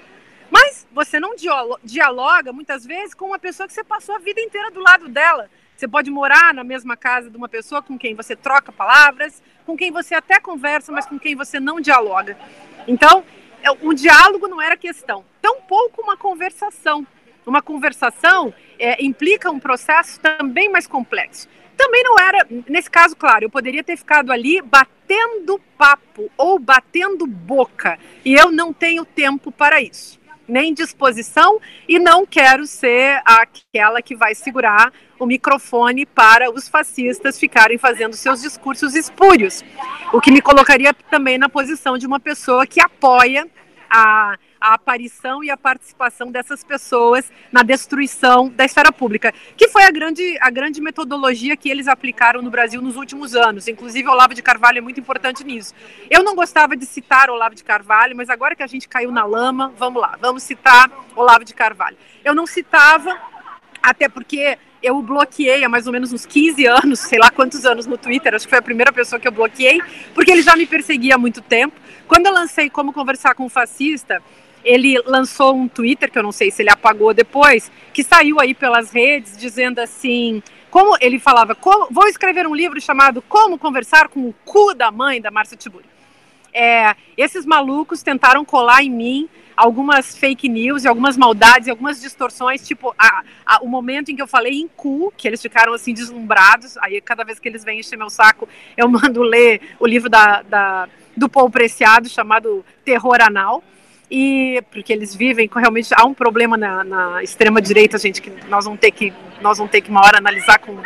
mas 0.49 0.87
você 0.93 1.19
não 1.19 1.35
dialoga 1.83 2.53
muitas 2.53 2.87
vezes 2.87 3.13
com 3.13 3.25
uma 3.25 3.39
pessoa 3.41 3.67
que 3.67 3.73
você 3.73 3.83
passou 3.83 4.15
a 4.15 4.21
vida 4.21 4.41
inteira 4.41 4.71
do 4.71 4.79
lado 4.79 5.09
dela. 5.09 5.51
Você 5.77 5.89
pode 5.89 6.09
morar 6.09 6.55
na 6.55 6.63
mesma 6.63 6.97
casa 6.97 7.29
de 7.29 7.37
uma 7.37 7.49
pessoa 7.49 7.83
com 7.83 7.99
quem 7.99 8.15
você 8.15 8.37
troca 8.37 8.71
palavras, 8.71 9.43
com 9.67 9.77
quem 9.77 9.91
você 9.91 10.15
até 10.15 10.39
conversa, 10.39 10.93
mas 10.93 11.05
com 11.05 11.19
quem 11.19 11.35
você 11.35 11.59
não 11.59 11.81
dialoga. 11.81 12.39
Então, 12.87 13.25
é, 13.67 13.71
o 13.83 13.93
diálogo 13.93 14.47
não 14.47 14.63
era 14.63 14.77
questão, 14.77 15.25
tampouco 15.43 16.01
uma 16.01 16.17
conversação. 16.17 17.05
Uma 17.45 17.63
conversação 17.63 18.53
é, 18.79 19.05
implica 19.05 19.51
um 19.51 19.61
processo 19.61 20.21
também 20.21 20.69
mais 20.69 20.87
complexo. 20.87 21.49
Também 21.77 22.03
não 22.03 22.19
era, 22.19 22.47
nesse 22.69 22.91
caso, 22.91 23.15
claro, 23.15 23.45
eu 23.45 23.51
poderia 23.51 23.85
ter 23.85 23.97
ficado 23.97 24.33
ali 24.33 24.61
batendo 24.63 25.61
papo 25.77 26.31
ou 26.37 26.59
batendo 26.59 27.27
boca, 27.27 27.99
e 28.25 28.35
eu 28.35 28.51
não 28.51 28.73
tenho 28.73 29.05
tempo 29.05 29.53
para 29.53 29.81
isso 29.81 30.19
nem 30.49 30.73
disposição 30.73 31.61
e 31.89 31.99
não 31.99 32.25
quero 32.27 32.67
ser 32.67 33.21
aquela 33.25 34.01
que 34.01 34.15
vai 34.15 34.35
segurar 34.35 34.93
o 35.19 35.27
microfone 35.27 36.05
para 36.05 36.51
os 36.51 36.69
fascistas 36.69 37.39
ficarem 37.39 37.79
fazendo 37.79 38.15
seus 38.15 38.43
discursos 38.43 38.95
espúrios. 38.95 39.65
O 40.13 40.21
que 40.21 40.31
me 40.31 40.41
colocaria 40.41 40.93
também 41.11 41.39
na 41.39 41.49
posição 41.49 41.97
de 41.97 42.07
uma 42.07 42.21
pessoa 42.21 42.67
que 42.67 42.81
apoia 42.81 43.47
a, 43.91 44.37
a 44.67 44.75
aparição 44.75 45.45
e 45.45 45.51
a 45.51 45.57
participação 45.57 46.29
dessas 46.29 46.65
pessoas 46.65 47.31
na 47.53 47.63
destruição 47.63 48.49
da 48.49 48.65
esfera 48.65 48.91
pública, 48.91 49.33
que 49.57 49.69
foi 49.69 49.85
a 49.85 49.91
grande, 49.93 50.37
a 50.41 50.51
grande 50.51 50.81
metodologia 50.81 51.57
que 51.57 51.71
eles 51.71 51.87
aplicaram 51.87 52.43
no 52.43 52.51
Brasil 52.51 52.83
nos 52.83 52.97
últimos 52.97 53.37
anos. 53.37 53.69
Inclusive, 53.69 54.09
Olavo 54.09 54.35
de 54.35 54.43
Carvalho 54.43 54.79
é 54.79 54.81
muito 54.81 54.99
importante 54.99 55.45
nisso. 55.45 55.73
Eu 56.11 56.25
não 56.25 56.35
gostava 56.35 56.77
de 56.77 56.85
citar 56.85 57.31
Olavo 57.31 57.55
de 57.55 57.63
Carvalho, 57.63 58.17
mas 58.17 58.29
agora 58.29 58.57
que 58.57 58.63
a 58.63 58.67
gente 58.67 58.89
caiu 58.89 59.13
na 59.13 59.25
lama, 59.25 59.73
vamos 59.79 60.03
lá, 60.03 60.19
vamos 60.21 60.43
citar 60.43 60.91
Olavo 61.15 61.45
de 61.45 61.55
Carvalho. 61.55 61.97
Eu 62.25 62.35
não 62.35 62.45
citava, 62.45 63.17
até 63.81 64.09
porque 64.09 64.59
eu 64.83 64.99
o 64.99 65.03
bloqueei 65.03 65.63
há 65.63 65.69
mais 65.69 65.87
ou 65.87 65.93
menos 65.93 66.13
uns 66.13 66.27
15 66.27 66.67
anos, 66.67 66.99
sei 67.01 67.21
lá 67.21 67.31
quantos 67.31 67.65
anos 67.65 67.87
no 67.87 67.97
Twitter, 67.97 68.35
acho 68.35 68.47
que 68.47 68.51
foi 68.51 68.59
a 68.59 68.63
primeira 68.63 68.93
pessoa 68.93 69.21
que 69.21 69.29
eu 69.29 69.33
bloqueei, 69.33 69.81
porque 70.13 70.33
ele 70.33 70.43
já 70.43 70.57
me 70.57 70.67
perseguia 70.67 71.15
há 71.15 71.19
muito 71.19 71.41
tempo. 71.41 71.77
Quando 72.09 72.27
eu 72.27 72.33
lancei 72.33 72.69
Como 72.69 72.93
Conversar 72.93 73.35
com 73.35 73.45
um 73.45 73.49
Fascista, 73.49 74.23
ele 74.67 75.01
lançou 75.07 75.55
um 75.55 75.69
Twitter, 75.69 76.11
que 76.11 76.19
eu 76.19 76.23
não 76.25 76.33
sei 76.33 76.51
se 76.51 76.61
ele 76.61 76.71
apagou 76.71 77.15
depois, 77.15 77.71
que 77.93 78.03
saiu 78.03 78.41
aí 78.41 78.53
pelas 78.53 78.91
redes 78.91 79.37
dizendo 79.37 79.79
assim, 79.79 80.43
como 80.69 80.97
ele 81.01 81.21
falava, 81.21 81.55
como, 81.55 81.87
vou 81.91 82.09
escrever 82.09 82.47
um 82.47 82.55
livro 82.55 82.81
chamado 82.81 83.23
Como 83.23 83.57
Conversar 83.57 84.09
com 84.09 84.29
o 84.29 84.35
Cu 84.45 84.75
da 84.75 84.91
Mãe, 84.91 85.21
da 85.21 85.31
Márcia 85.31 85.57
Tiburi. 85.57 85.87
é, 86.53 86.97
esses 87.17 87.47
malucos 87.47 88.03
tentaram 88.03 88.45
colar 88.45 88.83
em 88.83 88.91
mim 88.91 89.29
algumas 89.57 90.17
fake 90.19 90.49
news 90.49 90.85
e 90.85 90.89
algumas 90.89 91.17
maldades 91.17 91.69
e 91.69 91.71
algumas 91.71 92.01
distorções, 92.01 92.67
tipo 92.67 92.95
a, 92.99 93.23
a, 93.45 93.63
o 93.63 93.69
momento 93.69 94.11
em 94.11 94.17
que 94.17 94.21
eu 94.21 94.27
falei 94.27 94.61
em 94.61 94.69
cu, 94.69 95.13
que 95.17 95.27
eles 95.27 95.41
ficaram 95.41 95.73
assim 95.73 95.95
deslumbrados, 95.95 96.77
aí 96.79 97.01
cada 97.01 97.25
vez 97.25 97.39
que 97.39 97.49
eles 97.49 97.65
vêm 97.65 97.81
encher 97.81 97.97
meu 97.97 98.11
saco, 98.11 98.49
eu 98.77 98.89
mando 98.91 99.23
ler 99.23 99.61
o 99.79 99.87
livro 99.87 100.11
da, 100.11 100.43
da 100.43 100.89
do 101.17 101.29
Paul 101.29 101.49
Preciado, 101.49 102.09
chamado 102.11 102.63
Terror 102.85 103.17
Anal, 103.23 103.65
e 104.11 104.63
porque 104.71 104.93
eles 104.93 105.15
vivem 105.15 105.49
realmente 105.55 105.93
há 105.95 106.05
um 106.05 106.15
problema 106.15 106.57
na, 106.57 106.85
na 106.85 107.23
extrema 107.23 107.61
direita 107.61 107.99
gente 107.99 108.23
que 108.23 108.31
nós 108.49 108.65
vamos 108.65 108.79
ter 108.79 108.91
que 108.91 109.13
nós 109.41 109.59
vamos 109.59 109.71
ter 109.71 109.81
que 109.81 109.91
uma 109.91 110.01
hora 110.01 110.19
analisar 110.19 110.59
com, 110.59 110.77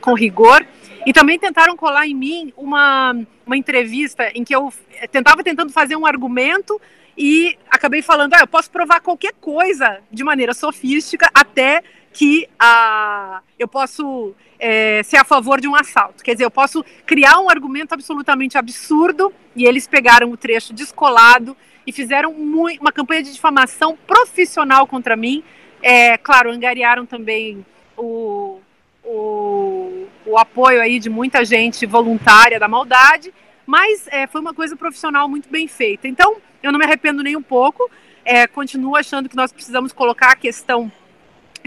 com 0.00 0.14
rigor 0.14 0.66
e 1.06 1.12
também 1.12 1.38
tentaram 1.38 1.76
colar 1.76 2.06
em 2.06 2.14
mim 2.14 2.52
uma, 2.56 3.14
uma 3.46 3.56
entrevista 3.56 4.30
em 4.34 4.42
que 4.42 4.54
eu 4.54 4.72
tentava 5.10 5.42
tentando 5.42 5.72
fazer 5.72 5.96
um 5.96 6.06
argumento 6.06 6.80
e 7.16 7.56
acabei 7.70 8.02
falando, 8.02 8.34
ah, 8.34 8.40
eu 8.40 8.46
posso 8.46 8.70
provar 8.70 9.00
qualquer 9.00 9.32
coisa 9.40 10.00
de 10.10 10.24
maneira 10.24 10.52
sofística 10.52 11.30
até 11.32 11.82
que 12.12 12.48
a, 12.58 13.40
eu 13.58 13.68
posso 13.68 14.34
é, 14.58 15.02
ser 15.02 15.16
a 15.16 15.24
favor 15.24 15.60
de 15.60 15.68
um 15.68 15.74
assalto. 15.74 16.22
Quer 16.22 16.32
dizer, 16.32 16.44
eu 16.44 16.50
posso 16.50 16.84
criar 17.04 17.38
um 17.40 17.50
argumento 17.50 17.92
absolutamente 17.92 18.56
absurdo 18.56 19.32
e 19.54 19.66
eles 19.66 19.86
pegaram 19.86 20.30
o 20.30 20.36
trecho 20.36 20.72
descolado 20.72 21.56
e 21.86 21.92
fizeram 21.92 22.32
uma 22.32 22.92
campanha 22.92 23.22
de 23.22 23.32
difamação 23.32 23.96
profissional 24.06 24.86
contra 24.86 25.16
mim. 25.16 25.42
É, 25.82 26.16
claro, 26.16 26.50
angariaram 26.50 27.04
também 27.04 27.64
o, 27.96 28.58
o, 29.04 30.06
o, 30.24 30.38
apoio 30.38 30.80
aí 30.80 30.98
de 30.98 31.10
muita 31.10 31.44
gente 31.44 31.84
voluntária 31.84 32.58
da 32.58 32.66
maldade, 32.66 33.32
mas 33.66 34.06
é, 34.08 34.26
foi 34.26 34.40
uma 34.40 34.54
coisa 34.54 34.76
profissional 34.76 35.28
muito 35.28 35.48
bem 35.50 35.68
feita. 35.68 36.08
Então, 36.08 36.36
eu 36.62 36.72
não 36.72 36.78
me 36.78 36.84
arrependo 36.84 37.22
nem 37.22 37.36
um 37.36 37.42
pouco, 37.42 37.90
é, 38.24 38.46
continuo 38.46 38.96
achando 38.96 39.28
que 39.28 39.36
nós 39.36 39.52
precisamos 39.52 39.92
colocar 39.92 40.30
a 40.30 40.36
questão 40.36 40.90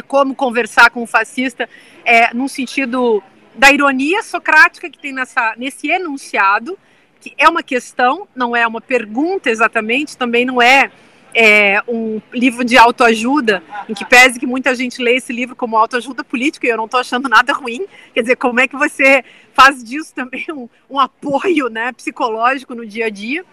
como 0.08 0.36
conversar 0.36 0.90
com 0.90 1.04
o 1.04 1.08
fascista 1.08 1.70
é, 2.06 2.34
num 2.34 2.48
sentido 2.48 3.24
da 3.56 3.72
ironia 3.72 4.22
socrática 4.22 4.90
que 4.90 4.98
tem 4.98 5.12
nessa, 5.12 5.56
nesse 5.58 5.90
enunciado, 5.90 6.78
que 7.20 7.34
é 7.38 7.48
uma 7.48 7.64
questão, 7.64 8.28
não 8.36 8.56
é 8.56 8.66
uma 8.66 8.82
pergunta 8.82 9.50
exatamente, 9.50 10.18
também 10.18 10.46
não 10.46 10.62
é, 10.62 10.92
é, 11.34 11.82
um 11.88 12.22
livro 12.34 12.64
de 12.64 12.78
autoajuda, 12.78 13.64
em 13.88 13.94
que 13.94 14.06
pese 14.06 14.40
que 14.40 14.46
muita 14.46 14.74
gente 14.76 15.02
lê 15.02 15.16
esse 15.16 15.34
livro 15.34 15.56
como 15.56 15.78
autoajuda 15.78 16.24
política, 16.24 16.66
e 16.66 16.70
eu 16.70 16.78
não 16.78 16.86
estou 16.86 17.00
achando 17.00 17.28
nada 17.30 17.54
ruim. 17.54 17.86
Quer 18.14 18.22
dizer, 18.22 18.36
como 18.36 18.60
é 18.60 18.68
que 18.68 18.76
você 18.76 19.24
faz 19.54 19.84
disso 19.84 20.14
também 20.14 20.46
um, 20.52 20.70
um 20.90 21.00
apoio 21.00 21.70
né, 21.70 21.92
psicológico 21.92 22.74
no 22.74 22.86
dia 22.86 23.06
a 23.06 23.10
dia? 23.10 23.46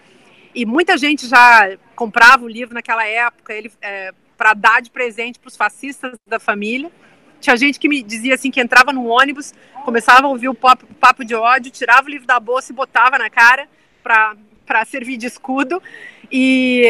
E 0.55 0.65
muita 0.65 0.97
gente 0.97 1.27
já 1.27 1.77
comprava 1.97 2.45
o 2.45 2.49
livro 2.49 2.75
naquela 2.75 3.05
época 3.07 3.53
ele 3.53 3.73
é, 3.83 4.13
para 4.37 4.55
dar 4.55 4.81
de 4.81 4.91
presente 4.91 5.39
para 5.39 5.49
os 5.49 5.57
fascistas 5.57 6.15
da 6.27 6.39
família. 6.39 6.91
Tinha 7.45 7.59
gente 7.59 7.79
que 7.79 7.91
me 7.91 8.03
dizia 8.03 8.35
assim 8.35 8.51
que 8.51 8.59
entrava 8.59 8.91
no 8.91 9.05
ônibus, 9.05 9.53
começava 9.85 10.27
a 10.27 10.31
ouvir 10.31 10.49
o 10.49 10.55
papo, 10.55 10.87
papo 10.99 11.23
de 11.23 11.35
ódio, 11.35 11.71
tirava 11.71 12.07
o 12.07 12.11
livro 12.11 12.27
da 12.27 12.41
bolsa 12.41 12.73
e 12.73 12.75
botava 12.75 13.19
na 13.19 13.29
cara 13.29 13.69
para 14.03 14.85
servir 14.87 15.19
de 15.19 15.27
escudo. 15.27 15.83
E, 16.33 16.85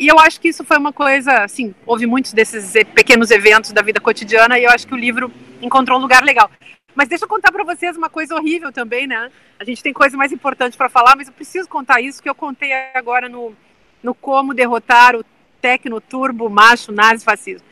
e 0.00 0.08
eu 0.08 0.18
acho 0.18 0.40
que 0.40 0.48
isso 0.48 0.64
foi 0.64 0.78
uma 0.78 0.92
coisa, 0.92 1.44
assim, 1.44 1.72
houve 1.86 2.06
muitos 2.06 2.32
desses 2.32 2.72
pequenos 2.92 3.30
eventos 3.30 3.70
da 3.70 3.82
vida 3.82 4.00
cotidiana 4.00 4.58
e 4.58 4.64
eu 4.64 4.70
acho 4.70 4.84
que 4.84 4.94
o 4.94 4.96
livro 4.96 5.32
encontrou 5.62 5.96
um 5.96 6.02
lugar 6.02 6.24
legal. 6.24 6.50
Mas 6.92 7.06
deixa 7.06 7.24
eu 7.24 7.28
contar 7.28 7.52
para 7.52 7.62
vocês 7.62 7.96
uma 7.96 8.10
coisa 8.10 8.34
horrível 8.34 8.72
também, 8.72 9.06
né? 9.06 9.30
A 9.60 9.64
gente 9.64 9.80
tem 9.80 9.92
coisa 9.92 10.16
mais 10.16 10.32
importante 10.32 10.76
para 10.76 10.88
falar, 10.88 11.14
mas 11.14 11.28
eu 11.28 11.32
preciso 11.32 11.68
contar 11.68 12.00
isso 12.00 12.20
que 12.20 12.28
eu 12.28 12.34
contei 12.34 12.72
agora 12.94 13.28
no, 13.28 13.54
no 14.02 14.12
Como 14.12 14.54
Derrotar 14.54 15.14
o 15.14 15.24
Tecno 15.60 16.00
Turbo 16.00 16.50
Macho 16.50 16.90
Nazi 16.90 17.24
Fascismo. 17.24 17.69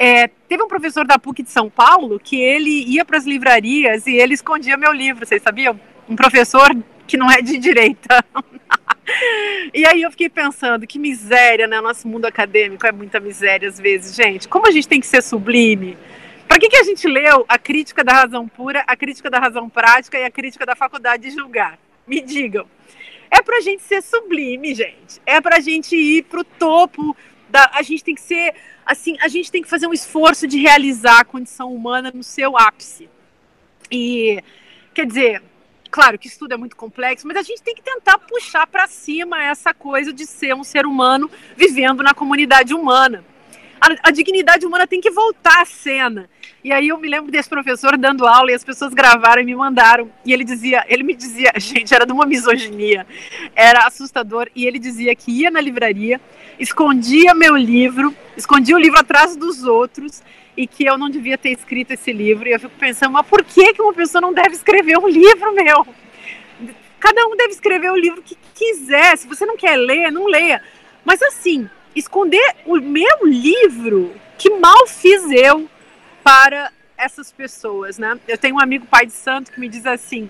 É, 0.00 0.28
teve 0.48 0.62
um 0.62 0.68
professor 0.68 1.04
da 1.04 1.18
PUC 1.18 1.42
de 1.42 1.50
São 1.50 1.68
Paulo 1.68 2.20
que 2.20 2.40
ele 2.40 2.84
ia 2.84 3.04
para 3.04 3.18
as 3.18 3.24
livrarias 3.24 4.06
e 4.06 4.14
ele 4.14 4.32
escondia 4.32 4.76
meu 4.76 4.92
livro, 4.92 5.26
vocês 5.26 5.42
sabiam? 5.42 5.78
Um 6.08 6.14
professor 6.14 6.70
que 7.04 7.16
não 7.16 7.28
é 7.28 7.42
de 7.42 7.58
direita. 7.58 8.24
e 9.74 9.84
aí 9.84 10.02
eu 10.02 10.10
fiquei 10.12 10.28
pensando, 10.28 10.86
que 10.86 11.00
miséria, 11.00 11.66
né? 11.66 11.80
Nosso 11.80 12.06
mundo 12.06 12.26
acadêmico 12.26 12.86
é 12.86 12.92
muita 12.92 13.18
miséria 13.18 13.68
às 13.68 13.80
vezes, 13.80 14.14
gente. 14.14 14.46
Como 14.46 14.68
a 14.68 14.70
gente 14.70 14.86
tem 14.86 15.00
que 15.00 15.06
ser 15.06 15.20
sublime? 15.20 15.98
Para 16.46 16.60
que, 16.60 16.68
que 16.68 16.76
a 16.76 16.84
gente 16.84 17.08
leu 17.08 17.44
a 17.48 17.58
crítica 17.58 18.04
da 18.04 18.12
razão 18.12 18.46
pura, 18.46 18.84
a 18.86 18.96
crítica 18.96 19.28
da 19.28 19.40
razão 19.40 19.68
prática 19.68 20.16
e 20.16 20.24
a 20.24 20.30
crítica 20.30 20.64
da 20.64 20.76
faculdade 20.76 21.24
de 21.24 21.30
julgar? 21.30 21.76
Me 22.06 22.20
digam. 22.20 22.66
É 23.28 23.42
para 23.42 23.56
a 23.56 23.60
gente 23.60 23.82
ser 23.82 24.00
sublime, 24.00 24.76
gente. 24.76 25.20
É 25.26 25.40
para 25.40 25.56
a 25.56 25.60
gente 25.60 25.96
ir 25.96 26.22
para 26.22 26.40
o 26.40 26.44
topo. 26.44 27.16
Da, 27.48 27.70
a 27.74 27.82
gente 27.82 28.04
tem 28.04 28.14
que 28.14 28.20
ser 28.20 28.54
assim, 28.84 29.16
a 29.20 29.28
gente 29.28 29.50
tem 29.50 29.62
que 29.62 29.68
fazer 29.68 29.86
um 29.86 29.92
esforço 29.92 30.46
de 30.46 30.58
realizar 30.58 31.20
a 31.20 31.24
condição 31.24 31.72
humana 31.72 32.10
no 32.14 32.22
seu 32.22 32.56
ápice. 32.56 33.08
E, 33.90 34.42
quer 34.94 35.06
dizer, 35.06 35.42
claro 35.90 36.18
que 36.18 36.26
isso 36.26 36.38
tudo 36.38 36.54
é 36.54 36.56
muito 36.56 36.76
complexo, 36.76 37.26
mas 37.26 37.36
a 37.36 37.42
gente 37.42 37.62
tem 37.62 37.74
que 37.74 37.82
tentar 37.82 38.18
puxar 38.18 38.66
para 38.66 38.86
cima 38.86 39.42
essa 39.42 39.72
coisa 39.74 40.12
de 40.12 40.26
ser 40.26 40.54
um 40.54 40.64
ser 40.64 40.86
humano 40.86 41.30
vivendo 41.56 42.02
na 42.02 42.14
comunidade 42.14 42.74
humana. 42.74 43.24
A, 43.80 44.08
a, 44.08 44.10
dignidade 44.10 44.66
humana 44.66 44.86
tem 44.86 45.00
que 45.00 45.10
voltar 45.10 45.62
à 45.62 45.64
cena. 45.64 46.28
E 46.62 46.72
aí 46.72 46.88
eu 46.88 46.98
me 46.98 47.08
lembro 47.08 47.30
desse 47.30 47.48
professor 47.48 47.96
dando 47.96 48.26
aula 48.26 48.50
e 48.50 48.54
as 48.54 48.64
pessoas 48.64 48.92
gravaram 48.92 49.40
e 49.40 49.44
me 49.44 49.54
mandaram. 49.54 50.10
E 50.24 50.32
ele 50.32 50.44
dizia, 50.44 50.84
ele 50.88 51.02
me 51.02 51.14
dizia, 51.14 51.52
gente, 51.58 51.94
era 51.94 52.04
de 52.04 52.12
uma 52.12 52.26
misoginia, 52.26 53.06
era 53.54 53.86
assustador. 53.86 54.48
E 54.54 54.66
ele 54.66 54.78
dizia 54.78 55.14
que 55.14 55.30
ia 55.30 55.50
na 55.50 55.60
livraria, 55.60 56.20
escondia 56.58 57.34
meu 57.34 57.56
livro, 57.56 58.14
escondia 58.36 58.74
o 58.74 58.78
livro 58.78 58.98
atrás 58.98 59.36
dos 59.36 59.64
outros 59.64 60.22
e 60.56 60.66
que 60.66 60.84
eu 60.84 60.98
não 60.98 61.08
devia 61.08 61.38
ter 61.38 61.50
escrito 61.50 61.92
esse 61.92 62.12
livro. 62.12 62.48
E 62.48 62.52
eu 62.52 62.58
fico 62.58 62.74
pensando, 62.78 63.12
mas 63.12 63.26
por 63.26 63.44
que, 63.44 63.72
que 63.74 63.80
uma 63.80 63.94
pessoa 63.94 64.20
não 64.20 64.32
deve 64.32 64.54
escrever 64.54 64.98
um 64.98 65.08
livro 65.08 65.54
meu? 65.54 65.86
Cada 66.98 67.24
um 67.28 67.36
deve 67.36 67.52
escrever 67.52 67.92
o 67.92 67.96
livro 67.96 68.20
que 68.22 68.36
quiser. 68.54 69.16
Se 69.16 69.28
você 69.28 69.46
não 69.46 69.56
quer 69.56 69.76
ler, 69.76 70.10
não 70.10 70.26
leia. 70.26 70.60
Mas 71.04 71.22
assim, 71.22 71.70
esconder 71.98 72.56
o 72.64 72.76
meu 72.80 73.24
livro, 73.24 74.14
que 74.36 74.50
mal 74.50 74.86
fiz 74.86 75.30
eu 75.30 75.68
para 76.22 76.72
essas 76.96 77.30
pessoas, 77.32 77.98
né? 77.98 78.18
Eu 78.26 78.36
tenho 78.36 78.56
um 78.56 78.60
amigo 78.60 78.86
pai 78.86 79.06
de 79.06 79.12
santo 79.12 79.52
que 79.52 79.60
me 79.60 79.68
diz 79.68 79.86
assim, 79.86 80.28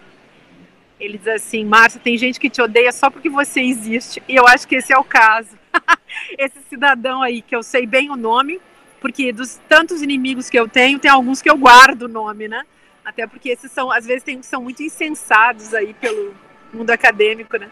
ele 1.00 1.18
diz 1.18 1.28
assim, 1.28 1.64
Márcia, 1.64 2.00
tem 2.00 2.16
gente 2.18 2.40
que 2.40 2.50
te 2.50 2.60
odeia 2.60 2.92
só 2.92 3.10
porque 3.10 3.28
você 3.28 3.60
existe, 3.60 4.22
e 4.28 4.36
eu 4.36 4.46
acho 4.46 4.66
que 4.66 4.76
esse 4.76 4.92
é 4.92 4.98
o 4.98 5.04
caso. 5.04 5.56
esse 6.38 6.58
cidadão 6.68 7.22
aí, 7.22 7.40
que 7.42 7.54
eu 7.54 7.62
sei 7.62 7.86
bem 7.86 8.10
o 8.10 8.16
nome, 8.16 8.60
porque 9.00 9.32
dos 9.32 9.60
tantos 9.68 10.02
inimigos 10.02 10.50
que 10.50 10.58
eu 10.58 10.68
tenho, 10.68 10.98
tem 10.98 11.10
alguns 11.10 11.40
que 11.40 11.48
eu 11.48 11.56
guardo 11.56 12.02
o 12.02 12.08
nome, 12.08 12.48
né? 12.48 12.62
Até 13.04 13.26
porque 13.26 13.48
esses 13.48 13.70
são, 13.72 13.90
às 13.90 14.04
vezes, 14.04 14.22
tem, 14.22 14.42
são 14.42 14.62
muito 14.62 14.82
insensados 14.82 15.72
aí 15.72 15.94
pelo 15.94 16.34
mundo 16.72 16.90
acadêmico, 16.90 17.56
né? 17.56 17.68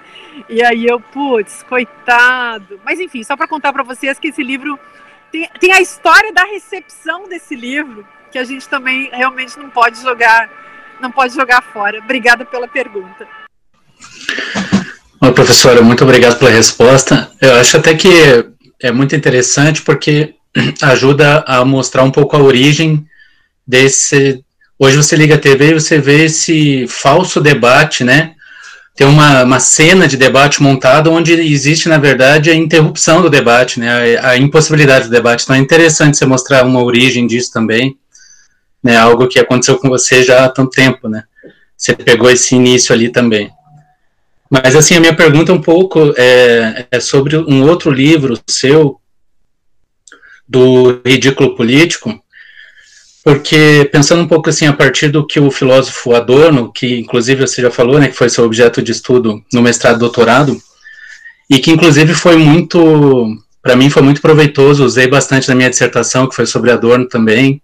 E 0.48 0.62
aí 0.62 0.86
eu, 0.86 1.00
putz, 1.00 1.62
coitado. 1.62 2.80
Mas 2.84 3.00
enfim, 3.00 3.22
só 3.22 3.36
para 3.36 3.48
contar 3.48 3.72
para 3.72 3.82
vocês 3.82 4.18
que 4.18 4.28
esse 4.28 4.42
livro 4.42 4.78
tem, 5.30 5.48
tem 5.60 5.72
a 5.72 5.80
história 5.80 6.32
da 6.32 6.44
recepção 6.44 7.28
desse 7.28 7.54
livro, 7.54 8.06
que 8.30 8.38
a 8.38 8.44
gente 8.44 8.68
também 8.68 9.10
realmente 9.12 9.58
não 9.58 9.68
pode 9.70 10.00
jogar, 10.00 10.48
não 11.00 11.10
pode 11.10 11.34
jogar 11.34 11.62
fora. 11.62 11.98
Obrigada 11.98 12.44
pela 12.44 12.68
pergunta. 12.68 13.26
Oi, 15.20 15.32
professora, 15.32 15.82
muito 15.82 16.04
obrigado 16.04 16.38
pela 16.38 16.50
resposta. 16.50 17.30
Eu 17.40 17.54
acho 17.56 17.76
até 17.76 17.94
que 17.94 18.08
é 18.80 18.92
muito 18.92 19.16
interessante 19.16 19.82
porque 19.82 20.34
ajuda 20.82 21.44
a 21.46 21.64
mostrar 21.64 22.02
um 22.02 22.10
pouco 22.10 22.36
a 22.36 22.42
origem 22.42 23.06
desse. 23.66 24.44
Hoje 24.78 24.96
você 24.96 25.16
liga 25.16 25.34
a 25.34 25.38
TV 25.38 25.70
e 25.70 25.74
você 25.74 25.98
vê 25.98 26.26
esse 26.26 26.86
falso 26.86 27.40
debate, 27.40 28.04
né? 28.04 28.35
Tem 28.96 29.06
uma, 29.06 29.44
uma 29.44 29.60
cena 29.60 30.08
de 30.08 30.16
debate 30.16 30.62
montada 30.62 31.10
onde 31.10 31.32
existe, 31.32 31.88
na 31.88 31.98
verdade, 31.98 32.50
a 32.50 32.54
interrupção 32.54 33.20
do 33.20 33.28
debate, 33.28 33.78
né? 33.78 34.16
A, 34.16 34.30
a 34.30 34.36
impossibilidade 34.38 35.04
do 35.04 35.10
debate. 35.10 35.44
Então 35.44 35.54
é 35.54 35.58
interessante 35.58 36.16
você 36.16 36.24
mostrar 36.24 36.64
uma 36.64 36.82
origem 36.82 37.26
disso 37.26 37.52
também, 37.52 37.98
né? 38.82 38.96
Algo 38.96 39.28
que 39.28 39.38
aconteceu 39.38 39.78
com 39.78 39.90
você 39.90 40.22
já 40.22 40.44
há 40.44 40.48
tanto 40.48 40.70
tempo, 40.70 41.08
né? 41.08 41.24
Você 41.76 41.94
pegou 41.94 42.30
esse 42.30 42.54
início 42.54 42.94
ali 42.94 43.10
também. 43.10 43.50
Mas, 44.48 44.74
assim, 44.74 44.94
a 44.94 45.00
minha 45.00 45.14
pergunta 45.14 45.52
um 45.52 45.60
pouco 45.60 46.14
é, 46.16 46.86
é 46.90 47.00
sobre 47.00 47.36
um 47.36 47.68
outro 47.68 47.90
livro 47.90 48.38
seu, 48.48 48.98
do 50.48 51.00
Ridículo 51.04 51.56
Político, 51.56 52.22
porque 53.26 53.90
pensando 53.90 54.22
um 54.22 54.28
pouco 54.28 54.50
assim, 54.50 54.68
a 54.68 54.72
partir 54.72 55.08
do 55.08 55.26
que 55.26 55.40
o 55.40 55.50
filósofo 55.50 56.14
Adorno, 56.14 56.72
que 56.72 57.00
inclusive 57.00 57.44
você 57.44 57.60
já 57.60 57.72
falou, 57.72 57.98
né, 57.98 58.06
que 58.06 58.14
foi 58.14 58.28
seu 58.28 58.44
objeto 58.44 58.80
de 58.80 58.92
estudo 58.92 59.42
no 59.52 59.60
mestrado 59.60 59.98
doutorado, 59.98 60.56
e 61.50 61.58
que 61.58 61.72
inclusive 61.72 62.14
foi 62.14 62.36
muito, 62.36 63.36
para 63.60 63.74
mim 63.74 63.90
foi 63.90 64.00
muito 64.00 64.22
proveitoso, 64.22 64.84
usei 64.84 65.08
bastante 65.08 65.48
na 65.48 65.56
minha 65.56 65.68
dissertação, 65.68 66.28
que 66.28 66.36
foi 66.36 66.46
sobre 66.46 66.70
Adorno 66.70 67.08
também, 67.08 67.60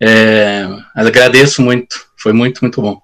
é, 0.00 0.68
agradeço 0.94 1.60
muito, 1.60 1.96
foi 2.16 2.32
muito, 2.32 2.60
muito 2.60 2.80
bom. 2.80 3.02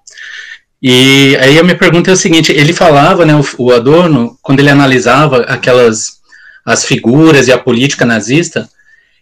E 0.81 1.35
aí 1.41 1.59
a 1.59 1.63
minha 1.63 1.77
pergunta 1.77 2.09
é 2.09 2.13
o 2.13 2.17
seguinte: 2.17 2.53
ele 2.53 2.71
falava, 2.71 3.25
né, 3.25 3.33
o 3.57 3.71
Adorno, 3.73 4.39
quando 4.41 4.61
ele 4.61 4.69
analisava 4.69 5.41
aquelas 5.41 6.21
as 6.65 6.85
figuras 6.85 7.49
e 7.49 7.51
a 7.51 7.59
política 7.59 8.05
nazista, 8.05 8.69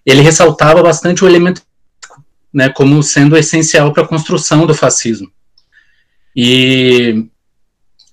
ele 0.06 0.22
ressaltava 0.22 0.84
bastante 0.84 1.24
o 1.24 1.28
elemento 1.28 1.63
né, 2.54 2.70
como 2.70 3.02
sendo 3.02 3.36
essencial 3.36 3.92
para 3.92 4.04
a 4.04 4.08
construção 4.08 4.66
do 4.66 4.76
fascismo. 4.76 5.32
E, 6.36 7.26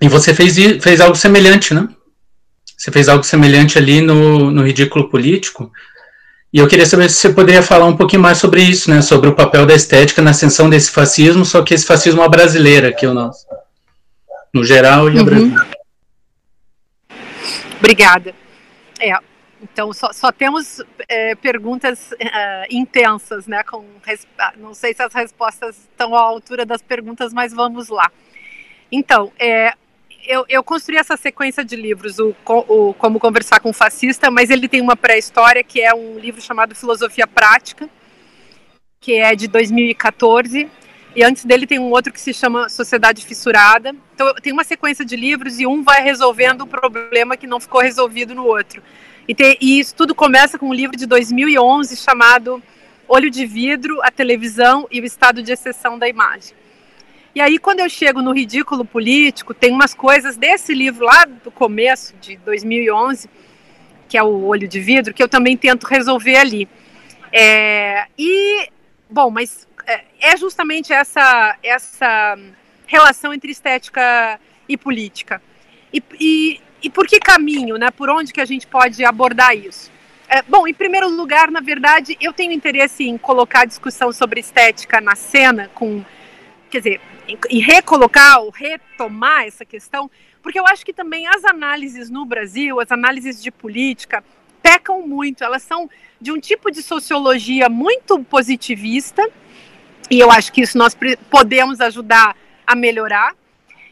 e 0.01 0.09
você 0.09 0.33
fez, 0.35 0.57
fez 0.81 1.01
algo 1.01 1.17
semelhante, 1.17 1.75
né? 1.75 1.89
Você 2.77 2.91
fez 2.91 3.09
algo 3.09 3.23
semelhante 3.23 3.77
ali 3.77 4.01
no, 4.01 4.51
no 4.51 4.65
Ridículo 4.65 5.11
Político. 5.11 5.71
E 6.53 6.59
eu 6.59 6.67
queria 6.67 6.87
saber 6.87 7.09
se 7.11 7.17
você 7.17 7.31
poderia 7.31 7.63
falar 7.63 7.87
um 7.87 7.97
pouquinho 7.97 8.23
mais 8.23 8.39
sobre 8.39 8.63
isso, 8.63 8.91
né? 8.91 9.03
Sobre 9.03 9.29
o 9.29 9.35
papel 9.35 9.67
da 9.67 9.75
estética 9.75 10.23
na 10.23 10.31
ascensão 10.31 10.69
desse 10.69 10.91
fascismo, 10.91 11.45
só 11.45 11.63
que 11.63 11.75
esse 11.75 11.85
fascismo 11.85 12.23
é 12.23 12.29
brasileiro 12.29 12.89
aqui, 12.89 13.07
o 13.07 13.15
nosso. 13.15 13.47
No 14.53 14.65
geral 14.65 15.11
e 15.11 15.19
uhum. 15.19 15.55
Obrigada. 17.79 18.35
É, 18.99 19.13
então, 19.63 19.93
só, 19.93 20.13
só 20.13 20.33
temos 20.33 20.83
é, 21.09 21.35
perguntas 21.35 22.13
é, 22.19 22.67
intensas, 22.71 23.47
né? 23.47 23.63
Com, 23.63 23.85
não 24.57 24.73
sei 24.73 24.95
se 24.95 25.03
as 25.03 25.13
respostas 25.13 25.77
estão 25.77 26.15
à 26.15 26.21
altura 26.21 26.65
das 26.65 26.81
perguntas, 26.81 27.33
mas 27.33 27.53
vamos 27.53 27.89
lá. 27.89 28.11
Então, 28.91 29.31
é, 29.39 29.75
eu, 30.27 30.45
eu, 30.49 30.65
construí 30.65 30.97
essa 30.97 31.17
sequência 31.17 31.65
de 31.65 31.77
livros, 31.77 32.19
o, 32.19 32.35
o, 32.47 32.95
Como 32.95 33.21
Conversar 33.21 33.61
com 33.61 33.71
um 33.71 33.73
Fascista, 33.73 34.31
mas 34.31 34.51
ele 34.51 34.69
tem 34.69 34.81
uma 34.81 34.97
pré-história 34.97 35.63
que 35.63 35.81
é 35.81 35.95
um 35.95 36.19
livro 36.19 36.41
chamado 36.41 36.75
Filosofia 36.75 37.27
Prática, 37.27 37.89
que 39.01 39.15
é 39.15 39.35
de 39.35 39.47
2014, 39.47 40.69
e 41.15 41.25
antes 41.25 41.45
dele 41.45 41.67
tem 41.67 41.79
um 41.79 41.91
outro 41.91 42.13
que 42.13 42.21
se 42.21 42.33
chama 42.33 42.69
Sociedade 42.69 43.25
Fissurada. 43.25 43.95
Então, 44.15 44.33
tem 44.35 44.53
uma 44.53 44.65
sequência 44.65 45.05
de 45.05 45.17
livros 45.17 45.59
e 45.59 45.67
um 45.67 45.83
vai 45.83 46.03
resolvendo 46.03 46.63
o 46.63 46.67
problema 46.67 47.37
que 47.37 47.47
não 47.47 47.59
ficou 47.59 47.81
resolvido 47.81 48.35
no 48.35 48.47
outro. 48.47 48.83
E, 49.29 49.35
tem, 49.35 49.57
e 49.61 49.79
isso 49.79 49.95
tudo 49.95 50.15
começa 50.15 50.59
com 50.59 50.69
um 50.69 50.75
livro 50.75 50.97
de 50.97 51.07
2011 51.07 51.97
chamado 51.97 52.63
Olho 53.07 53.31
de 53.31 53.47
Vidro, 53.47 54.01
a 54.03 54.11
Televisão 54.11 54.87
e 54.91 55.01
o 55.01 55.05
Estado 55.05 55.43
de 55.43 55.53
Exceção 55.53 55.99
da 55.99 56.09
Imagem. 56.09 56.55
E 57.35 57.41
aí, 57.41 57.59
quando 57.59 57.81
eu 57.81 57.89
chego 57.89 58.21
no 58.21 58.33
ridículo 58.33 58.85
político, 58.85 59.55
tem 59.55 59.73
umas 59.73 59.95
coisas 59.95 60.37
desse 60.37 60.75
livro 60.75 61.05
lá 61.05 61.25
do 61.25 61.51
começo, 61.51 62.15
de 62.21 62.37
2011, 62.39 63.31
que 64.09 64.19
é 64.19 64.23
o 64.23 64.45
Olho 64.45 64.67
de 64.67 64.81
Vidro, 64.81 65.15
que 65.15 65.23
eu 65.23 65.29
também 65.29 65.57
tento 65.57 65.87
resolver 65.87 66.37
ali. 66.37 66.69
É, 67.33 68.07
e, 68.19 68.69
bom, 69.09 69.31
mas 69.31 69.69
é, 69.87 70.05
é 70.21 70.37
justamente 70.37 70.93
essa, 70.93 71.57
essa 71.63 72.37
relação 72.87 73.33
entre 73.33 73.53
estética 73.53 74.41
e 74.69 74.77
política. 74.77 75.41
E, 75.93 76.03
e, 76.19 76.61
e 76.83 76.91
por 76.91 77.07
que 77.07 77.19
caminho, 77.19 77.77
né? 77.77 77.91
Por 77.91 78.09
onde 78.11 78.33
que 78.33 78.41
a 78.41 78.45
gente 78.45 78.67
pode 78.67 79.05
abordar 79.05 79.57
isso? 79.57 79.91
É, 80.29 80.43
bom, 80.43 80.67
em 80.67 80.75
primeiro 80.75 81.09
lugar, 81.09 81.51
na 81.51 81.61
verdade, 81.61 82.17
eu 82.21 82.33
tenho 82.33 82.53
interesse 82.53 83.05
em 83.05 83.19
colocar 83.19 83.63
a 83.63 83.65
discussão 83.65 84.13
sobre 84.13 84.41
estética 84.41 85.01
na 85.01 85.17
cena, 85.17 85.69
com, 85.75 86.05
quer 86.71 86.79
dizer, 86.79 87.01
em, 87.27 87.37
em 87.51 87.61
recolocar 87.61 88.41
ou 88.41 88.51
retomar 88.51 89.45
essa 89.45 89.65
questão, 89.65 90.09
porque 90.41 90.59
eu 90.59 90.67
acho 90.67 90.87
que 90.87 90.93
também 90.93 91.27
as 91.27 91.45
análises 91.45 92.09
no 92.09 92.25
Brasil, 92.25 92.81
as 92.81 92.93
análises 92.93 93.43
de 93.43 93.51
política, 93.51 94.23
pecam 94.63 95.07
muito. 95.07 95.43
Elas 95.43 95.63
são 95.63 95.91
de 96.21 96.31
um 96.31 96.39
tipo 96.39 96.71
de 96.71 96.83
sociologia 96.83 97.69
muito 97.69 98.23
positivista, 98.25 99.29
e 100.11 100.19
eu 100.19 100.31
acho 100.31 100.53
que 100.53 100.61
isso 100.63 100.79
nós 100.79 100.97
podemos 101.29 101.81
ajudar 101.81 102.37
a 102.67 102.75
melhorar. 102.75 103.35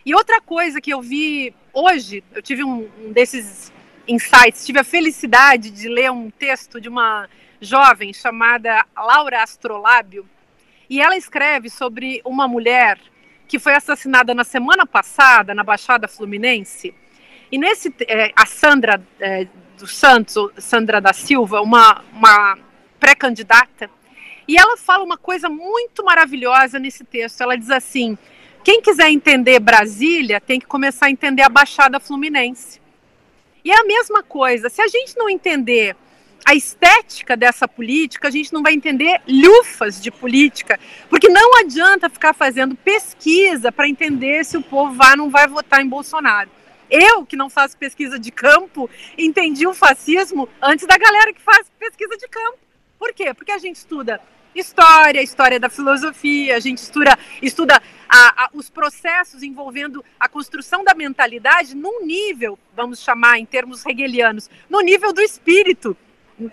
E 0.07 0.15
outra 0.15 0.41
coisa 0.41 0.81
que 0.81 0.93
eu 0.93 1.03
vi 1.03 1.55
hoje, 1.79 2.25
eu 2.35 2.43
tive 2.43 2.65
um, 2.65 2.89
um 3.01 3.13
desses 3.13 3.73
insights, 4.07 4.67
tive 4.67 4.81
a 4.81 4.85
felicidade 4.85 5.71
de 5.71 5.89
ler 5.89 6.11
um 6.11 6.31
texto 6.31 6.81
de 6.81 6.89
uma 6.89 7.29
jovem 7.61 8.13
chamada 8.13 8.85
Laura 8.97 9.43
Astrolábio, 9.43 10.29
e 10.91 11.01
ela 11.01 11.17
escreve 11.17 11.69
sobre 11.69 12.21
uma 12.25 12.49
mulher 12.49 12.99
que 13.47 13.59
foi 13.59 13.75
assassinada 13.75 14.35
na 14.35 14.45
semana 14.45 14.87
passada 14.87 15.55
na 15.55 15.63
Baixada 15.63 16.09
Fluminense. 16.09 16.95
E 17.51 17.59
nesse, 17.59 17.95
é, 18.07 18.33
a 18.37 18.47
Sandra 18.47 19.03
é, 19.21 19.47
dos 19.79 19.97
Santos, 19.97 20.51
Sandra 20.59 21.01
da 21.01 21.13
Silva, 21.13 21.61
uma, 21.61 22.03
uma 22.13 22.59
pré-candidata, 22.99 23.91
e 24.47 24.57
ela 24.57 24.77
fala 24.77 25.05
uma 25.05 25.19
coisa 25.19 25.49
muito 25.49 26.03
maravilhosa 26.05 26.79
nesse 26.79 27.05
texto. 27.05 27.43
Ela 27.43 27.57
diz 27.57 27.71
assim: 27.71 28.17
quem 28.65 28.83
quiser 28.83 29.11
entender 29.11 29.59
Brasília 29.61 30.41
tem 30.41 30.61
que 30.61 30.67
começar 30.67 31.07
a 31.07 31.11
entender 31.11 31.43
a 31.43 31.49
Baixada 31.49 32.01
Fluminense. 32.01 32.81
E 33.65 33.71
é 33.71 33.81
a 33.81 33.85
mesma 33.85 34.23
coisa, 34.23 34.69
se 34.69 34.81
a 34.81 34.89
gente 34.89 35.17
não 35.17 35.29
entender 35.29 35.97
a 36.45 36.55
estética 36.55 37.37
dessa 37.37 37.69
política, 37.69 38.29
a 38.29 38.31
gente 38.31 38.53
não 38.53 38.63
vai 38.63 38.73
entender 38.73 39.21
lufas 39.29 40.01
de 40.01 40.11
política, 40.11 40.79
porque 41.11 41.29
não 41.29 41.59
adianta 41.59 42.09
ficar 42.09 42.33
fazendo 42.33 42.75
pesquisa 42.75 43.71
para 43.71 43.89
entender 43.89 44.45
se 44.45 44.57
o 44.57 44.63
povo 44.63 44.95
vai 44.95 45.11
ou 45.11 45.17
não 45.17 45.31
vai 45.31 45.47
votar 45.47 45.83
em 45.83 45.89
Bolsonaro. 45.89 46.49
Eu, 46.91 47.27
que 47.27 47.37
não 47.37 47.51
faço 47.51 47.77
pesquisa 47.77 48.19
de 48.19 48.31
campo, 48.31 48.89
entendi 49.19 49.67
o 49.67 49.75
fascismo 49.75 50.49
antes 50.63 50.87
da 50.87 50.97
galera 50.97 51.35
que 51.35 51.41
faz 51.43 51.71
pesquisa 51.79 52.17
de 52.17 52.27
campo. 52.29 52.59
Por 52.99 53.13
quê? 53.13 53.35
Porque 53.35 53.53
a 53.53 53.59
gente 53.59 53.77
estuda 53.77 54.21
história, 54.61 55.23
história 55.23 55.61
da 55.61 55.69
filosofia, 55.69 56.57
a 56.57 56.61
gente 56.61 56.79
estuda, 56.79 57.19
estuda 57.41 57.83
a, 58.09 58.45
a, 58.45 58.51
os 58.53 58.71
processos 58.71 59.43
envolvendo 59.43 60.05
a 60.19 60.29
construção 60.29 60.83
da 60.83 60.95
mentalidade 60.95 61.77
num 61.77 62.05
nível, 62.05 62.59
vamos 62.75 63.01
chamar 63.01 63.39
em 63.39 63.47
termos 63.47 63.85
hegelianos, 63.85 64.49
no 64.69 64.81
nível 64.81 65.13
do 65.13 65.21
espírito, 65.21 65.97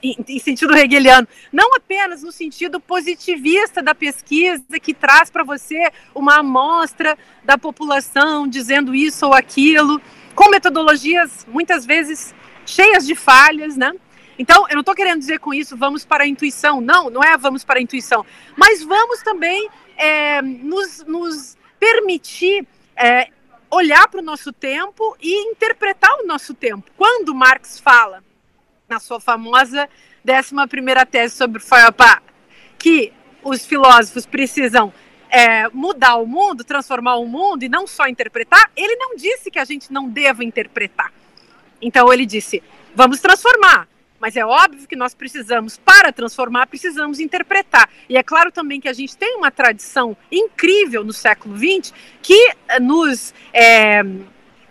em, 0.01 0.15
em, 0.27 0.39
sentido 0.39 0.75
hegeliano, 0.75 1.27
não 1.51 1.75
apenas 1.75 2.23
no 2.23 2.31
sentido 2.31 2.79
positivista 2.79 3.81
da 3.81 3.93
pesquisa 3.93 4.79
que 4.81 4.93
traz 4.93 5.29
para 5.29 5.43
você 5.43 5.91
uma 6.13 6.39
amostra 6.39 7.17
da 7.43 7.57
população 7.57 8.47
dizendo 8.47 8.95
isso 8.95 9.27
ou 9.27 9.33
aquilo, 9.33 10.01
com 10.33 10.49
metodologias 10.49 11.45
muitas 11.47 11.85
vezes 11.85 12.33
cheias 12.65 13.05
de 13.05 13.15
falhas, 13.15 13.77
né? 13.77 13.93
Então, 14.37 14.67
eu 14.67 14.73
não 14.73 14.81
estou 14.81 14.95
querendo 14.95 15.19
dizer 15.19 15.39
com 15.39 15.53
isso 15.53 15.77
vamos 15.77 16.05
para 16.05 16.23
a 16.23 16.27
intuição. 16.27 16.81
Não, 16.81 17.09
não 17.09 17.23
é 17.23 17.37
vamos 17.37 17.63
para 17.63 17.79
a 17.79 17.81
intuição. 17.81 18.25
Mas 18.55 18.83
vamos 18.83 19.21
também 19.21 19.69
é, 19.97 20.41
nos, 20.41 21.03
nos, 21.05 21.57
permitir 21.79 22.67
é, 22.95 23.29
olhar 23.69 24.07
para 24.07 24.19
o 24.19 24.23
nosso 24.23 24.51
tempo 24.51 25.15
e 25.21 25.51
interpretar 25.51 26.11
o 26.21 26.27
nosso 26.27 26.53
tempo. 26.53 26.89
Quando 26.97 27.33
Marx 27.33 27.79
fala, 27.79 28.23
na 28.87 28.99
sua 28.99 29.19
famosa 29.19 29.89
11 30.27 31.05
tese 31.09 31.35
sobre 31.35 31.61
Feuerbach, 31.61 32.21
que 32.77 33.13
os 33.43 33.65
filósofos 33.65 34.25
precisam 34.25 34.93
é, 35.29 35.67
mudar 35.69 36.15
o 36.15 36.25
mundo, 36.25 36.63
transformar 36.63 37.15
o 37.15 37.25
mundo 37.27 37.63
e 37.63 37.69
não 37.69 37.85
só 37.85 38.07
interpretar, 38.07 38.71
ele 38.75 38.95
não 38.95 39.15
disse 39.15 39.51
que 39.51 39.59
a 39.59 39.65
gente 39.65 39.91
não 39.91 40.09
deva 40.09 40.43
interpretar. 40.43 41.11
Então 41.81 42.11
ele 42.11 42.25
disse: 42.25 42.63
vamos 42.95 43.19
transformar, 43.19 43.87
mas 44.25 44.35
é 44.35 44.43
óbvio 44.43 44.88
que 44.88 44.95
nós 44.95 45.13
precisamos, 45.13 45.77
para 45.77 46.11
transformar, 46.11 46.65
precisamos 46.65 47.19
interpretar. 47.19 47.88
E 48.09 48.17
é 48.17 48.23
claro 48.23 48.51
também 48.51 48.81
que 48.81 48.88
a 48.88 48.93
gente 48.93 49.15
tem 49.15 49.35
uma 49.35 49.51
tradição 49.51 50.17
incrível 50.31 51.03
no 51.03 51.13
século 51.13 51.55
XX 51.55 51.93
que 52.23 52.53
eh, 52.67 52.79
nos. 52.79 53.35
É, 53.53 54.03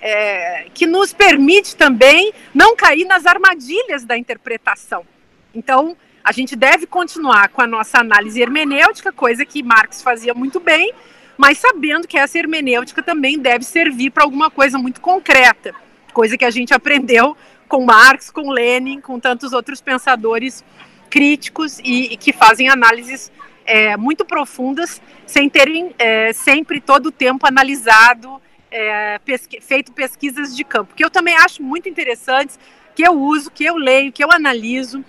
é, 0.00 0.66
que 0.74 0.88
nos 0.88 1.12
permite 1.12 1.76
também 1.76 2.32
não 2.52 2.74
cair 2.74 3.04
nas 3.04 3.26
armadilhas 3.26 4.04
da 4.04 4.18
interpretação. 4.18 5.06
Então, 5.54 5.96
a 6.24 6.32
gente 6.32 6.56
deve 6.56 6.84
continuar 6.84 7.48
com 7.50 7.62
a 7.62 7.66
nossa 7.68 8.00
análise 8.00 8.42
hermenêutica, 8.42 9.12
coisa 9.12 9.46
que 9.46 9.62
Marx 9.62 10.02
fazia 10.02 10.34
muito 10.34 10.58
bem, 10.58 10.92
mas 11.38 11.58
sabendo 11.58 12.08
que 12.08 12.18
essa 12.18 12.36
hermenêutica 12.36 13.04
também 13.04 13.38
deve 13.38 13.64
servir 13.64 14.10
para 14.10 14.24
alguma 14.24 14.50
coisa 14.50 14.78
muito 14.78 15.00
concreta, 15.00 15.72
coisa 16.12 16.36
que 16.36 16.44
a 16.44 16.50
gente 16.50 16.74
aprendeu 16.74 17.36
com 17.68 17.84
Marx, 17.84 18.30
com 18.30 18.50
Lenin, 18.50 19.00
com 19.00 19.18
tantos 19.18 19.52
outros 19.52 19.80
pensadores 19.80 20.64
críticos 21.10 21.78
e, 21.78 22.12
e 22.12 22.16
que 22.16 22.32
fazem 22.32 22.68
análises 22.68 23.30
é, 23.64 23.96
muito 23.96 24.24
profundas, 24.24 25.00
sem 25.26 25.48
terem 25.48 25.94
é, 25.98 26.32
sempre 26.32 26.80
todo 26.80 27.06
o 27.06 27.12
tempo 27.12 27.46
analisado, 27.46 28.40
é, 28.70 29.18
pesqui 29.20 29.60
feito 29.60 29.92
pesquisas 29.92 30.56
de 30.56 30.64
campo, 30.64 30.94
que 30.94 31.04
eu 31.04 31.10
também 31.10 31.36
acho 31.36 31.62
muito 31.62 31.88
interessantes, 31.88 32.58
que 32.94 33.06
eu 33.06 33.12
uso, 33.12 33.50
que 33.50 33.64
eu 33.64 33.76
leio, 33.76 34.12
que 34.12 34.22
eu 34.22 34.30
analiso 34.32 35.04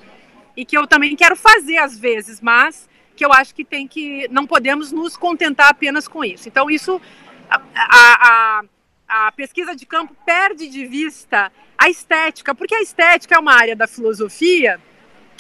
e 0.56 0.64
que 0.64 0.78
eu 0.78 0.88
também 0.88 1.16
quero 1.16 1.36
fazer 1.36 1.78
às 1.78 1.98
vezes, 1.98 2.40
mas 2.42 2.88
que 3.16 3.26
eu 3.26 3.32
acho 3.32 3.56
que 3.56 3.64
tem 3.64 3.88
que 3.88 4.28
não 4.30 4.46
podemos 4.46 4.92
nos 4.92 5.16
contentar 5.18 5.70
apenas 5.70 6.08
com 6.08 6.24
isso. 6.24 6.48
Então 6.48 6.70
isso 6.70 7.02
a, 7.50 7.62
a, 7.76 8.60
a 8.60 8.64
pesquisa 9.36 9.76
de 9.76 9.86
campo 9.86 10.16
perde 10.26 10.68
de 10.68 10.86
vista 10.86 11.52
a 11.78 11.90
estética, 11.90 12.56
porque 12.56 12.76
a 12.76 12.82
estética 12.82 13.36
é 13.36 13.40
uma 13.40 13.54
área 13.54 13.76
da 13.76 13.88
filosofia, 13.88 14.80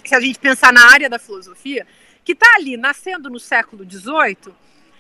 se 0.04 0.14
a 0.14 0.20
gente 0.20 0.40
pensar 0.40 0.72
na 0.72 0.92
área 0.92 1.10
da 1.10 1.18
filosofia, 1.18 1.88
que 2.24 2.34
está 2.34 2.56
ali 2.56 2.78
nascendo 2.78 3.30
no 3.30 3.40
século 3.40 3.84
XVIII 3.90 4.54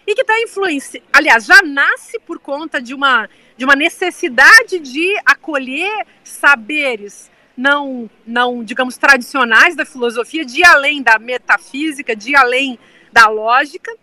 e 0.07 0.15
que 0.15 0.21
está 0.21 0.39
influenciando, 0.41 1.05
aliás, 1.11 1.45
já 1.45 1.61
nasce 1.63 2.19
por 2.19 2.39
conta 2.39 2.81
de 2.81 2.93
uma, 2.93 3.29
de 3.57 3.65
uma 3.65 3.75
necessidade 3.75 4.79
de 4.79 5.15
acolher 5.25 6.05
saberes 6.23 7.31
não, 7.57 8.09
não, 8.25 8.63
digamos, 8.63 8.97
tradicionais 8.97 9.75
da 9.75 9.85
filosofia, 9.85 10.43
de 10.43 10.63
além 10.63 11.01
da 11.01 11.17
metafísica, 11.17 12.15
de 12.15 12.35
além 12.35 12.77
da 13.11 13.27
lógica, 13.27 13.95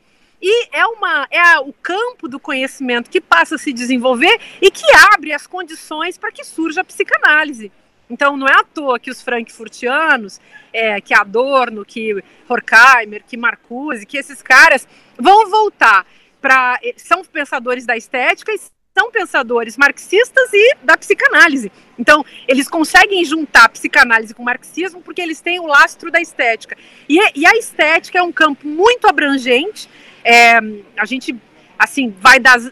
e 0.43 0.69
é, 0.73 0.85
uma, 0.87 1.29
é 1.31 1.61
o 1.61 1.73
campo 1.73 2.27
do 2.27 2.41
conhecimento 2.41 3.09
que 3.09 3.21
passa 3.21 3.55
a 3.55 3.59
se 3.59 3.73
desenvolver 3.73 4.41
e 4.61 4.71
que 4.71 4.85
abre 5.15 5.33
as 5.33 5.47
condições 5.47 6.19
para 6.19 6.33
que 6.33 6.43
surja 6.43 6.81
a 6.81 6.85
psicanálise. 6.85 7.71
Então, 8.11 8.37
não 8.37 8.47
é 8.47 8.53
à 8.53 8.65
toa 8.65 8.99
que 8.99 9.11
os 9.11 9.23
frankfurtianos, 9.23 10.41
é, 10.73 11.01
que 11.01 11.15
Adorno, 11.15 11.85
que 11.85 12.23
Horkheimer, 12.49 13.25
que 13.27 13.37
Marcuse, 13.37 14.05
que 14.05 14.19
esses 14.19 14.43
caras 14.43 14.87
vão 15.17 15.49
voltar 15.49 16.05
para. 16.41 16.79
São 16.97 17.25
pensadores 17.25 17.87
da 17.87 17.97
estética 17.97 18.53
e 18.53 18.59
são 18.95 19.11
pensadores 19.11 19.79
marxistas 19.79 20.53
e 20.53 20.77
da 20.83 20.99
psicanálise. 20.99 21.73
Então, 21.99 22.25
eles 22.47 22.69
conseguem 22.69 23.25
juntar 23.25 23.69
psicanálise 23.71 24.35
com 24.35 24.43
marxismo 24.43 25.01
porque 25.01 25.23
eles 25.23 25.41
têm 25.41 25.61
o 25.61 25.67
lastro 25.67 26.11
da 26.11 26.21
estética. 26.21 26.77
E, 27.09 27.19
e 27.35 27.47
a 27.47 27.57
estética 27.57 28.19
é 28.19 28.23
um 28.23 28.33
campo 28.33 28.67
muito 28.67 29.07
abrangente. 29.07 29.89
É, 30.25 30.59
a 30.97 31.05
gente, 31.05 31.37
assim, 31.79 32.15
vai 32.21 32.39
das, 32.39 32.71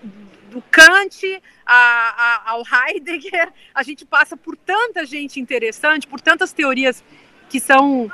do 0.50 0.62
Kant 0.70 1.42
a, 1.64 1.74
a, 1.74 2.50
ao 2.50 2.62
Heidegger, 2.62 3.52
a 3.74 3.82
gente 3.82 4.04
passa 4.04 4.36
por 4.36 4.56
tanta 4.56 5.04
gente 5.06 5.40
interessante, 5.40 6.06
por 6.06 6.20
tantas 6.20 6.52
teorias 6.52 7.02
que 7.48 7.60
são 7.60 8.10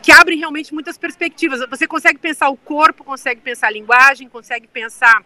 que 0.00 0.12
abrem 0.12 0.38
realmente 0.38 0.72
muitas 0.72 0.96
perspectivas. 0.96 1.60
Você 1.68 1.86
consegue 1.86 2.18
pensar 2.18 2.48
o 2.48 2.56
corpo, 2.56 3.02
consegue 3.02 3.40
pensar 3.40 3.66
a 3.66 3.70
linguagem, 3.70 4.28
consegue 4.28 4.68
pensar 4.68 5.24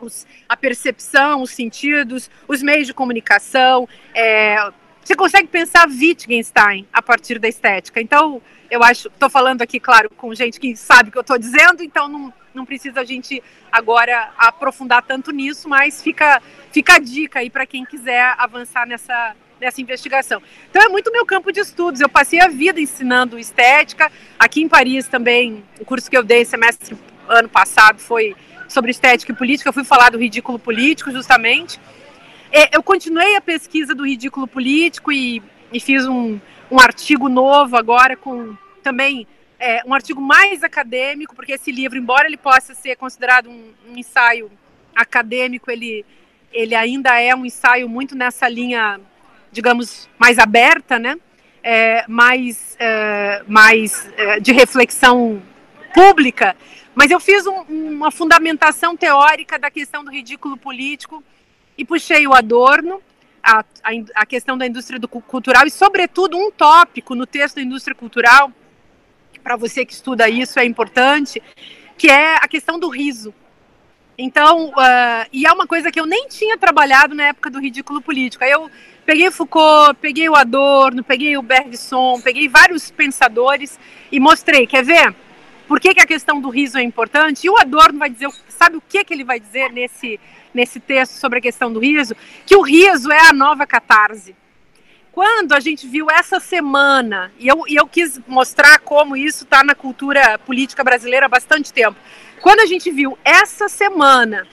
os, 0.00 0.26
a 0.48 0.56
percepção, 0.56 1.42
os 1.42 1.50
sentidos, 1.50 2.30
os 2.46 2.62
meios 2.62 2.86
de 2.86 2.94
comunicação. 2.94 3.88
É, 4.14 4.70
você 5.02 5.14
consegue 5.14 5.48
pensar 5.48 5.88
Wittgenstein 5.88 6.86
a 6.92 7.02
partir 7.02 7.38
da 7.38 7.48
estética. 7.48 8.00
Então, 8.00 8.40
eu 8.70 8.82
acho, 8.82 9.08
estou 9.08 9.30
falando 9.30 9.62
aqui, 9.62 9.78
claro, 9.78 10.10
com 10.10 10.34
gente 10.34 10.58
que 10.58 10.76
sabe 10.76 11.08
o 11.08 11.12
que 11.12 11.18
eu 11.18 11.22
estou 11.22 11.38
dizendo, 11.38 11.82
então 11.82 12.08
não, 12.08 12.32
não 12.54 12.64
precisa 12.64 13.00
a 13.00 13.04
gente 13.04 13.42
agora 13.70 14.30
aprofundar 14.36 15.02
tanto 15.02 15.30
nisso, 15.30 15.68
mas 15.68 16.02
fica, 16.02 16.42
fica 16.72 16.94
a 16.94 16.98
dica 16.98 17.40
aí 17.40 17.50
para 17.50 17.66
quem 17.66 17.84
quiser 17.84 18.34
avançar 18.38 18.86
nessa, 18.86 19.34
nessa 19.60 19.80
investigação. 19.80 20.42
Então 20.70 20.82
é 20.82 20.88
muito 20.88 21.12
meu 21.12 21.24
campo 21.24 21.52
de 21.52 21.60
estudos. 21.60 22.00
Eu 22.00 22.08
passei 22.08 22.40
a 22.40 22.48
vida 22.48 22.80
ensinando 22.80 23.38
estética. 23.38 24.10
Aqui 24.38 24.62
em 24.62 24.68
Paris 24.68 25.08
também, 25.08 25.64
o 25.80 25.84
curso 25.84 26.10
que 26.10 26.16
eu 26.16 26.24
dei 26.24 26.44
semestre 26.44 26.96
ano 27.28 27.48
passado 27.48 27.98
foi 27.98 28.34
sobre 28.68 28.90
estética 28.90 29.32
e 29.32 29.34
política, 29.34 29.68
eu 29.68 29.72
fui 29.72 29.84
falar 29.84 30.10
do 30.10 30.18
ridículo 30.18 30.58
político, 30.58 31.10
justamente. 31.10 31.78
É, 32.50 32.76
eu 32.76 32.82
continuei 32.82 33.36
a 33.36 33.40
pesquisa 33.40 33.94
do 33.94 34.06
ridículo 34.06 34.46
político 34.46 35.12
e, 35.12 35.42
e 35.72 35.80
fiz 35.80 36.06
um, 36.06 36.40
um 36.70 36.80
artigo 36.80 37.28
novo 37.28 37.76
agora 37.76 38.16
com 38.16 38.56
também 38.82 39.26
é, 39.58 39.82
um 39.86 39.94
artigo 39.94 40.20
mais 40.20 40.62
acadêmico, 40.62 41.34
porque 41.34 41.52
esse 41.52 41.72
livro, 41.72 41.98
embora 41.98 42.26
ele 42.26 42.36
possa 42.36 42.74
ser 42.74 42.96
considerado 42.96 43.48
um, 43.48 43.72
um 43.88 43.96
ensaio 43.96 44.50
acadêmico, 44.94 45.70
ele, 45.70 46.04
ele 46.52 46.74
ainda 46.74 47.20
é 47.20 47.34
um 47.34 47.44
ensaio 47.44 47.88
muito 47.88 48.14
nessa 48.14 48.48
linha, 48.48 49.00
digamos, 49.50 50.08
mais 50.18 50.38
aberta, 50.38 50.98
né? 50.98 51.16
É, 51.62 52.04
mais, 52.06 52.76
é, 52.78 53.42
mais 53.48 54.08
é, 54.16 54.38
de 54.38 54.52
reflexão 54.52 55.42
pública 55.92 56.54
mas 56.96 57.10
eu 57.10 57.20
fiz 57.20 57.46
um, 57.46 57.60
uma 57.68 58.10
fundamentação 58.10 58.96
teórica 58.96 59.58
da 59.58 59.70
questão 59.70 60.02
do 60.02 60.10
ridículo 60.10 60.56
político 60.56 61.22
e 61.76 61.84
puxei 61.84 62.26
o 62.26 62.32
Adorno, 62.32 63.02
a, 63.46 63.60
a, 63.60 63.90
a 64.16 64.26
questão 64.26 64.58
da 64.58 64.66
indústria 64.66 64.98
do 64.98 65.06
cultural 65.06 65.64
e, 65.66 65.70
sobretudo, 65.70 66.36
um 66.36 66.50
tópico 66.50 67.14
no 67.14 67.24
texto 67.24 67.56
da 67.56 67.62
indústria 67.62 67.94
cultural, 67.94 68.50
para 69.42 69.54
você 69.54 69.86
que 69.86 69.92
estuda 69.92 70.28
isso 70.28 70.58
é 70.58 70.64
importante, 70.64 71.40
que 71.96 72.10
é 72.10 72.34
a 72.34 72.48
questão 72.48 72.78
do 72.78 72.88
riso. 72.88 73.32
Então, 74.18 74.70
uh, 74.70 75.26
e 75.32 75.46
é 75.46 75.52
uma 75.52 75.66
coisa 75.66 75.92
que 75.92 76.00
eu 76.00 76.06
nem 76.06 76.26
tinha 76.26 76.58
trabalhado 76.58 77.14
na 77.14 77.24
época 77.24 77.48
do 77.48 77.60
ridículo 77.60 78.02
político. 78.02 78.42
Aí 78.42 78.50
eu 78.50 78.68
peguei 79.04 79.30
Foucault, 79.30 79.94
peguei 80.00 80.28
o 80.28 80.34
Adorno, 80.34 81.04
peguei 81.04 81.36
o 81.36 81.42
Bergson, 81.42 82.20
peguei 82.20 82.48
vários 82.48 82.90
pensadores 82.90 83.78
e 84.10 84.18
mostrei, 84.18 84.66
quer 84.66 84.82
ver? 84.82 85.14
Por 85.68 85.78
que, 85.78 85.94
que 85.94 86.00
a 86.00 86.06
questão 86.06 86.40
do 86.40 86.48
riso 86.48 86.78
é 86.78 86.82
importante? 86.82 87.46
E 87.46 87.50
o 87.50 87.58
Adorno 87.58 87.98
vai 87.98 88.08
dizer, 88.08 88.28
sabe 88.56 88.76
o 88.76 88.82
que, 88.82 89.04
que 89.04 89.14
ele 89.14 89.24
vai 89.24 89.38
dizer 89.38 89.70
nesse, 89.70 90.18
nesse 90.52 90.80
texto 90.80 91.12
sobre 91.12 91.38
a 91.38 91.42
questão 91.42 91.72
do 91.72 91.80
riso? 91.80 92.16
Que 92.44 92.56
o 92.56 92.62
riso 92.62 93.12
é 93.12 93.28
a 93.28 93.32
nova 93.32 93.66
catarse. 93.66 94.34
Quando 95.12 95.52
a 95.52 95.60
gente 95.60 95.86
viu 95.86 96.10
essa 96.10 96.38
semana, 96.38 97.32
e 97.38 97.48
eu, 97.48 97.64
e 97.66 97.74
eu 97.74 97.86
quis 97.86 98.20
mostrar 98.26 98.78
como 98.80 99.16
isso 99.16 99.44
está 99.44 99.64
na 99.64 99.74
cultura 99.74 100.38
política 100.40 100.84
brasileira 100.84 101.24
há 101.24 101.28
bastante 101.28 101.72
tempo, 101.72 101.98
quando 102.42 102.60
a 102.60 102.66
gente 102.66 102.90
viu 102.90 103.18
essa 103.24 103.68
semana 103.68 104.46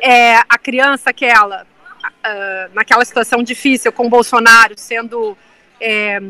é, 0.00 0.36
a 0.36 0.58
criança 0.58 1.10
aquela, 1.10 1.62
uh, 1.64 2.74
naquela 2.74 3.04
situação 3.04 3.42
difícil 3.42 3.90
com 3.92 4.06
o 4.06 4.10
Bolsonaro 4.10 4.74
sendo. 4.76 5.36
É, 5.80 6.20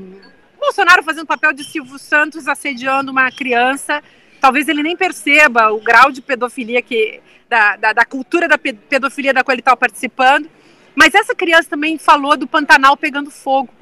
Bolsonaro 0.58 1.02
fazendo 1.02 1.26
papel 1.26 1.52
de 1.52 1.62
Silvio 1.62 1.98
Santos 1.98 2.48
assediando 2.48 3.12
uma 3.12 3.30
criança 3.30 4.02
talvez 4.44 4.68
ele 4.68 4.82
nem 4.82 4.94
perceba 4.94 5.72
o 5.72 5.80
grau 5.80 6.12
de 6.12 6.20
pedofilia 6.20 6.82
que 6.82 7.22
da, 7.48 7.76
da, 7.76 7.92
da 7.94 8.04
cultura 8.04 8.46
da 8.46 8.58
pedofilia 8.58 9.32
da 9.32 9.42
qual 9.42 9.54
ele 9.54 9.62
está 9.62 9.74
participando. 9.74 10.50
Mas 10.94 11.14
essa 11.14 11.34
criança 11.34 11.70
também 11.70 11.96
falou 11.96 12.36
do 12.36 12.46
Pantanal 12.46 12.94
pegando 12.94 13.30
fogo. 13.30 13.72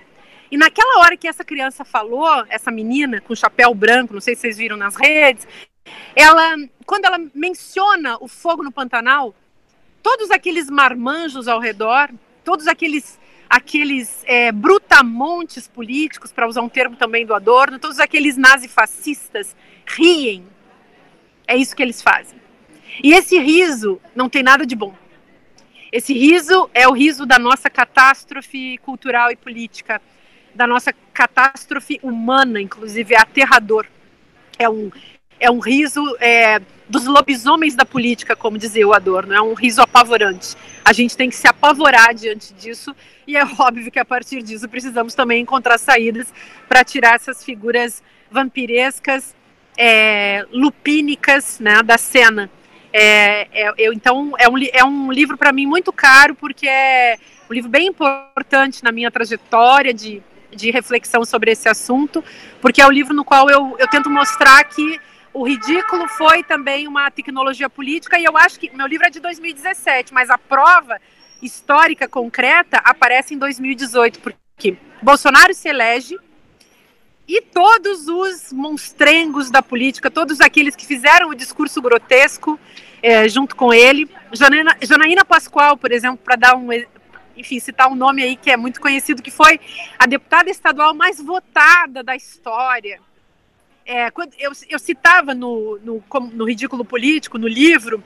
E 0.52 0.56
naquela 0.56 1.00
hora 1.00 1.16
que 1.16 1.26
essa 1.26 1.42
criança 1.42 1.84
falou, 1.84 2.44
essa 2.48 2.70
menina 2.70 3.20
com 3.20 3.34
chapéu 3.34 3.74
branco, 3.74 4.14
não 4.14 4.20
sei 4.20 4.36
se 4.36 4.42
vocês 4.42 4.56
viram 4.56 4.76
nas 4.76 4.94
redes, 4.94 5.48
ela, 6.14 6.54
quando 6.86 7.06
ela 7.06 7.18
menciona 7.34 8.16
o 8.20 8.28
fogo 8.28 8.62
no 8.62 8.70
Pantanal, 8.70 9.34
todos 10.00 10.30
aqueles 10.30 10.70
marmanjos 10.70 11.48
ao 11.48 11.58
redor, 11.58 12.08
todos 12.44 12.68
aqueles 12.68 13.18
aqueles 13.50 14.22
é, 14.26 14.52
brutamontes 14.52 15.66
políticos, 15.66 16.32
para 16.32 16.46
usar 16.46 16.62
um 16.62 16.68
termo 16.68 16.96
também 16.96 17.26
do 17.26 17.34
Adorno, 17.34 17.80
todos 17.80 17.98
aqueles 17.98 18.36
nazifascistas 18.36 19.56
riem. 19.84 20.51
É 21.47 21.57
isso 21.57 21.74
que 21.74 21.82
eles 21.82 22.01
fazem. 22.01 22.40
E 23.03 23.12
esse 23.12 23.38
riso 23.38 24.01
não 24.14 24.28
tem 24.28 24.43
nada 24.43 24.66
de 24.66 24.74
bom. 24.74 24.95
Esse 25.90 26.12
riso 26.12 26.70
é 26.72 26.88
o 26.88 26.93
riso 26.93 27.26
da 27.26 27.38
nossa 27.38 27.68
catástrofe 27.68 28.78
cultural 28.78 29.30
e 29.30 29.36
política, 29.36 30.01
da 30.55 30.66
nossa 30.66 30.93
catástrofe 31.12 31.99
humana, 32.03 32.61
inclusive 32.61 33.14
é 33.14 33.20
aterrador. 33.20 33.86
É 34.59 34.68
um, 34.68 34.90
é 35.38 35.51
um 35.51 35.59
riso 35.59 36.03
é, 36.20 36.61
dos 36.88 37.05
lobisomens 37.05 37.74
da 37.74 37.84
política, 37.84 38.36
como 38.36 38.57
dizia 38.57 38.86
o 38.86 38.95
Adorno, 38.95 39.34
é 39.34 39.43
um 39.43 39.55
riso 39.55 39.82
apavorante. 39.82 40.55
A 40.84 40.93
gente 40.93 41.16
tem 41.16 41.28
que 41.28 41.36
se 41.36 41.49
apavorar 41.49 42.14
diante 42.14 42.55
disso, 42.55 42.95
e 43.26 43.36
é 43.36 43.45
óbvio 43.45 43.90
que 43.90 43.99
a 43.99 44.05
partir 44.05 44.43
disso 44.43 44.68
precisamos 44.68 45.14
também 45.14 45.43
encontrar 45.43 45.78
saídas 45.78 46.32
para 46.68 46.84
tirar 46.84 47.16
essas 47.16 47.45
figuras 47.45 48.03
vampirescas 48.30 49.34
é, 49.76 50.44
lupínicas 50.52 51.58
né, 51.60 51.82
da 51.82 51.98
cena. 51.98 52.50
É, 52.92 53.48
é, 53.52 53.74
eu, 53.78 53.92
então, 53.92 54.34
é 54.38 54.48
um, 54.48 54.54
é 54.72 54.84
um 54.84 55.10
livro 55.10 55.38
para 55.38 55.52
mim 55.52 55.66
muito 55.66 55.92
caro, 55.92 56.34
porque 56.34 56.68
é 56.68 57.16
um 57.48 57.54
livro 57.54 57.70
bem 57.70 57.86
importante 57.86 58.84
na 58.84 58.92
minha 58.92 59.10
trajetória 59.10 59.94
de, 59.94 60.22
de 60.50 60.70
reflexão 60.70 61.24
sobre 61.24 61.52
esse 61.52 61.68
assunto, 61.68 62.22
porque 62.60 62.82
é 62.82 62.86
o 62.86 62.90
livro 62.90 63.14
no 63.14 63.24
qual 63.24 63.48
eu, 63.48 63.76
eu 63.78 63.88
tento 63.88 64.10
mostrar 64.10 64.62
que 64.64 65.00
o 65.32 65.46
ridículo 65.46 66.06
foi 66.08 66.42
também 66.42 66.86
uma 66.86 67.10
tecnologia 67.10 67.70
política, 67.70 68.18
e 68.18 68.24
eu 68.24 68.36
acho 68.36 68.60
que 68.60 68.70
meu 68.76 68.86
livro 68.86 69.06
é 69.06 69.10
de 69.10 69.20
2017, 69.20 70.12
mas 70.12 70.28
a 70.28 70.36
prova 70.36 71.00
histórica 71.40 72.06
concreta 72.06 72.76
aparece 72.84 73.34
em 73.34 73.38
2018, 73.38 74.20
porque 74.20 74.76
Bolsonaro 75.02 75.54
se 75.54 75.68
elege 75.68 76.16
e 77.32 77.40
todos 77.40 78.08
os 78.08 78.52
monstrengos 78.52 79.50
da 79.50 79.62
política, 79.62 80.10
todos 80.10 80.38
aqueles 80.38 80.76
que 80.76 80.84
fizeram 80.84 81.30
o 81.30 81.34
discurso 81.34 81.80
grotesco 81.80 82.60
é, 83.02 83.26
junto 83.26 83.56
com 83.56 83.72
ele. 83.72 84.06
Janaína, 84.32 84.76
Janaína 84.82 85.24
Pascoal, 85.24 85.74
por 85.78 85.90
exemplo, 85.92 86.18
para 86.22 86.36
dar 86.36 86.54
um, 86.54 86.68
enfim, 87.34 87.58
citar 87.58 87.88
um 87.88 87.94
nome 87.94 88.22
aí 88.22 88.36
que 88.36 88.50
é 88.50 88.56
muito 88.58 88.78
conhecido, 88.78 89.22
que 89.22 89.30
foi 89.30 89.58
a 89.98 90.04
deputada 90.04 90.50
estadual 90.50 90.92
mais 90.92 91.22
votada 91.22 92.02
da 92.02 92.14
história. 92.14 93.00
É, 93.86 94.10
quando 94.10 94.34
eu, 94.38 94.52
eu 94.68 94.78
citava 94.78 95.34
no, 95.34 95.78
no, 95.82 96.04
no 96.34 96.44
Ridículo 96.44 96.84
Político, 96.84 97.38
no 97.38 97.48
livro, 97.48 98.04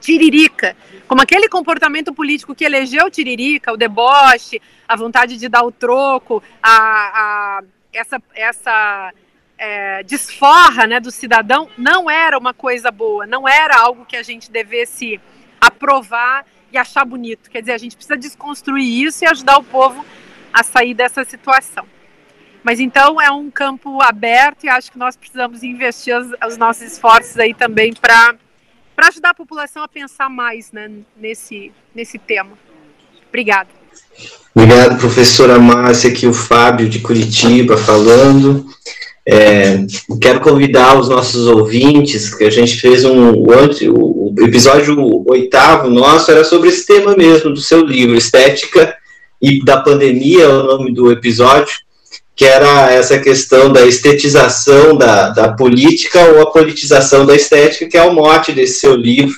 Tiririca, 0.00 0.76
como 1.08 1.20
aquele 1.20 1.48
comportamento 1.48 2.14
político 2.14 2.54
que 2.54 2.64
elegeu 2.64 3.10
Tiririca, 3.10 3.72
o 3.72 3.76
deboche, 3.76 4.62
a 4.86 4.94
vontade 4.94 5.36
de 5.36 5.48
dar 5.48 5.64
o 5.64 5.72
troco, 5.72 6.40
a, 6.62 7.58
a 7.58 7.62
essa, 7.96 8.22
essa 8.34 9.12
é, 9.58 10.02
desforra 10.02 10.86
né, 10.86 11.00
do 11.00 11.10
cidadão 11.10 11.68
não 11.76 12.10
era 12.10 12.38
uma 12.38 12.52
coisa 12.52 12.90
boa, 12.90 13.26
não 13.26 13.48
era 13.48 13.78
algo 13.78 14.04
que 14.04 14.16
a 14.16 14.22
gente 14.22 14.50
devesse 14.50 15.20
aprovar 15.60 16.44
e 16.70 16.76
achar 16.76 17.04
bonito. 17.04 17.50
Quer 17.50 17.60
dizer, 17.60 17.72
a 17.72 17.78
gente 17.78 17.96
precisa 17.96 18.16
desconstruir 18.16 19.06
isso 19.06 19.24
e 19.24 19.26
ajudar 19.26 19.58
o 19.58 19.64
povo 19.64 20.04
a 20.52 20.62
sair 20.62 20.94
dessa 20.94 21.24
situação. 21.24 21.86
Mas 22.62 22.80
então 22.80 23.20
é 23.20 23.30
um 23.30 23.50
campo 23.50 24.02
aberto 24.02 24.64
e 24.64 24.68
acho 24.68 24.90
que 24.90 24.98
nós 24.98 25.16
precisamos 25.16 25.62
investir 25.62 26.16
os, 26.16 26.32
os 26.46 26.56
nossos 26.56 26.82
esforços 26.82 27.38
aí 27.38 27.54
também 27.54 27.92
para 27.94 28.36
ajudar 28.98 29.30
a 29.30 29.34
população 29.34 29.82
a 29.82 29.88
pensar 29.88 30.28
mais 30.28 30.72
né, 30.72 30.90
nesse, 31.16 31.72
nesse 31.94 32.18
tema. 32.18 32.58
Obrigada. 33.28 33.75
Obrigado, 34.54 34.98
professora 34.98 35.58
Márcia, 35.58 36.10
aqui 36.10 36.26
o 36.26 36.32
Fábio 36.32 36.88
de 36.88 37.00
Curitiba 37.00 37.76
falando. 37.76 38.64
É, 39.28 39.84
quero 40.20 40.40
convidar 40.40 40.98
os 40.98 41.08
nossos 41.08 41.46
ouvintes, 41.46 42.34
que 42.34 42.44
a 42.44 42.50
gente 42.50 42.80
fez 42.80 43.04
um. 43.04 43.32
O, 43.32 44.34
o 44.34 44.34
episódio 44.40 44.96
oitavo 45.26 45.90
nosso 45.90 46.30
era 46.30 46.44
sobre 46.44 46.68
esse 46.68 46.86
tema 46.86 47.14
mesmo, 47.16 47.52
do 47.52 47.60
seu 47.60 47.84
livro, 47.84 48.16
Estética 48.16 48.96
e 49.42 49.62
da 49.64 49.78
Pandemia, 49.78 50.44
é 50.44 50.48
o 50.48 50.62
nome 50.62 50.94
do 50.94 51.10
episódio, 51.10 51.76
que 52.34 52.44
era 52.44 52.90
essa 52.92 53.18
questão 53.18 53.72
da 53.72 53.84
estetização 53.84 54.96
da, 54.96 55.30
da 55.30 55.52
política 55.52 56.20
ou 56.32 56.42
a 56.42 56.50
politização 56.50 57.26
da 57.26 57.34
estética, 57.34 57.86
que 57.86 57.98
é 57.98 58.02
o 58.02 58.14
mote 58.14 58.52
desse 58.52 58.80
seu 58.80 58.94
livro. 58.94 59.34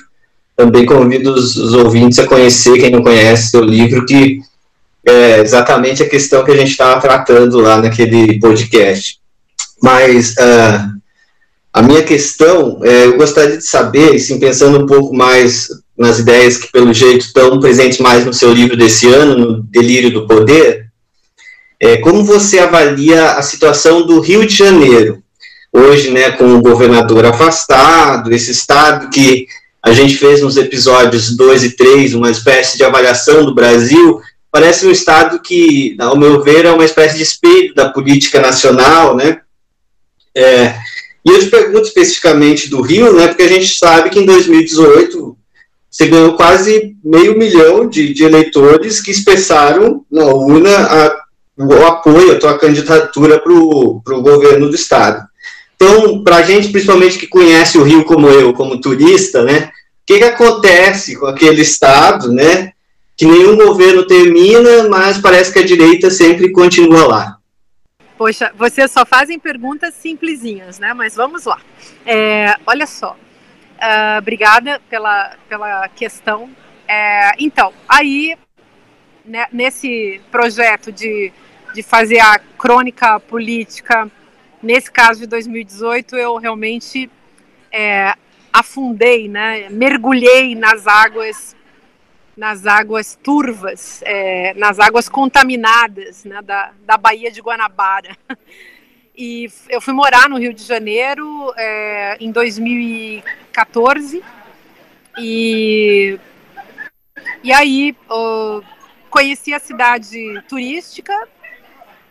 Também 0.55 0.85
convido 0.85 1.33
os, 1.33 1.55
os 1.55 1.73
ouvintes 1.73 2.19
a 2.19 2.27
conhecer, 2.27 2.77
quem 2.79 2.91
não 2.91 3.01
conhece 3.01 3.49
seu 3.49 3.63
livro, 3.63 4.05
que 4.05 4.39
é 5.05 5.39
exatamente 5.39 6.03
a 6.03 6.09
questão 6.09 6.43
que 6.43 6.51
a 6.51 6.57
gente 6.57 6.71
estava 6.71 6.99
tratando 6.99 7.59
lá 7.59 7.81
naquele 7.81 8.39
podcast. 8.39 9.17
Mas 9.81 10.31
uh, 10.31 10.99
a 11.73 11.81
minha 11.81 12.03
questão, 12.03 12.79
é, 12.83 13.05
eu 13.05 13.17
gostaria 13.17 13.57
de 13.57 13.63
saber, 13.63 14.15
assim, 14.15 14.39
pensando 14.39 14.83
um 14.83 14.85
pouco 14.85 15.15
mais 15.15 15.69
nas 15.97 16.19
ideias 16.19 16.57
que, 16.57 16.71
pelo 16.71 16.93
jeito, 16.93 17.25
estão 17.25 17.59
presentes 17.59 17.99
mais 17.99 18.25
no 18.25 18.33
seu 18.33 18.53
livro 18.53 18.75
desse 18.75 19.07
ano, 19.07 19.37
no 19.37 19.63
Delírio 19.63 20.11
do 20.11 20.27
Poder, 20.27 20.87
é, 21.79 21.97
como 21.97 22.23
você 22.23 22.59
avalia 22.59 23.33
a 23.33 23.41
situação 23.41 24.05
do 24.05 24.19
Rio 24.19 24.45
de 24.45 24.55
Janeiro, 24.55 25.23
hoje, 25.71 26.11
né, 26.11 26.31
com 26.31 26.55
o 26.55 26.61
governador 26.61 27.25
afastado, 27.25 28.33
esse 28.33 28.51
estado 28.51 29.09
que 29.09 29.45
a 29.81 29.93
gente 29.93 30.17
fez 30.17 30.41
nos 30.41 30.57
episódios 30.57 31.35
2 31.37 31.63
e 31.63 31.71
3, 31.77 32.13
uma 32.15 32.29
espécie 32.29 32.77
de 32.77 32.83
avaliação 32.83 33.45
do 33.45 33.55
Brasil, 33.55 34.19
parece 34.51 34.85
um 34.87 34.91
estado 34.91 35.39
que, 35.41 35.95
ao 35.99 36.17
meu 36.17 36.41
ver, 36.41 36.65
é 36.65 36.71
uma 36.71 36.85
espécie 36.85 37.17
de 37.17 37.23
espelho 37.23 37.73
da 37.73 37.89
política 37.89 38.39
nacional, 38.39 39.15
né, 39.15 39.41
é, 40.35 40.75
e 41.25 41.29
eu 41.29 41.39
te 41.39 41.47
pergunto 41.47 41.87
especificamente 41.87 42.69
do 42.69 42.81
Rio, 42.81 43.13
né, 43.13 43.27
porque 43.27 43.43
a 43.43 43.47
gente 43.47 43.77
sabe 43.77 44.09
que 44.09 44.19
em 44.19 44.25
2018 44.25 45.37
você 45.89 46.07
ganhou 46.07 46.33
quase 46.35 46.95
meio 47.03 47.37
milhão 47.37 47.87
de, 47.87 48.13
de 48.13 48.23
eleitores 48.23 49.01
que 49.01 49.11
expressaram 49.11 50.05
na 50.09 50.25
urna 50.25 50.69
a, 50.69 51.23
o 51.57 51.85
apoio 51.85 52.33
à 52.33 52.39
tua 52.39 52.57
candidatura 52.57 53.39
para 53.39 53.51
o 53.51 54.21
governo 54.21 54.69
do 54.69 54.75
Estado. 54.75 55.27
Então, 55.75 56.23
para 56.23 56.37
a 56.37 56.41
gente, 56.41 56.69
principalmente 56.69 57.17
que 57.17 57.27
conhece 57.27 57.77
o 57.77 57.83
Rio 57.83 58.05
como 58.05 58.29
eu, 58.29 58.53
como 58.53 58.79
turista, 58.79 59.43
né, 59.43 59.65
o 59.65 59.71
que, 60.05 60.19
que 60.19 60.23
acontece 60.23 61.15
com 61.17 61.25
aquele 61.25 61.61
Estado, 61.61 62.31
né, 62.31 62.71
que 63.19 63.25
nenhum 63.25 63.57
governo 63.57 64.07
termina, 64.07 64.87
mas 64.87 65.17
parece 65.17 65.51
que 65.51 65.59
a 65.59 65.65
direita 65.65 66.09
sempre 66.09 66.53
continua 66.53 67.05
lá? 67.05 67.37
Poxa, 68.17 68.49
vocês 68.55 68.89
só 68.89 69.05
fazem 69.05 69.37
perguntas 69.37 69.93
simplesinhas, 69.93 70.79
né? 70.79 70.93
Mas 70.93 71.17
vamos 71.17 71.43
lá. 71.43 71.59
É, 72.05 72.55
olha 72.65 72.87
só. 72.87 73.17
Uh, 73.75 74.19
obrigada 74.19 74.81
pela, 74.89 75.35
pela 75.49 75.89
questão. 75.89 76.49
É, 76.87 77.31
então, 77.37 77.73
aí, 77.89 78.37
né, 79.25 79.47
nesse 79.51 80.21
projeto 80.31 80.89
de, 80.89 81.33
de 81.73 81.83
fazer 81.83 82.19
a 82.19 82.39
crônica 82.57 83.19
política, 83.19 84.09
nesse 84.63 84.89
caso 84.89 85.19
de 85.19 85.27
2018, 85.27 86.15
eu 86.15 86.37
realmente 86.37 87.11
é, 87.69 88.13
afundei, 88.53 89.27
né, 89.27 89.67
mergulhei 89.69 90.55
nas 90.55 90.87
águas 90.87 91.58
nas 92.39 92.65
águas 92.65 93.19
turvas, 93.21 94.01
é, 94.05 94.53
nas 94.53 94.79
águas 94.79 95.09
contaminadas 95.09 96.23
né, 96.23 96.41
da, 96.41 96.71
da 96.85 96.95
Baía 96.97 97.29
de 97.29 97.41
Guanabara. 97.41 98.15
E 99.21 99.51
eu 99.67 99.81
fui 99.81 99.93
morar 99.93 100.29
no 100.29 100.37
Rio 100.39 100.53
de 100.53 100.63
Janeiro 100.63 101.53
é, 101.57 102.15
em 102.21 102.31
2014 102.31 104.23
e, 105.17 106.17
e 107.43 107.51
aí 107.51 107.93
conheci 109.09 109.53
a 109.53 109.59
cidade 109.59 110.41
turística 110.47 111.27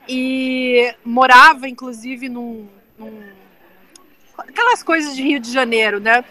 e 0.07 0.95
morava 1.03 1.67
inclusive 1.67 2.29
num, 2.29 2.69
num 2.99 3.23
aquelas 4.37 4.83
coisas 4.83 5.17
de 5.17 5.23
Rio 5.23 5.41
de 5.41 5.51
Janeiro, 5.51 5.99
né? 5.99 6.23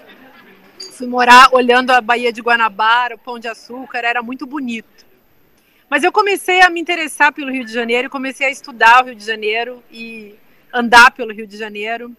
Fui 0.98 1.08
morar 1.08 1.50
olhando 1.54 1.91
a 1.91 2.02
Baía 2.02 2.34
de 2.34 2.41
Guanabara, 2.41 3.16
o 3.16 3.20
Pão 3.20 3.38
de 3.38 3.48
Açúcar, 3.48 4.00
era 4.00 4.24
muito 4.24 4.48
bonito. 4.48 5.06
Mas 5.88 6.04
eu 6.04 6.12
comecei 6.12 6.62
a 6.62 6.70
me 6.70 6.82
interessar 6.82 7.32
pelo 7.32 7.52
Rio 7.52 7.64
de 7.64 7.72
Janeiro, 7.72 8.10
comecei 8.10 8.48
a 8.48 8.50
estudar 8.50 9.04
o 9.04 9.06
Rio 9.06 9.16
de 9.16 9.24
Janeiro 9.24 9.84
e 9.91 10.36
andar 10.74 11.12
pelo 11.12 11.32
Rio 11.32 11.45
de 11.45 11.56
Janeiro, 11.56 12.16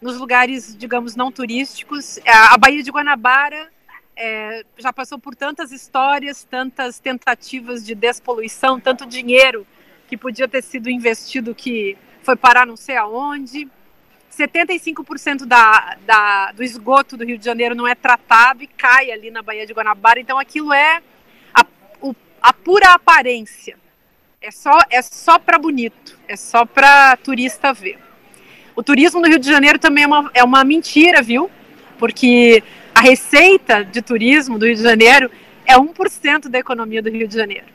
nos 0.00 0.18
lugares, 0.18 0.76
digamos, 0.76 1.16
não 1.16 1.32
turísticos. 1.32 2.20
A 2.24 2.56
Baía 2.58 2.82
de 2.82 2.90
Guanabara 2.90 3.68
é, 4.14 4.62
já 4.76 4.92
passou 4.92 5.18
por 5.18 5.34
tantas 5.34 5.72
histórias, 5.72 6.44
tantas 6.44 7.00
tentativas 7.00 7.84
de 7.84 7.94
despoluição, 7.94 8.78
tanto 8.78 9.06
dinheiro 9.06 9.66
que 10.06 10.16
podia 10.16 10.46
ter 10.46 10.62
sido 10.62 10.90
investido 10.90 11.54
que 11.54 11.96
foi 12.22 12.36
parar 12.36 12.66
não 12.66 12.76
sei 12.76 12.96
aonde. 12.96 13.68
75% 14.38 15.44
da, 15.44 15.96
da, 16.06 16.52
do 16.52 16.62
esgoto 16.62 17.16
do 17.16 17.24
Rio 17.24 17.36
de 17.36 17.44
Janeiro 17.44 17.74
não 17.74 17.86
é 17.86 17.94
tratado 17.94 18.62
e 18.62 18.66
cai 18.66 19.10
ali 19.10 19.30
na 19.30 19.42
Baía 19.42 19.66
de 19.66 19.72
Guanabara. 19.72 20.20
Então 20.20 20.38
aquilo 20.38 20.72
é 20.72 21.02
a, 21.52 21.64
o, 22.00 22.14
a 22.40 22.52
pura 22.52 22.92
aparência. 22.92 23.76
É 24.40 24.52
só, 24.52 24.78
é 24.88 25.02
só 25.02 25.38
para 25.38 25.58
bonito, 25.58 26.16
é 26.28 26.36
só 26.36 26.64
para 26.64 27.16
turista 27.16 27.72
ver. 27.72 27.98
O 28.76 28.82
turismo 28.84 29.20
no 29.20 29.26
Rio 29.26 29.40
de 29.40 29.50
Janeiro 29.50 29.80
também 29.80 30.04
é 30.04 30.06
uma, 30.06 30.30
é 30.32 30.44
uma 30.44 30.62
mentira, 30.62 31.20
viu? 31.20 31.50
Porque 31.98 32.62
a 32.94 33.00
receita 33.00 33.84
de 33.84 34.00
turismo 34.00 34.56
do 34.56 34.66
Rio 34.66 34.76
de 34.76 34.82
Janeiro 34.82 35.28
é 35.66 35.74
1% 35.74 36.48
da 36.48 36.60
economia 36.60 37.02
do 37.02 37.10
Rio 37.10 37.26
de 37.26 37.34
Janeiro. 37.34 37.66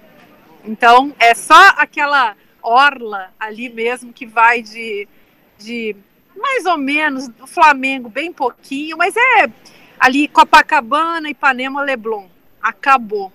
Então, 0.63 1.13
é 1.19 1.35
só 1.35 1.73
aquela 1.75 2.37
orla 2.61 3.33
ali 3.37 3.67
mesmo 3.67 4.13
que 4.13 4.25
vai 4.25 4.61
de, 4.61 5.05
de 5.59 5.93
mais 6.35 6.65
ou 6.65 6.77
menos, 6.77 7.29
o 7.41 7.47
Flamengo 7.47 8.09
bem 8.09 8.31
pouquinho, 8.31 8.97
mas 8.97 9.15
é 9.15 9.49
ali 9.99 10.27
Copacabana, 10.27 11.29
Ipanema, 11.29 11.81
Leblon. 11.81 12.27
Acabou. 12.61 13.31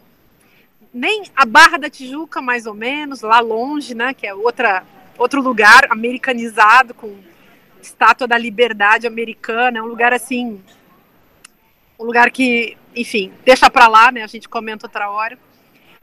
Nem 0.93 1.25
a 1.37 1.45
Barra 1.45 1.79
da 1.79 1.91
Tijuca, 1.91 2.41
mais 2.41 2.67
ou 2.67 2.75
menos, 2.75 3.23
lá 3.23 3.41
longe, 3.41 3.95
né, 3.95 4.15
que 4.15 4.27
é 4.27 4.35
outra, 4.35 4.85
outro 5.17 5.41
lugar 5.41 5.87
americanizado, 5.91 6.95
com 6.95 7.17
estátua 7.81 8.27
da 8.27 8.37
liberdade 8.37 9.07
americana, 9.07 9.79
é 9.79 9.83
um 9.83 9.87
lugar 9.87 10.13
assim, 10.13 10.61
um 11.99 12.05
lugar 12.05 12.31
que, 12.31 12.77
enfim, 12.95 13.33
deixa 13.45 13.71
para 13.71 13.87
lá, 13.87 14.11
né, 14.11 14.23
a 14.23 14.27
gente 14.27 14.49
comenta 14.49 14.87
outra 14.87 15.11
hora. 15.11 15.39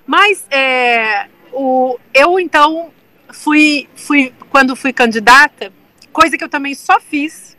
Mas 0.05 0.45
é, 0.51 1.27
o, 1.51 1.97
eu, 2.13 2.39
então, 2.39 2.91
fui, 3.31 3.89
fui, 3.95 4.33
quando 4.49 4.75
fui 4.75 4.93
candidata, 4.93 5.73
coisa 6.15 6.37
que 6.37 6.43
eu 6.45 6.49
também 6.49 6.73
só 6.73 6.97
fiz 6.97 7.57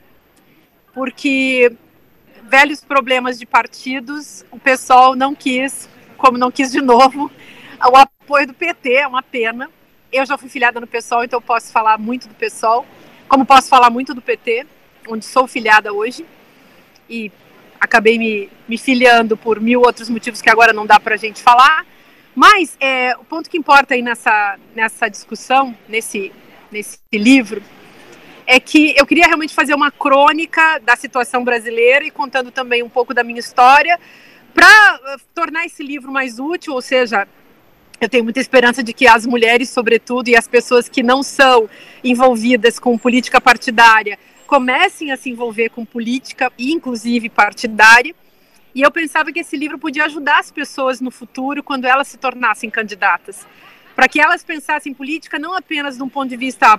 porque 0.94 1.70
velhos 2.44 2.82
problemas 2.82 3.38
de 3.38 3.44
partidos, 3.44 4.46
o 4.50 4.58
pessoal 4.58 5.14
não 5.14 5.34
quis, 5.34 5.90
como 6.16 6.38
não 6.38 6.50
quis 6.50 6.72
de 6.72 6.80
novo, 6.80 7.30
o 7.78 7.96
apoio 7.96 8.46
do 8.46 8.54
PT, 8.54 8.94
é 8.94 9.06
uma 9.06 9.22
pena. 9.22 9.68
Eu 10.10 10.24
já 10.24 10.38
fui 10.38 10.48
filiada 10.48 10.80
no 10.80 10.86
PSOL, 10.86 11.22
então 11.22 11.36
eu 11.36 11.42
posso 11.42 11.70
falar 11.70 11.98
muito 11.98 12.28
do 12.28 12.34
PSOL, 12.34 12.86
como 13.28 13.44
posso 13.44 13.68
falar 13.68 13.90
muito 13.90 14.14
do 14.14 14.22
PT, 14.22 14.66
onde 15.06 15.26
sou 15.26 15.46
filiada 15.46 15.92
hoje, 15.92 16.24
e 17.10 17.30
acabei 17.78 18.16
me, 18.16 18.48
me 18.66 18.78
filiando 18.78 19.36
por 19.36 19.60
mil 19.60 19.82
outros 19.82 20.08
motivos 20.08 20.40
que 20.40 20.48
agora 20.48 20.72
não 20.72 20.86
dá 20.86 20.98
para 20.98 21.14
a 21.14 21.18
gente 21.18 21.42
falar. 21.42 21.84
Mas 22.34 22.74
é, 22.80 23.14
o 23.18 23.24
ponto 23.24 23.50
que 23.50 23.58
importa 23.58 23.92
aí 23.92 24.00
nessa, 24.00 24.58
nessa 24.74 25.10
discussão, 25.10 25.76
nesse, 25.86 26.32
nesse 26.72 26.98
livro, 27.12 27.62
é 28.46 28.60
que 28.60 28.94
eu 28.96 29.04
queria 29.04 29.26
realmente 29.26 29.54
fazer 29.54 29.74
uma 29.74 29.90
crônica 29.90 30.78
da 30.78 30.94
situação 30.94 31.42
brasileira 31.42 32.04
e 32.04 32.10
contando 32.10 32.50
também 32.50 32.82
um 32.82 32.88
pouco 32.88 33.12
da 33.12 33.24
minha 33.24 33.40
história 33.40 33.98
para 34.54 35.00
uh, 35.16 35.20
tornar 35.34 35.66
esse 35.66 35.82
livro 35.82 36.12
mais 36.12 36.38
útil, 36.38 36.72
ou 36.72 36.80
seja, 36.80 37.26
eu 38.00 38.08
tenho 38.08 38.24
muita 38.24 38.40
esperança 38.40 38.82
de 38.82 38.92
que 38.92 39.06
as 39.06 39.26
mulheres, 39.26 39.68
sobretudo, 39.68 40.28
e 40.28 40.36
as 40.36 40.46
pessoas 40.46 40.88
que 40.88 41.02
não 41.02 41.22
são 41.22 41.68
envolvidas 42.04 42.78
com 42.78 42.96
política 42.96 43.40
partidária 43.40 44.18
comecem 44.46 45.10
a 45.10 45.16
se 45.16 45.28
envolver 45.28 45.70
com 45.70 45.84
política, 45.84 46.52
inclusive 46.58 47.28
partidária. 47.28 48.14
E 48.74 48.82
eu 48.82 48.90
pensava 48.90 49.32
que 49.32 49.40
esse 49.40 49.56
livro 49.56 49.78
podia 49.78 50.04
ajudar 50.04 50.38
as 50.38 50.50
pessoas 50.50 51.00
no 51.00 51.10
futuro, 51.10 51.62
quando 51.62 51.86
elas 51.86 52.06
se 52.08 52.18
tornassem 52.18 52.70
candidatas, 52.70 53.46
para 53.94 54.06
que 54.06 54.20
elas 54.20 54.44
pensassem 54.44 54.94
política 54.94 55.38
não 55.38 55.54
apenas 55.54 55.96
de 55.96 56.02
um 56.02 56.08
ponto 56.08 56.28
de 56.28 56.36
vista 56.36 56.78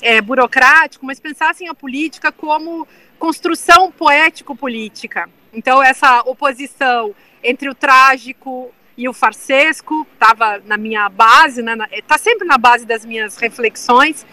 é, 0.00 0.20
burocrático, 0.20 1.04
mas 1.04 1.20
pensassem 1.20 1.68
a 1.68 1.74
política 1.74 2.30
como 2.30 2.86
construção 3.18 3.90
poético-política. 3.90 5.28
Então, 5.52 5.82
essa 5.82 6.20
oposição 6.20 7.14
entre 7.42 7.68
o 7.68 7.74
trágico 7.74 8.72
e 8.96 9.08
o 9.08 9.12
farsesco 9.12 10.06
estava 10.12 10.58
na 10.64 10.76
minha 10.76 11.08
base, 11.08 11.60
está 11.60 11.76
né, 11.76 11.88
tá 12.06 12.18
sempre 12.18 12.46
na 12.46 12.58
base 12.58 12.86
das 12.86 13.04
minhas 13.04 13.36
reflexões. 13.36 14.26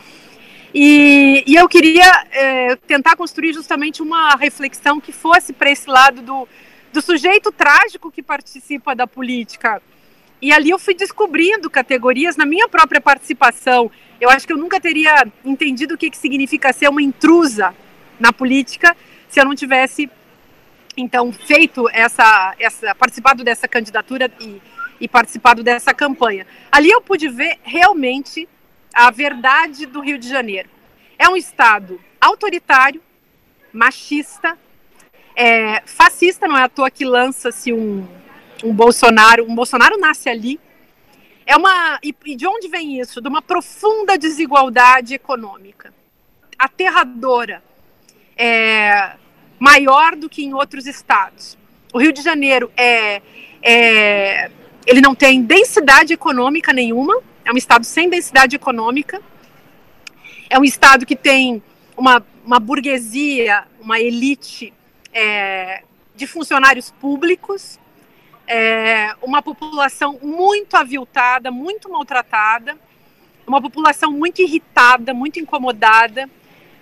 E, 0.73 1.43
e 1.45 1.55
eu 1.55 1.69
queria 1.69 2.25
é, 2.31 2.75
tentar 2.75 3.15
construir 3.15 3.53
justamente 3.53 4.01
uma 4.01 4.35
reflexão 4.35 4.99
que 4.99 5.11
fosse 5.11 5.53
para 5.53 5.69
esse 5.69 5.87
lado 5.87 6.21
do, 6.21 6.47
do 6.91 7.01
sujeito 7.01 7.51
trágico 7.51 8.11
que 8.11 8.23
participa 8.23 8.95
da 8.95 9.05
política. 9.05 9.81
E 10.43 10.51
ali 10.51 10.71
eu 10.71 10.77
fui 10.77 10.93
descobrindo 10.93 11.69
categorias 11.69 12.35
na 12.35 12.45
minha 12.45 12.67
própria 12.67 12.99
participação. 12.99 13.89
Eu 14.19 14.29
acho 14.29 14.45
que 14.45 14.51
eu 14.51 14.57
nunca 14.57 14.77
teria 14.77 15.25
entendido 15.45 15.93
o 15.93 15.97
que, 15.97 16.09
que 16.09 16.17
significa 16.17 16.73
ser 16.73 16.89
uma 16.89 17.01
intrusa 17.01 17.73
na 18.19 18.33
política 18.33 18.93
se 19.29 19.39
eu 19.39 19.45
não 19.45 19.55
tivesse 19.55 20.11
então 20.97 21.31
feito 21.31 21.89
essa, 21.93 22.53
essa 22.59 22.93
participado 22.93 23.41
dessa 23.41 23.69
candidatura 23.69 24.29
e, 24.41 24.61
e 24.99 25.07
participado 25.07 25.63
dessa 25.63 25.93
campanha. 25.93 26.45
Ali 26.69 26.91
eu 26.91 26.99
pude 26.99 27.29
ver 27.29 27.59
realmente 27.63 28.45
a 28.93 29.09
verdade 29.11 29.85
do 29.85 30.01
Rio 30.01 30.17
de 30.17 30.27
Janeiro. 30.27 30.67
É 31.17 31.29
um 31.29 31.37
estado 31.37 32.01
autoritário, 32.19 33.01
machista, 33.71 34.57
é, 35.37 35.81
fascista, 35.85 36.49
não 36.49 36.57
é 36.57 36.63
à 36.63 36.69
toa 36.69 36.91
que 36.91 37.05
lança-se 37.05 37.71
um, 37.71 38.05
um 38.63 38.73
Bolsonaro. 38.73 39.45
Um 39.49 39.53
Bolsonaro 39.53 39.97
nasce 39.97 40.29
ali. 40.29 40.59
É 41.45 41.57
uma 41.57 41.99
e, 42.01 42.15
e 42.25 42.35
de 42.35 42.47
onde 42.47 42.67
vem 42.69 42.99
isso? 42.99 43.21
De 43.21 43.27
uma 43.27 43.41
profunda 43.41 44.17
desigualdade 44.17 45.13
econômica, 45.13 45.93
aterradora, 46.57 47.61
é, 48.37 49.15
maior 49.59 50.15
do 50.15 50.29
que 50.29 50.43
em 50.43 50.53
outros 50.53 50.87
estados. 50.87 51.57
O 51.93 51.99
Rio 51.99 52.13
de 52.13 52.21
Janeiro 52.21 52.71
é, 52.77 53.21
é 53.61 54.51
ele 54.85 55.01
não 55.01 55.13
tem 55.13 55.41
densidade 55.41 56.13
econômica 56.13 56.73
nenhuma, 56.73 57.21
é 57.45 57.51
um 57.51 57.57
estado 57.57 57.85
sem 57.85 58.09
densidade 58.09 58.55
econômica, 58.55 59.21
é 60.49 60.57
um 60.57 60.63
estado 60.63 61.05
que 61.05 61.15
tem 61.15 61.61
uma, 61.95 62.25
uma 62.45 62.59
burguesia, 62.59 63.65
uma 63.79 63.99
elite 63.99 64.73
é, 65.13 65.83
de 66.15 66.27
funcionários 66.27 66.91
públicos, 66.91 67.79
é, 68.55 69.15
uma 69.23 69.41
população 69.41 70.19
muito 70.21 70.77
aviltada, 70.77 71.49
muito 71.49 71.89
maltratada, 71.89 72.77
uma 73.47 73.59
população 73.59 74.11
muito 74.11 74.43
irritada, 74.43 75.11
muito 75.11 75.39
incomodada. 75.39 76.29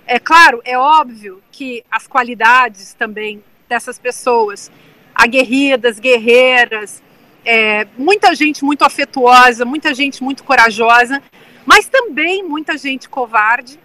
É 0.05 0.19
claro, 0.19 0.61
é 0.65 0.77
óbvio 0.77 1.41
que 1.49 1.81
as 1.89 2.05
qualidades 2.07 2.93
também 2.93 3.41
dessas 3.69 3.97
pessoas, 3.97 4.69
aguerridas, 5.15 5.97
guerreiras, 5.97 7.01
é, 7.45 7.87
muita 7.97 8.35
gente 8.35 8.65
muito 8.65 8.83
afetuosa, 8.83 9.63
muita 9.63 9.93
gente 9.93 10.21
muito 10.21 10.43
corajosa, 10.43 11.23
mas 11.65 11.87
também 11.87 12.43
muita 12.43 12.77
gente 12.77 13.07
covarde. 13.07 13.79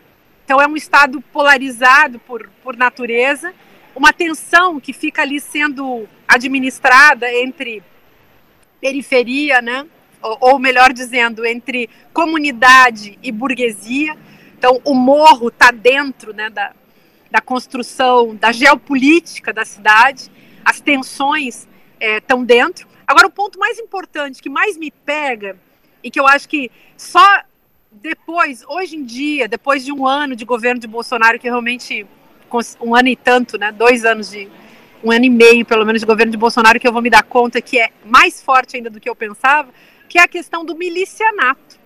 Então 0.44 0.60
é 0.60 0.66
um 0.66 0.74
estado 0.74 1.20
polarizado 1.32 2.18
por, 2.18 2.50
por 2.64 2.76
natureza, 2.76 3.54
uma 3.94 4.12
tensão 4.12 4.80
que 4.80 4.92
fica 4.92 5.22
ali 5.22 5.38
sendo 5.38 6.08
administrada 6.26 7.32
entre 7.32 7.82
periferia, 8.80 9.60
né? 9.60 9.86
Ou, 10.22 10.38
ou 10.40 10.58
melhor 10.58 10.92
dizendo, 10.92 11.44
entre 11.44 11.88
comunidade 12.12 13.18
e 13.22 13.30
burguesia. 13.30 14.16
Então 14.58 14.80
o 14.84 14.94
morro 14.94 15.48
está 15.48 15.70
dentro 15.70 16.32
né, 16.32 16.48
da, 16.50 16.72
da 17.30 17.40
construção, 17.40 18.34
da 18.34 18.52
geopolítica 18.52 19.52
da 19.52 19.64
cidade, 19.64 20.30
as 20.64 20.80
tensões 20.80 21.68
estão 22.00 22.42
é, 22.42 22.44
dentro. 22.44 22.88
Agora, 23.06 23.26
o 23.26 23.30
ponto 23.30 23.58
mais 23.58 23.78
importante, 23.78 24.42
que 24.42 24.48
mais 24.48 24.76
me 24.76 24.90
pega, 24.90 25.56
e 26.02 26.10
que 26.10 26.18
eu 26.18 26.26
acho 26.26 26.48
que 26.48 26.70
só 26.96 27.42
depois, 27.90 28.64
hoje 28.68 28.96
em 28.96 29.04
dia, 29.04 29.48
depois 29.48 29.84
de 29.84 29.92
um 29.92 30.06
ano 30.06 30.34
de 30.36 30.44
governo 30.44 30.80
de 30.80 30.86
Bolsonaro, 30.86 31.38
que 31.38 31.48
realmente, 31.48 32.06
um 32.80 32.94
ano 32.94 33.08
e 33.08 33.16
tanto, 33.16 33.58
né, 33.58 33.72
dois 33.72 34.04
anos 34.04 34.30
de, 34.30 34.48
um 35.02 35.10
ano 35.10 35.24
e 35.24 35.30
meio, 35.30 35.64
pelo 35.64 35.84
menos, 35.84 36.00
de 36.00 36.06
governo 36.06 36.32
de 36.32 36.38
Bolsonaro, 36.38 36.80
que 36.80 36.86
eu 36.86 36.92
vou 36.92 37.02
me 37.02 37.10
dar 37.10 37.22
conta 37.22 37.60
que 37.60 37.78
é 37.78 37.90
mais 38.04 38.42
forte 38.42 38.76
ainda 38.76 38.90
do 38.90 39.00
que 39.00 39.08
eu 39.08 39.16
pensava, 39.16 39.72
que 40.08 40.18
é 40.18 40.22
a 40.22 40.28
questão 40.28 40.64
do 40.64 40.74
milicianato. 40.74 41.78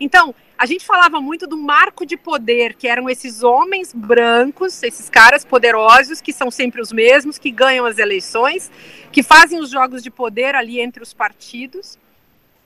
Então, 0.00 0.34
a 0.56 0.66
gente 0.66 0.84
falava 0.84 1.20
muito 1.20 1.46
do 1.46 1.56
marco 1.56 2.04
de 2.04 2.16
poder, 2.16 2.74
que 2.74 2.88
eram 2.88 3.08
esses 3.08 3.42
homens 3.42 3.92
brancos, 3.94 4.82
esses 4.82 5.08
caras 5.08 5.44
poderosos, 5.44 6.20
que 6.20 6.32
são 6.32 6.50
sempre 6.50 6.80
os 6.80 6.92
mesmos, 6.92 7.38
que 7.38 7.50
ganham 7.50 7.86
as 7.86 7.98
eleições, 7.98 8.70
que 9.12 9.22
fazem 9.22 9.60
os 9.60 9.70
jogos 9.70 10.02
de 10.02 10.10
poder 10.10 10.54
ali 10.54 10.80
entre 10.80 11.02
os 11.02 11.12
partidos. 11.12 11.98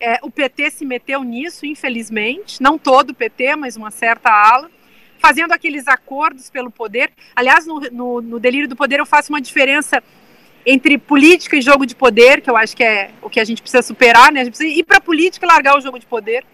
É, 0.01 0.19
o 0.23 0.31
PT 0.31 0.71
se 0.71 0.85
meteu 0.85 1.23
nisso, 1.23 1.67
infelizmente, 1.67 2.63
não 2.63 2.79
todo 2.79 3.11
o 3.11 3.15
PT, 3.15 3.57
mas 3.57 3.77
uma 3.77 3.91
certa 3.91 4.31
ala, 4.31 4.71
fazendo 5.23 5.53
aqueles 5.53 5.89
acordos 5.89 6.51
pelo 6.51 6.71
poder. 6.71 7.13
Aliás, 7.35 7.65
no, 7.65 7.81
no, 7.81 8.21
no 8.21 8.39
delírio 8.41 8.69
do 8.69 8.77
poder 8.77 8.99
eu 8.99 9.07
faço 9.07 9.33
uma 9.33 9.41
diferença 9.41 10.03
entre 10.67 10.99
política 10.99 11.57
e 11.57 11.63
jogo 11.63 11.87
de 11.87 11.95
poder, 11.95 12.41
que 12.43 12.51
eu 12.51 12.57
acho 12.57 12.77
que 12.77 12.85
é 12.85 13.11
o 13.23 13.31
que 13.31 13.41
a 13.41 13.45
gente 13.45 13.63
precisa 13.63 13.83
superar, 13.83 14.31
né? 14.31 14.41
A 14.41 14.45
gente 14.45 14.55
precisa 14.55 14.79
ir 14.79 14.85
para 14.85 14.99
a 14.99 15.01
política 15.01 15.47
e 15.47 15.49
largar 15.49 15.79
o 15.79 15.81
jogo 15.81 15.99
de 15.99 16.07
poder 16.07 16.45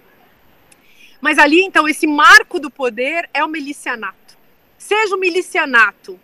mas 1.20 1.38
ali, 1.38 1.62
então, 1.62 1.88
esse 1.88 2.06
marco 2.06 2.60
do 2.60 2.70
poder 2.70 3.28
é 3.34 3.44
o 3.44 3.48
milicianato. 3.48 4.38
Seja 4.76 5.14
o 5.16 5.18
milicianato 5.18 6.18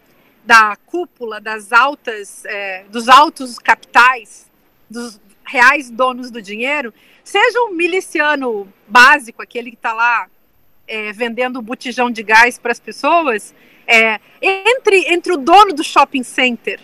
da 0.45 0.77
cúpula 0.87 1.41
das 1.41 1.73
altas, 1.73 2.45
é, 2.45 2.85
dos 2.85 3.09
altos 3.09 3.59
capitais, 3.59 4.51
dos 4.89 5.21
reais 5.45 5.91
donos 5.91 6.31
do 6.31 6.41
dinheiro, 6.41 6.95
seja 7.23 7.61
um 7.63 7.73
miliciano 7.73 8.73
básico, 8.87 9.43
aquele 9.43 9.71
que 9.71 9.77
está 9.77 9.93
lá 9.93 10.29
é, 10.87 11.13
vendendo 11.13 11.63
botijão 11.63 12.11
de 12.11 12.23
gás 12.23 12.59
para 12.59 12.73
as 12.73 12.81
pessoas, 12.81 13.55
é, 13.87 14.21
entre, 14.41 15.13
entre 15.13 15.33
o 15.33 15.37
dono 15.37 15.73
do 15.73 15.85
shopping 15.85 16.23
center 16.23 16.81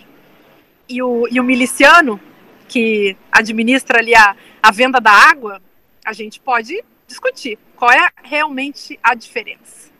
e 0.87 1.01
o, 1.01 1.27
e 1.29 1.39
o 1.39 1.43
miliciano 1.43 2.19
que 2.67 3.17
administra 3.31 3.99
ali 3.99 4.15
a, 4.15 4.35
a 4.61 4.71
venda 4.71 4.99
da 4.99 5.11
água, 5.11 5.61
a 6.05 6.13
gente 6.13 6.39
pode 6.39 6.83
discutir 7.07 7.57
qual 7.75 7.91
é 7.91 8.07
realmente 8.23 8.97
a 9.03 9.13
diferença. 9.13 9.91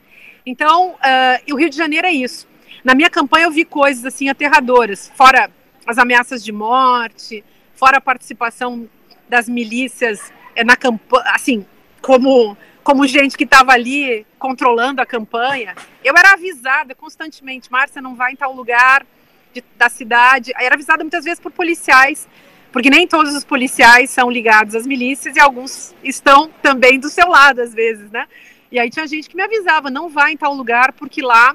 Então, 0.45 0.91
uh, 0.91 1.53
o 1.53 1.57
Rio 1.57 1.69
de 1.69 1.75
Janeiro 1.75 2.07
é 2.07 2.11
isso. 2.11 2.47
Na 2.83 2.95
minha 2.95 3.09
campanha 3.09 3.45
eu 3.45 3.51
vi 3.51 3.65
coisas 3.65 4.05
assim 4.05 4.29
aterradoras, 4.29 5.11
fora 5.15 5.51
as 5.85 5.97
ameaças 5.97 6.43
de 6.43 6.51
morte, 6.51 7.43
fora 7.73 7.97
a 7.97 8.01
participação 8.01 8.89
das 9.27 9.47
milícias 9.47 10.31
é, 10.55 10.63
na 10.63 10.75
campanha, 10.75 11.23
assim, 11.27 11.65
como 12.01 12.57
como 12.83 13.07
gente 13.07 13.37
que 13.37 13.43
estava 13.43 13.71
ali 13.73 14.25
controlando 14.39 15.01
a 15.01 15.05
campanha. 15.05 15.75
Eu 16.03 16.15
era 16.17 16.33
avisada 16.33 16.95
constantemente, 16.95 17.71
Márcia, 17.71 18.01
não 18.01 18.15
vai 18.15 18.33
em 18.33 18.35
tal 18.35 18.53
lugar 18.53 19.05
de, 19.53 19.63
da 19.77 19.89
cidade. 19.89 20.51
Eu 20.51 20.65
era 20.65 20.75
avisada 20.75 21.03
muitas 21.03 21.23
vezes 21.23 21.39
por 21.39 21.51
policiais 21.51 22.27
porque 22.71 22.89
nem 22.89 23.05
todos 23.05 23.35
os 23.35 23.43
policiais 23.43 24.09
são 24.09 24.31
ligados 24.31 24.75
às 24.75 24.87
milícias 24.87 25.35
e 25.35 25.39
alguns 25.39 25.93
estão 26.03 26.49
também 26.61 26.99
do 26.99 27.09
seu 27.09 27.27
lado 27.27 27.61
às 27.61 27.73
vezes, 27.73 28.09
né? 28.09 28.25
E 28.71 28.79
aí 28.79 28.89
tinha 28.89 29.05
gente 29.05 29.29
que 29.29 29.35
me 29.35 29.43
avisava, 29.43 29.89
não 29.89 30.07
vá 30.07 30.31
em 30.31 30.37
tal 30.37 30.53
lugar 30.53 30.93
porque 30.93 31.21
lá, 31.21 31.53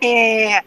é, 0.00 0.62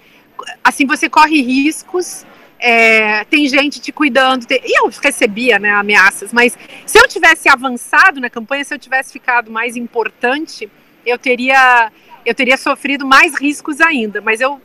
assim, 0.62 0.86
você 0.86 1.10
corre 1.10 1.42
riscos, 1.42 2.26
é, 2.62 3.26
tem 3.26 3.48
gente 3.48 3.82
te 3.82 3.92
cuidando, 3.92 4.46
tem... 4.46 4.62
e 4.64 4.80
eu 4.80 4.90
recebia, 5.02 5.58
né, 5.58 5.72
ameaças, 5.72 6.32
mas 6.32 6.56
se 6.86 7.00
eu 7.00 7.08
tivesse 7.08 7.50
avançado 7.50 8.22
na 8.22 8.30
campanha, 8.30 8.64
se 8.64 8.74
eu 8.74 8.78
tivesse 8.78 9.12
ficado 9.12 9.52
mais 9.52 9.76
importante, 9.76 10.70
eu 11.04 11.18
teria, 11.18 11.92
eu 12.24 12.36
teria 12.36 12.58
sofrido 12.58 13.06
mais 13.06 13.34
riscos 13.34 13.82
ainda, 13.82 14.22
mas 14.22 14.40
eu, 14.40 14.62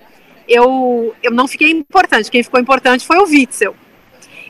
eu, 0.46 1.16
eu 1.22 1.32
não 1.32 1.48
fiquei 1.48 1.70
importante, 1.70 2.30
quem 2.30 2.42
ficou 2.42 2.60
importante 2.60 3.06
foi 3.06 3.16
o 3.16 3.24
Witzel, 3.24 3.74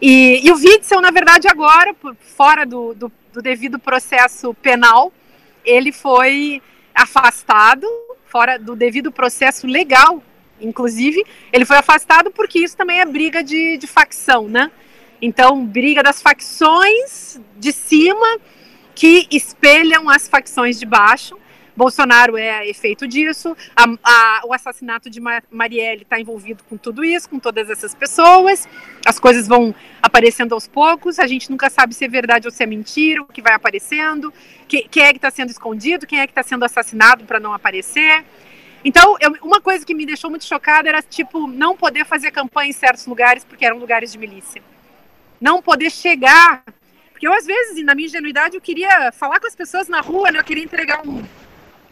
e, 0.03 0.41
e 0.45 0.51
o 0.51 0.57
Witzel, 0.57 1.01
na 1.01 1.13
verdade, 1.13 1.49
agora, 1.49 1.95
fora 2.37 2.67
do, 2.67 2.95
do, 2.95 3.13
do 3.33 3.41
devido 3.41 3.79
processo 3.79 4.53
penal, 4.55 5.13
ele 5.65 5.93
foi 5.93 6.61
afastado, 6.95 7.87
fora 8.27 8.59
do 8.59 8.75
devido 8.75 9.11
processo 9.13 9.67
legal, 9.67 10.23
inclusive, 10.61 11.25
ele 11.53 11.65
foi 11.65 11.77
afastado 11.77 12.31
porque 12.31 12.59
isso 12.59 12.77
também 12.77 13.01
é 13.01 13.05
briga 13.05 13.43
de, 13.43 13.77
de 13.77 13.87
facção, 13.87 14.49
né? 14.49 14.71
Então, 15.21 15.65
briga 15.65 16.03
das 16.03 16.21
facções 16.21 17.41
de 17.59 17.73
cima 17.73 18.39
que 18.95 19.27
espelham 19.31 20.09
as 20.09 20.29
facções 20.29 20.79
de 20.79 20.87
baixo. 20.87 21.37
Bolsonaro 21.77 22.39
é 22.39 22.67
efeito 22.67 23.07
disso, 23.07 23.55
a, 23.77 23.85
a, 24.03 24.41
o 24.47 24.55
assassinato 24.55 25.11
de 25.11 25.21
Marielle 25.51 26.03
está 26.03 26.19
envolvido 26.19 26.65
com 26.65 26.79
tudo 26.79 27.05
isso, 27.05 27.29
com 27.29 27.39
todas 27.39 27.69
essas 27.69 27.95
pessoas, 27.95 28.67
as 29.05 29.21
coisas 29.21 29.47
vão 29.47 29.75
aparecendo 30.03 30.55
aos 30.55 30.67
poucos, 30.67 31.19
a 31.19 31.27
gente 31.27 31.51
nunca 31.51 31.69
sabe 31.69 31.95
se 31.95 32.03
é 32.03 32.09
verdade 32.09 32.49
ou 32.49 32.51
se 32.51 32.63
é 32.63 32.67
mentira, 32.67 33.21
o 33.21 33.27
que 33.27 33.43
vai 33.43 33.53
aparecendo, 33.53 34.33
que, 34.67 34.89
quem 34.89 35.03
é 35.03 35.13
que 35.13 35.19
está 35.19 35.31
sendo 35.31 35.51
escondido, 35.51 36.07
quem 36.07 36.21
é 36.21 36.27
que 36.27 36.31
está 36.31 36.43
sendo 36.43 36.65
assassinado 36.65 37.27
para 37.27 37.39
não 37.39 37.53
aparecer. 37.53 38.25
Então, 38.89 39.17
eu, 39.21 39.33
uma 39.43 39.61
coisa 39.61 39.85
que 39.85 39.93
me 39.93 40.07
deixou 40.07 40.31
muito 40.31 40.45
chocada 40.45 40.89
era, 40.89 41.03
tipo, 41.03 41.49
não 41.49 41.77
poder 41.77 42.07
fazer 42.07 42.31
campanha 42.31 42.71
em 42.71 42.73
certos 42.73 43.05
lugares, 43.05 43.45
porque 43.45 43.67
eram 43.67 43.79
lugares 43.79 44.13
de 44.13 44.19
milícia. 44.19 44.63
Não 45.41 45.61
poder 45.61 45.91
chegar 45.91 46.63
porque 47.17 47.27
eu, 47.27 47.33
às 47.33 47.47
vezes, 47.47 47.83
na 47.83 47.95
minha 47.95 48.07
ingenuidade, 48.07 48.57
eu 48.57 48.61
queria 48.61 49.11
falar 49.11 49.41
com 49.41 49.47
as 49.47 49.57
pessoas 49.57 49.89
na 49.89 50.03
rua, 50.03 50.31
né? 50.31 50.39
eu 50.39 50.45
queria 50.45 50.63
entregar 50.63 51.01
um, 51.01 51.25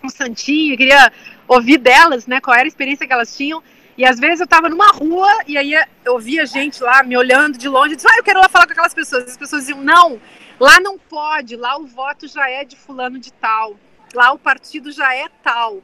um 0.03 0.09
santinho, 0.11 0.75
eu 0.75 0.77
queria 0.77 1.11
ouvir 1.49 1.79
delas, 1.79 2.27
né? 2.27 2.43
Qual 2.43 2.55
era 2.55 2.65
a 2.65 2.69
experiência 2.69 3.07
que 3.07 3.13
elas 3.13 3.35
tinham. 3.35 3.63
E 3.97 4.05
às 4.05 4.21
vezes 4.21 4.41
eu 4.41 4.47
tava 4.47 4.69
numa 4.69 4.89
rua 4.89 5.31
e 5.47 5.57
aí 5.57 5.73
eu 6.05 6.19
via 6.19 6.45
gente 6.45 6.83
lá 6.83 7.03
me 7.03 7.17
olhando 7.17 7.57
de 7.57 7.67
longe 7.67 7.95
e 7.95 7.97
disse, 7.97 8.07
ah, 8.07 8.19
eu 8.19 8.23
quero 8.23 8.39
lá 8.39 8.51
falar 8.51 8.67
com 8.67 8.73
aquelas 8.73 8.93
pessoas. 8.93 9.31
As 9.31 9.37
pessoas 9.39 9.63
diziam, 9.63 9.83
não, 9.83 10.21
lá 10.61 10.79
não 10.79 10.99
pode, 10.99 11.57
lá 11.57 11.79
o 11.79 11.87
voto 11.87 12.29
já 12.29 12.47
é 12.51 12.63
de 12.63 12.77
fulano 12.77 13.19
de 13.19 13.33
tal, 13.33 13.77
lá 14.13 14.31
o 14.31 14.39
partido 14.39 14.93
já 14.93 15.15
é 15.15 15.27
tal. 15.43 15.83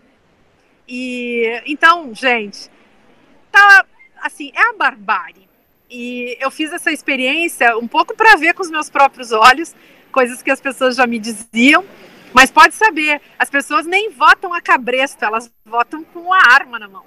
E 0.90 1.62
então, 1.66 2.12
gente, 2.12 2.68
tá 3.52 3.86
assim, 4.20 4.50
é 4.52 4.70
a 4.70 4.72
barbárie. 4.72 5.48
E 5.88 6.36
eu 6.40 6.50
fiz 6.50 6.72
essa 6.72 6.90
experiência 6.90 7.78
um 7.78 7.86
pouco 7.86 8.14
para 8.16 8.36
ver 8.36 8.54
com 8.54 8.62
os 8.62 8.70
meus 8.70 8.90
próprios 8.90 9.30
olhos, 9.30 9.72
coisas 10.10 10.42
que 10.42 10.50
as 10.50 10.60
pessoas 10.60 10.96
já 10.96 11.06
me 11.06 11.20
diziam. 11.20 11.84
Mas 12.32 12.50
pode 12.50 12.74
saber, 12.74 13.20
as 13.38 13.48
pessoas 13.48 13.86
nem 13.86 14.10
votam 14.10 14.52
a 14.52 14.60
cabresto, 14.60 15.24
elas 15.24 15.50
votam 15.64 16.02
com 16.02 16.32
a 16.32 16.38
arma 16.38 16.78
na 16.78 16.88
mão. 16.88 17.04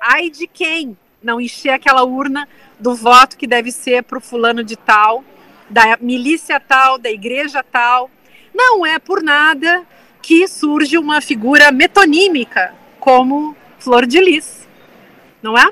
Ai 0.00 0.28
de 0.28 0.48
quem 0.48 0.98
não 1.22 1.40
encher 1.40 1.70
aquela 1.70 2.02
urna 2.02 2.48
do 2.80 2.96
voto 2.96 3.36
que 3.36 3.46
deve 3.46 3.70
ser 3.70 4.02
para 4.02 4.18
o 4.18 4.20
fulano 4.20 4.64
de 4.64 4.76
tal, 4.76 5.24
da 5.70 5.96
milícia 6.00 6.58
tal, 6.58 6.98
da 6.98 7.10
igreja 7.10 7.62
tal. 7.62 8.10
Não 8.52 8.84
é 8.84 8.98
por 8.98 9.22
nada 9.22 9.86
que 10.20 10.48
surge 10.48 10.98
uma 10.98 11.20
figura 11.20 11.70
metonímica 11.70 12.74
como 13.04 13.54
Flor 13.78 14.06
de 14.06 14.18
Lis, 14.18 14.66
não 15.42 15.58
é? 15.58 15.70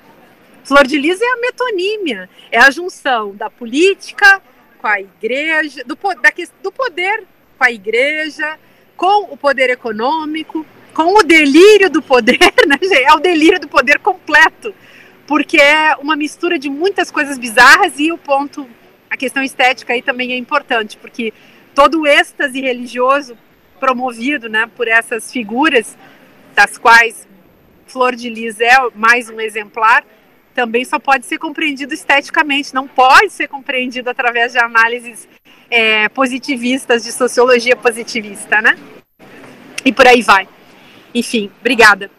Flor 0.64 0.87
de 0.87 0.99
Lis 0.99 1.18
é 1.18 1.33
a 1.33 1.37
metonímia, 1.39 2.28
é 2.51 2.59
a 2.59 2.70
junção 2.70 3.35
da 3.35 3.49
política 3.49 4.43
com 4.78 4.87
a 4.87 5.01
igreja, 5.01 5.83
do, 5.83 5.97
da, 5.97 6.30
do 6.62 6.70
poder 6.70 7.24
com 7.57 7.64
a 7.64 7.72
igreja, 7.72 8.59
com 8.95 9.33
o 9.33 9.37
poder 9.39 9.70
econômico, 9.70 10.66
com 10.93 11.18
o 11.18 11.22
delírio 11.22 11.89
do 11.89 12.03
poder, 12.03 12.39
né, 12.68 12.78
é 13.03 13.14
o 13.14 13.18
delírio 13.18 13.59
do 13.59 13.66
poder 13.66 13.99
completo, 14.01 14.74
porque 15.26 15.57
é 15.57 15.97
uma 15.97 16.14
mistura 16.14 16.59
de 16.59 16.68
muitas 16.68 17.11
coisas 17.11 17.39
bizarras 17.39 17.99
e 17.99 18.12
o 18.12 18.18
ponto, 18.18 18.68
a 19.09 19.16
questão 19.16 19.43
estética 19.43 19.95
aí 19.95 20.03
também 20.03 20.35
é 20.35 20.37
importante, 20.37 20.99
porque 20.99 21.33
todo 21.74 22.03
o 22.03 22.07
êxtase 22.07 22.61
religioso 22.61 23.39
promovido 23.80 24.51
né, 24.51 24.70
por 24.76 24.87
essas 24.87 25.33
figuras, 25.33 25.97
das 26.55 26.78
quais 26.78 27.26
Flor 27.86 28.14
de 28.14 28.28
Lis 28.28 28.61
é 28.61 28.76
mais 28.94 29.28
um 29.28 29.40
exemplar, 29.40 30.05
também 30.55 30.84
só 30.84 30.98
pode 30.98 31.26
ser 31.26 31.38
compreendido 31.38 31.92
esteticamente, 31.92 32.74
não 32.74 32.86
pode 32.86 33.30
ser 33.30 33.48
compreendido 33.48 34.09
através 34.09 34.53
de 34.53 34.59
análises 34.59 35.28
é, 35.70 36.09
positivistas, 36.09 37.03
de 37.03 37.12
sociologia 37.12 37.76
positivista, 37.76 38.61
né? 38.61 38.78
E 39.84 39.92
por 39.92 40.07
aí 40.07 40.22
vai. 40.22 40.48
Enfim, 41.14 41.50
obrigada. 41.61 42.11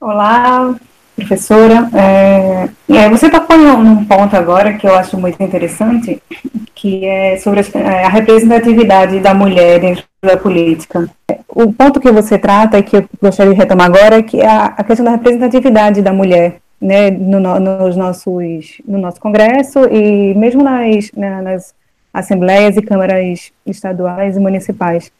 Olá, 0.00 0.78
professora. 1.18 1.88
É, 1.94 2.68
é, 2.88 3.08
você 3.10 3.28
tocou 3.28 3.58
num 3.58 4.04
ponto 4.04 4.36
agora 4.36 4.74
que 4.74 4.86
eu 4.86 4.94
acho 4.94 5.18
muito 5.18 5.42
interessante, 5.42 6.22
que 6.74 7.04
é 7.04 7.36
sobre 7.38 7.60
é, 7.74 8.04
a 8.04 8.08
representatividade 8.08 9.18
da 9.18 9.34
mulher 9.34 9.80
dentro 9.80 10.04
da 10.22 10.36
política. 10.36 11.08
O 11.48 11.72
ponto 11.72 12.00
que 12.00 12.10
você 12.12 12.38
trata 12.38 12.78
e 12.78 12.82
que 12.82 12.96
eu 12.96 13.04
gostaria 13.20 13.52
de 13.52 13.58
retomar 13.58 13.86
agora 13.86 14.18
é 14.18 14.22
que 14.22 14.40
a, 14.40 14.66
a 14.66 14.84
questão 14.84 15.04
da 15.04 15.12
representatividade 15.12 16.02
da 16.02 16.12
mulher 16.12 16.58
né, 16.80 17.10
no, 17.10 17.40
nos 17.40 17.96
nossos, 17.96 18.80
no 18.86 18.98
nosso 18.98 19.20
Congresso 19.20 19.80
e 19.90 20.34
mesmo 20.34 20.62
nas, 20.62 21.10
né, 21.12 21.42
nas 21.42 21.74
assembleias 22.14 22.76
e 22.76 22.82
câmaras 22.82 23.52
estaduais 23.66 24.36
e 24.36 24.40
municipais. 24.40 25.10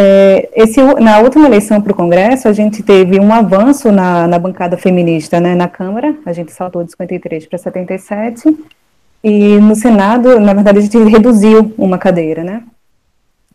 É, 0.00 0.48
esse, 0.54 0.80
na 0.80 1.18
última 1.18 1.46
eleição 1.46 1.80
para 1.80 1.90
o 1.90 1.96
Congresso, 1.96 2.46
a 2.46 2.52
gente 2.52 2.84
teve 2.84 3.18
um 3.18 3.32
avanço 3.32 3.90
na, 3.90 4.28
na 4.28 4.38
bancada 4.38 4.76
feminista 4.76 5.40
né, 5.40 5.56
na 5.56 5.66
Câmara, 5.66 6.14
a 6.24 6.32
gente 6.32 6.52
saltou 6.52 6.84
de 6.84 6.92
53 6.92 7.46
para 7.46 7.58
77, 7.58 8.56
e 9.24 9.56
no 9.56 9.74
Senado, 9.74 10.38
na 10.38 10.54
verdade, 10.54 10.78
a 10.78 10.82
gente 10.82 10.96
reduziu 10.98 11.74
uma 11.76 11.98
cadeira, 11.98 12.44
né? 12.44 12.62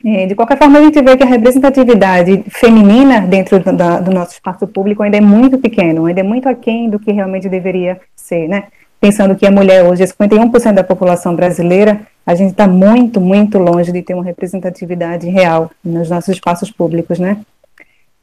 É, 0.06 0.26
de 0.26 0.36
qualquer 0.36 0.58
forma, 0.58 0.80
a 0.80 0.84
gente 0.84 1.02
vê 1.02 1.16
que 1.16 1.24
a 1.24 1.28
representatividade 1.28 2.44
feminina 2.50 3.22
dentro 3.22 3.58
da, 3.60 4.02
do 4.02 4.12
nosso 4.12 4.34
espaço 4.34 4.68
público 4.68 5.02
ainda 5.02 5.16
é 5.16 5.22
muito 5.22 5.58
pequeno, 5.58 6.08
ainda 6.08 6.20
é 6.20 6.24
muito 6.24 6.50
aquém 6.50 6.90
do 6.90 7.00
que 7.00 7.14
realmente 7.14 7.48
deveria 7.48 8.02
ser, 8.18 8.50
né? 8.50 8.66
Pensando 9.00 9.34
que 9.34 9.46
a 9.46 9.52
mulher 9.52 9.86
hoje 9.86 10.04
é 10.04 10.06
51% 10.06 10.74
da 10.74 10.84
população 10.84 11.34
brasileira, 11.34 12.02
a 12.26 12.36
gente 12.36 12.52
está 12.52 12.68
muito, 12.68 13.20
muito 13.20 13.58
longe 13.58 13.92
de 13.92 14.02
ter 14.02 14.14
uma 14.14 14.24
representatividade 14.24 15.30
real 15.30 15.70
nos 15.84 16.10
nossos 16.10 16.36
espaços 16.36 16.72
públicos, 16.72 17.20
né? 17.20 17.38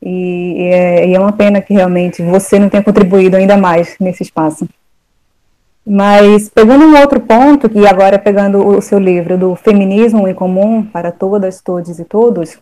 E, 0.03 0.55
e, 0.57 0.63
é, 0.69 1.09
e 1.09 1.15
é 1.15 1.21
uma 1.21 1.33
pena 1.33 1.61
que 1.61 1.75
realmente 1.75 2.23
você 2.23 2.59
não 2.59 2.71
tenha 2.71 2.83
contribuído 2.83 3.37
ainda 3.37 3.57
mais 3.57 3.97
nesse 4.01 4.23
espaço. 4.23 4.67
Mas 5.87 6.49
pegando 6.49 6.85
um 6.85 6.99
outro 6.99 7.21
ponto, 7.21 7.69
que 7.69 7.87
agora 7.87 8.19
pegando 8.19 8.67
o 8.67 8.81
seu 8.81 8.99
livro 8.99 9.37
do 9.37 9.55
Feminismo 9.55 10.29
em 10.29 10.35
Comum 10.35 10.83
para 10.83 11.13
Todas, 11.13 11.61
Todos 11.61 11.99
e 11.99 12.05
Todos, 12.05 12.59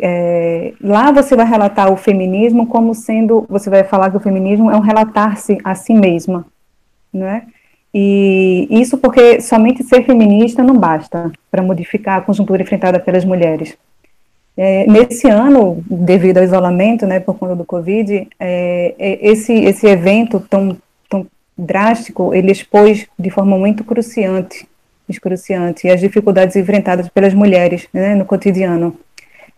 é, 0.00 0.72
lá 0.80 1.12
você 1.12 1.36
vai 1.36 1.46
relatar 1.46 1.92
o 1.92 1.96
feminismo 1.96 2.66
como 2.66 2.94
sendo, 2.94 3.46
você 3.48 3.70
vai 3.70 3.84
falar 3.84 4.10
que 4.10 4.16
o 4.16 4.20
feminismo 4.20 4.70
é 4.70 4.76
um 4.76 4.80
relatar-se 4.80 5.58
a 5.62 5.74
si 5.74 5.94
mesma, 5.94 6.44
né? 7.12 7.46
E 7.94 8.66
isso 8.70 8.96
porque 8.96 9.40
somente 9.40 9.84
ser 9.84 10.04
feminista 10.04 10.62
não 10.62 10.74
basta 10.74 11.30
para 11.50 11.62
modificar 11.62 12.18
a 12.18 12.22
conjuntura 12.22 12.62
enfrentada 12.62 12.98
pelas 12.98 13.24
mulheres. 13.24 13.76
É, 14.56 14.86
nesse 14.86 15.28
ano, 15.28 15.82
devido 15.88 16.38
ao 16.38 16.44
isolamento, 16.44 17.06
né, 17.06 17.20
por 17.20 17.38
conta 17.38 17.54
do 17.54 17.64
Covid, 17.64 18.28
é, 18.38 18.94
é 18.98 19.30
esse, 19.30 19.52
esse 19.52 19.86
evento 19.86 20.40
tão 20.40 20.78
drástico, 21.56 22.34
ele 22.34 22.50
expôs 22.50 23.06
de 23.18 23.30
forma 23.30 23.56
muito 23.56 23.84
cruciante, 23.84 24.66
excruciante, 25.08 25.88
as 25.88 26.00
dificuldades 26.00 26.56
enfrentadas 26.56 27.08
pelas 27.08 27.34
mulheres 27.34 27.86
né, 27.92 28.14
no 28.14 28.24
cotidiano. 28.24 28.96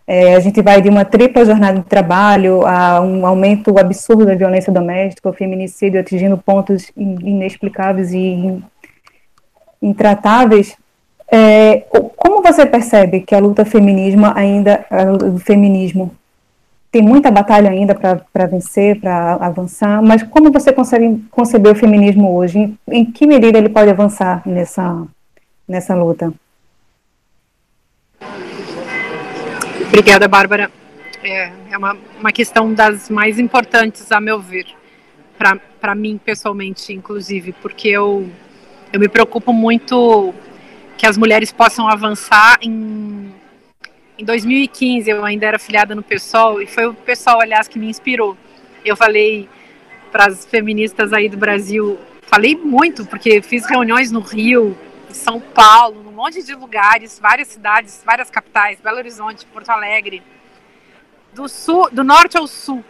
É, 0.07 0.35
a 0.35 0.39
gente 0.39 0.61
vai 0.61 0.81
de 0.81 0.89
uma 0.89 1.03
tripla 1.03 1.43
jornada 1.43 1.79
de 1.79 1.85
trabalho 1.85 2.65
a 2.65 3.01
um 3.01 3.25
aumento 3.25 3.77
absurdo 3.79 4.25
da 4.25 4.35
violência 4.35 4.71
doméstica, 4.71 5.29
o 5.29 5.33
feminicídio 5.33 5.99
atingindo 5.99 6.37
pontos 6.37 6.91
inexplicáveis 6.95 8.13
e 8.13 8.61
intratáveis. 9.81 10.77
É, 11.31 11.85
como 12.15 12.41
você 12.43 12.65
percebe 12.67 13.21
que 13.21 13.33
a 13.33 13.39
luta 13.39 13.65
feminismo 13.65 14.27
ainda, 14.35 14.85
o 15.33 15.39
feminismo 15.39 16.11
tem 16.91 17.01
muita 17.01 17.29
batalha 17.29 17.69
ainda 17.69 17.93
para 17.93 18.45
vencer, 18.45 19.01
para 19.01 19.33
avançar, 19.33 20.01
mas 20.01 20.23
como 20.23 20.49
você 20.49 20.71
consegue 20.71 21.21
conceber 21.29 21.73
o 21.73 21.75
feminismo 21.75 22.33
hoje? 22.33 22.59
Em, 22.59 22.77
em, 22.87 23.05
que 23.05 23.27
medida 23.27 23.57
ele 23.57 23.67
pode 23.67 23.89
avançar 23.89 24.41
nessa, 24.45 25.05
nessa 25.67 25.93
luta? 25.93 26.31
Obrigada, 29.97 30.27
Bárbara. 30.27 30.69
É, 31.23 31.51
é 31.71 31.77
uma, 31.77 31.97
uma 32.19 32.29
questão 32.33 32.73
das 32.73 33.09
mais 33.09 33.39
importantes, 33.39 34.11
a 34.11 34.19
meu 34.19 34.41
ver, 34.41 34.65
para 35.79 35.95
mim 35.95 36.19
pessoalmente, 36.23 36.91
inclusive, 36.91 37.53
porque 37.61 37.87
eu, 37.87 38.29
eu 38.91 38.99
me 38.99 39.07
preocupo 39.07 39.53
muito 39.53 40.33
que 40.97 41.07
as 41.07 41.17
mulheres 41.17 41.53
possam 41.53 41.87
avançar 41.87 42.57
em 42.61 43.31
em 44.19 44.25
2015 44.25 45.09
eu 45.09 45.23
ainda 45.23 45.45
era 45.45 45.57
filiada 45.57 45.95
no 45.95 46.03
PSOL 46.03 46.61
e 46.61 46.67
foi 46.67 46.87
o 46.87 46.93
PSOL, 46.93 47.39
aliás, 47.39 47.65
que 47.69 47.79
me 47.79 47.87
inspirou. 47.87 48.37
Eu 48.83 48.97
falei 48.97 49.47
para 50.11 50.25
as 50.25 50.45
feministas 50.45 51.13
aí 51.13 51.29
do 51.29 51.37
Brasil, 51.37 51.97
falei 52.23 52.53
muito 52.53 53.05
porque 53.05 53.41
fiz 53.41 53.65
reuniões 53.65 54.11
no 54.11 54.19
Rio, 54.19 54.77
São 55.15 55.39
Paulo, 55.39 56.03
num 56.03 56.11
monte 56.11 56.43
de 56.43 56.53
lugares, 56.53 57.17
várias 57.19 57.47
cidades, 57.47 58.03
várias 58.05 58.29
capitais, 58.29 58.79
Belo 58.79 58.97
Horizonte, 58.97 59.45
Porto 59.45 59.69
Alegre, 59.69 60.21
do 61.33 61.47
sul, 61.47 61.89
do 61.91 62.03
norte 62.03 62.37
ao 62.37 62.45
sul. 62.47 62.83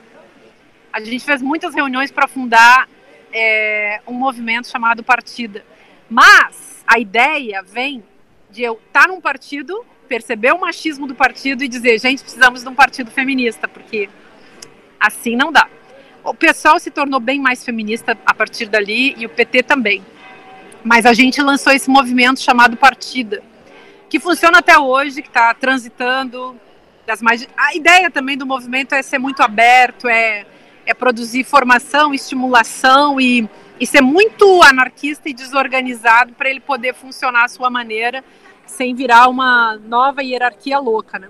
A 0.91 0.99
gente 0.99 1.23
fez 1.23 1.41
muitas 1.41 1.73
reuniões 1.73 2.11
para 2.11 2.28
fundar 2.28 2.89
é, 3.32 4.01
um 4.07 4.13
movimento 4.13 4.67
chamado 4.67 5.03
Partida, 5.03 5.63
Mas 6.09 6.84
a 6.88 6.99
ideia 6.99 7.61
vem 7.61 8.03
de 8.49 8.63
eu 8.63 8.73
estar 8.73 9.01
tá 9.01 9.07
num 9.07 9.21
partido, 9.21 9.86
perceber 10.07 10.53
o 10.53 10.59
machismo 10.59 11.07
do 11.07 11.15
partido 11.15 11.63
e 11.63 11.67
dizer, 11.67 11.99
gente, 11.99 12.21
precisamos 12.21 12.63
de 12.63 12.69
um 12.69 12.76
partido 12.76 13.11
feminista, 13.11 13.67
porque 13.67 14.09
assim 14.99 15.36
não 15.36 15.51
dá. 15.51 15.67
O 16.23 16.34
pessoal 16.34 16.80
se 16.80 16.89
tornou 16.89 17.19
bem 17.19 17.39
mais 17.39 17.63
feminista 17.63 18.17
a 18.26 18.34
partir 18.34 18.67
dali 18.67 19.13
e 19.17 19.26
o 19.26 19.30
PT 19.30 19.63
também. 19.63 20.03
Mas 20.86 21.03
a 21.07 21.13
gente 21.13 21.41
lançou 21.41 21.73
esse 21.73 21.89
movimento 21.89 22.39
chamado 22.39 22.77
Partida, 22.77 23.41
que 24.07 24.19
funciona 24.19 24.59
até 24.59 24.77
hoje, 24.77 25.23
que 25.23 25.27
está 25.27 25.51
transitando 25.51 26.55
das 27.07 27.23
mais. 27.23 27.47
A 27.57 27.73
ideia 27.73 28.11
também 28.11 28.38
do 28.38 28.45
movimento 28.45 28.93
é 28.93 29.01
ser 29.01 29.17
muito 29.17 29.41
aberto, 29.41 30.07
é, 30.07 30.45
é 30.86 30.93
produzir 30.93 31.43
formação, 31.43 32.13
estimulação 32.13 33.19
e, 33.19 33.49
e 33.79 33.88
ser 33.88 34.01
muito 34.01 34.61
anarquista 34.61 35.27
e 35.27 35.33
desorganizado 35.33 36.33
para 36.33 36.51
ele 36.51 36.59
poder 36.59 36.93
funcionar 36.93 37.45
à 37.45 37.47
sua 37.47 37.71
maneira, 37.71 38.23
sem 38.67 38.93
virar 38.93 39.27
uma 39.27 39.77
nova 39.77 40.21
hierarquia 40.21 40.77
louca, 40.77 41.17
né? 41.17 41.29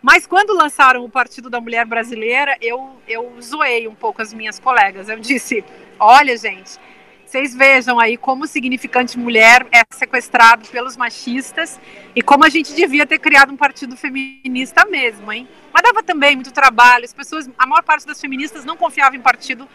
Mas 0.00 0.26
quando 0.26 0.56
lançaram 0.56 1.04
o 1.04 1.08
Partido 1.10 1.50
da 1.50 1.60
Mulher 1.60 1.84
Brasileira, 1.84 2.56
eu, 2.62 2.96
eu 3.06 3.34
zoei 3.42 3.86
um 3.88 3.94
pouco 3.94 4.22
as 4.22 4.32
minhas 4.32 4.58
colegas. 4.58 5.10
Eu 5.10 5.18
disse: 5.20 5.62
olha, 6.00 6.34
gente, 6.38 6.78
vocês 7.26 7.56
vejam 7.56 7.98
aí 7.98 8.16
como 8.16 8.44
o 8.44 8.46
significante 8.46 9.18
mulher 9.18 9.66
é 9.72 9.82
sequestrado 9.90 10.68
pelos 10.68 10.96
machistas 10.96 11.80
e 12.14 12.22
como 12.22 12.44
a 12.44 12.48
gente 12.48 12.72
devia 12.72 13.04
ter 13.04 13.18
criado 13.18 13.52
um 13.52 13.56
partido 13.56 13.96
feminista 13.96 14.84
mesmo, 14.84 15.32
hein? 15.32 15.48
Mas 15.72 15.82
dava 15.82 16.04
também 16.04 16.36
muito 16.36 16.52
trabalho. 16.52 17.04
As 17.04 17.12
pessoas, 17.12 17.50
a 17.58 17.66
maior 17.66 17.82
parte 17.82 18.06
das 18.06 18.20
feministas 18.20 18.64
não 18.64 18.76
confiava 18.76 19.16
em 19.16 19.20
partido 19.20 19.68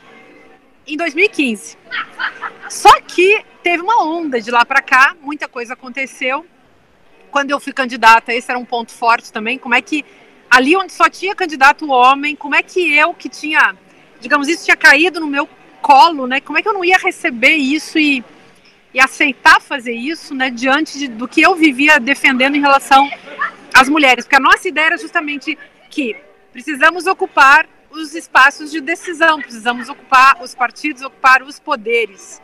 em 0.88 0.95
2015. 0.95 1.78
Só 2.70 3.02
que 3.02 3.43
teve 3.62 3.84
uma 3.84 4.02
onda 4.02 4.39
de 4.39 4.49
lá 4.49 4.64
para 4.64 4.82
cá, 4.82 5.14
muita 5.22 5.45
coisa 5.49 5.74
aconteceu. 5.74 6.45
Quando 7.30 7.52
eu 7.52 7.60
fui 7.60 7.74
candidata, 7.74 8.34
esse 8.34 8.49
era 8.49 8.58
um 8.58 8.66
ponto 8.66 8.93
forte 8.93 9.30
também. 9.32 9.60
Como 9.60 9.76
é 9.76 9.82
que 9.82 10.06
ali 10.49 10.74
onde 10.78 10.93
só 10.93 11.10
tinha 11.10 11.36
candidato 11.36 11.89
homem, 11.91 12.34
como 12.34 12.56
é 12.56 12.64
que 12.64 12.95
eu 12.95 13.14
que 13.14 13.28
tinha, 13.28 13.76
digamos, 14.22 14.47
isso 14.47 14.64
tinha 14.64 14.78
caído 14.78 15.20
no 15.20 15.28
meu 15.28 15.49
colo, 15.82 16.27
né? 16.27 16.39
Como 16.39 16.57
é 16.57 16.61
que 16.61 16.67
eu 16.67 16.73
não 16.73 16.86
ia 16.86 16.97
receber 16.97 17.55
isso 17.55 17.97
e, 17.97 18.23
e 18.93 18.99
aceitar 18.99 19.59
fazer 19.61 19.93
isso, 19.93 20.34
né? 20.34 20.49
Diante 20.49 20.97
de, 20.97 21.07
do 21.07 21.27
que 21.27 21.41
eu 21.41 21.55
vivia 21.55 21.99
defendendo 21.99 22.55
em 22.55 22.61
relação 22.61 23.09
às 23.73 23.89
mulheres, 23.89 24.25
porque 24.25 24.36
a 24.36 24.39
nossa 24.39 24.67
ideia 24.67 24.88
era 24.88 24.97
justamente 24.97 25.57
que 25.89 26.15
precisamos 26.51 27.05
ocupar 27.07 27.67
os 27.89 28.15
espaços 28.15 28.71
de 28.71 28.79
decisão, 28.79 29.41
precisamos 29.41 29.89
ocupar 29.89 30.41
os 30.41 30.55
partidos, 30.55 31.01
ocupar 31.01 31.43
os 31.43 31.59
poderes. 31.59 32.41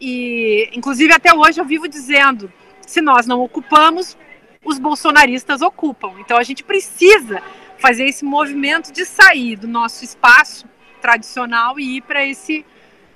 E, 0.00 0.68
inclusive, 0.72 1.12
até 1.12 1.32
hoje 1.32 1.60
eu 1.60 1.64
vivo 1.64 1.88
dizendo: 1.88 2.52
se 2.86 3.00
nós 3.00 3.26
não 3.26 3.40
ocupamos, 3.40 4.16
os 4.64 4.78
bolsonaristas 4.78 5.62
ocupam. 5.62 6.12
Então, 6.18 6.36
a 6.36 6.42
gente 6.42 6.64
precisa 6.64 7.42
fazer 7.78 8.06
esse 8.06 8.24
movimento 8.24 8.92
de 8.92 9.04
sair 9.04 9.56
do 9.56 9.68
nosso 9.68 10.04
espaço 10.04 10.66
tradicional 11.04 11.78
e 11.78 11.98
ir 11.98 12.00
para 12.00 12.24
esse 12.24 12.64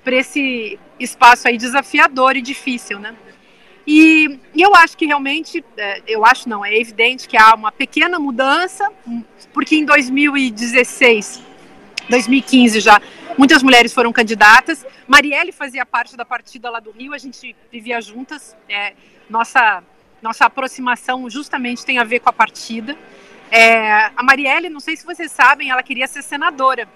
para 0.03 0.15
esse 0.15 0.79
espaço 0.99 1.47
aí 1.47 1.57
desafiador 1.57 2.37
e 2.37 2.41
difícil, 2.41 2.99
né? 2.99 3.15
E, 3.85 4.39
e, 4.53 4.61
eu 4.61 4.75
acho 4.75 4.95
que 4.95 5.07
realmente, 5.07 5.65
é, 5.75 6.01
eu 6.07 6.23
acho 6.23 6.47
não, 6.47 6.63
é 6.63 6.73
evidente 6.77 7.27
que 7.27 7.35
há 7.35 7.55
uma 7.55 7.71
pequena 7.71 8.19
mudança, 8.19 8.87
porque 9.51 9.75
em 9.75 9.83
2016, 9.83 11.41
2015 12.07 12.79
já, 12.79 13.01
muitas 13.37 13.63
mulheres 13.63 13.91
foram 13.91 14.13
candidatas. 14.13 14.85
Marielle 15.07 15.51
fazia 15.51 15.85
parte 15.85 16.15
da 16.15 16.23
partida 16.23 16.69
lá 16.69 16.79
do 16.79 16.91
Rio, 16.91 17.13
a 17.13 17.17
gente 17.17 17.55
vivia 17.71 17.99
juntas. 17.99 18.55
É, 18.69 18.93
nossa, 19.27 19.83
nossa 20.21 20.45
aproximação 20.45 21.27
justamente 21.27 21.83
tem 21.83 21.97
a 21.97 22.03
ver 22.03 22.19
com 22.19 22.29
a 22.29 22.33
partida. 22.33 22.95
É, 23.51 24.11
a 24.15 24.21
Marielle, 24.21 24.69
não 24.69 24.79
sei 24.79 24.95
se 24.95 25.05
vocês 25.05 25.31
sabem, 25.31 25.71
ela 25.71 25.81
queria 25.81 26.07
ser 26.07 26.21
senadora. 26.21 26.87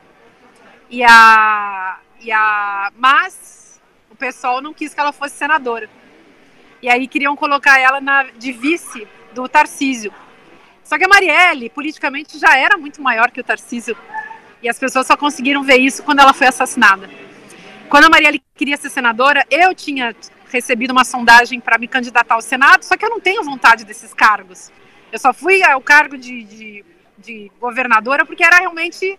E 0.94 1.04
a, 1.04 1.98
e 2.22 2.32
a, 2.32 2.92
mas 2.96 3.82
o 4.12 4.16
pessoal 4.16 4.62
não 4.62 4.76
quis 4.76 4.94
que 4.94 5.00
ela 5.00 5.12
fosse 5.12 5.36
senadora. 5.36 5.90
E 6.84 6.88
aí 6.88 7.08
queriam 7.08 7.36
colocar 7.36 7.80
ela 7.80 8.00
na, 8.00 8.26
de 8.38 8.52
vice 8.52 9.08
do 9.34 9.50
Tarcísio. 9.50 10.14
Só 10.84 10.96
que 10.96 11.06
a 11.06 11.08
Marielle, 11.08 11.72
politicamente, 11.72 12.38
já 12.38 12.56
era 12.56 12.78
muito 12.78 13.02
maior 13.02 13.32
que 13.32 13.42
o 13.42 13.44
Tarcísio. 13.44 13.98
E 14.62 14.70
as 14.70 14.78
pessoas 14.78 15.08
só 15.08 15.18
conseguiram 15.18 15.64
ver 15.64 15.78
isso 15.78 16.04
quando 16.04 16.20
ela 16.20 16.32
foi 16.32 16.46
assassinada. 16.46 17.10
Quando 17.90 18.04
a 18.04 18.10
Marielle 18.10 18.44
queria 18.54 18.78
ser 18.78 18.92
senadora, 18.92 19.44
eu 19.50 19.74
tinha 19.74 20.16
recebido 20.52 20.92
uma 20.92 21.04
sondagem 21.04 21.60
para 21.60 21.80
me 21.80 21.88
candidatar 21.88 22.36
ao 22.36 22.42
Senado, 22.42 22.84
só 22.86 22.96
que 22.96 23.04
eu 23.04 23.10
não 23.10 23.20
tenho 23.20 23.44
vontade 23.44 23.84
desses 23.84 24.14
cargos. 24.14 24.72
Eu 25.12 25.18
só 25.18 25.34
fui 25.34 25.64
ao 25.64 25.82
cargo 25.82 26.20
de, 26.20 26.44
de, 26.44 26.86
de 27.18 27.52
governadora 27.60 28.28
porque 28.28 28.44
era 28.44 28.60
realmente 28.60 29.18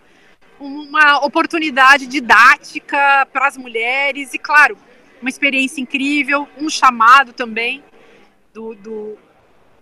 uma 0.59 1.25
oportunidade 1.25 2.07
didática 2.07 3.27
para 3.31 3.47
as 3.47 3.57
mulheres 3.57 4.33
e, 4.33 4.39
claro, 4.39 4.77
uma 5.21 5.29
experiência 5.29 5.81
incrível, 5.81 6.47
um 6.57 6.69
chamado 6.69 7.33
também 7.33 7.83
do, 8.53 8.75
do, 8.75 9.17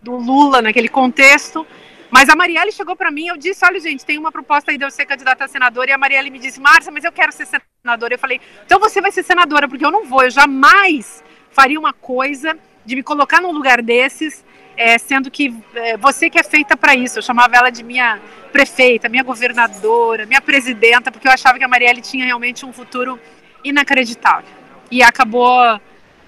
do 0.02 0.16
Lula 0.16 0.62
naquele 0.62 0.90
contexto. 0.90 1.66
Mas 2.10 2.30
a 2.30 2.36
Marielle 2.36 2.72
chegou 2.72 2.96
para 2.96 3.10
mim, 3.10 3.28
eu 3.28 3.38
disse, 3.38 3.66
olha 3.66 3.80
gente, 3.80 4.06
tem 4.06 4.20
uma 4.20 4.32
proposta 4.32 4.72
aí 4.72 4.78
de 4.78 4.86
eu 4.86 4.92
ser 4.92 5.06
candidata 5.06 5.46
a 5.46 5.48
senadora, 5.48 5.90
e 5.90 5.94
a 5.94 5.98
Marielle 5.98 6.30
me 6.30 6.38
disse, 6.38 6.60
Márcia, 6.60 6.92
mas 6.92 7.04
eu 7.04 7.12
quero 7.12 7.32
ser 7.32 7.48
senadora. 7.48 8.14
Eu 8.14 8.20
falei, 8.20 8.40
então 8.66 8.80
você 8.80 9.02
vai 9.02 9.12
ser 9.12 9.24
senadora, 9.24 9.68
porque 9.68 9.84
eu 9.84 9.92
não 9.92 10.06
vou, 10.06 10.24
eu 10.24 10.30
jamais 10.30 11.24
faria 11.50 11.80
uma 11.80 11.92
coisa 11.92 12.56
de 12.86 12.96
me 12.96 13.02
colocar 13.02 13.42
num 13.42 13.52
lugar 13.52 13.82
desses, 13.82 14.46
é, 14.78 14.98
sendo 14.98 15.30
que 15.30 15.54
é, 15.76 15.98
você 15.98 16.30
que 16.30 16.40
é 16.40 16.44
feita 16.44 16.76
para 16.76 16.96
isso. 16.96 17.20
Eu 17.20 17.24
chamava 17.24 17.56
ela 17.56 17.70
de 17.70 17.84
minha 17.84 18.20
prefeita, 18.52 19.10
minha 19.10 19.24
governadora, 19.24 20.26
minha 20.26 20.42
presidenta, 20.42 21.12
porque 21.12 21.28
eu 21.28 21.32
achava 21.32 21.58
que 21.58 21.64
a 21.64 21.68
Marielle 21.68 22.02
tinha 22.02 22.26
realmente 22.26 22.66
um 22.66 22.74
futuro 22.74 23.20
inacreditável. 23.64 24.50
E 24.92 25.02
acabou 25.02 25.80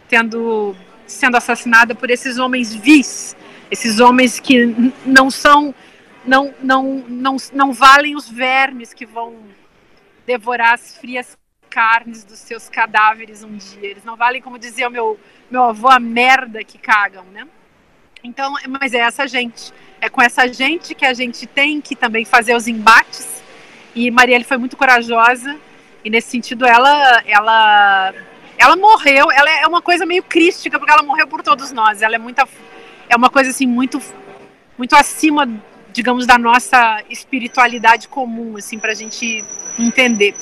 tendo 0.07 0.75
sendo 1.07 1.37
assassinada 1.37 1.93
por 1.93 2.09
esses 2.09 2.39
homens 2.39 2.73
vis, 2.73 3.35
esses 3.69 3.99
homens 3.99 4.39
que 4.39 4.91
não 5.05 5.29
são 5.29 5.73
não, 6.25 6.53
não, 6.61 7.03
não, 7.07 7.37
não 7.53 7.71
valem 7.71 8.15
os 8.15 8.27
vermes 8.27 8.93
que 8.93 9.05
vão 9.05 9.35
devorar 10.25 10.73
as 10.73 10.97
frias 10.97 11.37
carnes 11.69 12.23
dos 12.23 12.39
seus 12.39 12.67
cadáveres 12.67 13.43
um 13.43 13.55
dia. 13.55 13.89
Eles 13.89 14.03
não 14.03 14.15
valem, 14.15 14.41
como 14.41 14.57
dizia 14.57 14.87
o 14.87 14.91
meu, 14.91 15.19
meu 15.51 15.63
avô, 15.63 15.89
a 15.89 15.99
merda 15.99 16.63
que 16.63 16.77
cagam, 16.77 17.25
né? 17.25 17.47
Então, 18.25 18.55
mas 18.79 18.93
é 18.93 18.99
essa 18.99 19.27
gente. 19.27 19.71
É 20.01 20.09
com 20.09 20.21
essa 20.21 20.47
gente 20.51 20.95
que 20.95 21.05
a 21.05 21.13
gente 21.13 21.45
tem 21.45 21.79
que 21.79 21.95
também 21.95 22.25
fazer 22.25 22.55
os 22.55 22.67
embates. 22.67 23.43
E 23.93 24.09
Marielle 24.09 24.43
foi 24.43 24.57
muito 24.57 24.75
corajosa. 24.75 25.55
E 26.03 26.09
nesse 26.09 26.29
sentido, 26.29 26.65
ela, 26.65 27.21
ela, 27.25 28.13
ela 28.57 28.75
morreu. 28.75 29.31
Ela 29.31 29.49
é 29.61 29.67
uma 29.67 29.81
coisa 29.81 30.05
meio 30.05 30.23
crística, 30.23 30.79
porque 30.79 30.91
ela 30.91 31.03
morreu 31.03 31.27
por 31.27 31.43
todos 31.43 31.71
nós. 31.71 32.01
Ela 32.01 32.15
é 32.15 32.17
muita, 32.17 32.47
é 33.07 33.15
uma 33.15 33.29
coisa 33.29 33.51
assim 33.51 33.67
muito, 33.67 34.01
muito 34.75 34.95
acima, 34.95 35.47
digamos, 35.93 36.25
da 36.25 36.37
nossa 36.37 37.03
espiritualidade 37.09 38.07
comum, 38.07 38.57
assim, 38.57 38.79
para 38.79 38.91
a 38.91 38.95
gente 38.95 39.45
entender. 39.77 40.35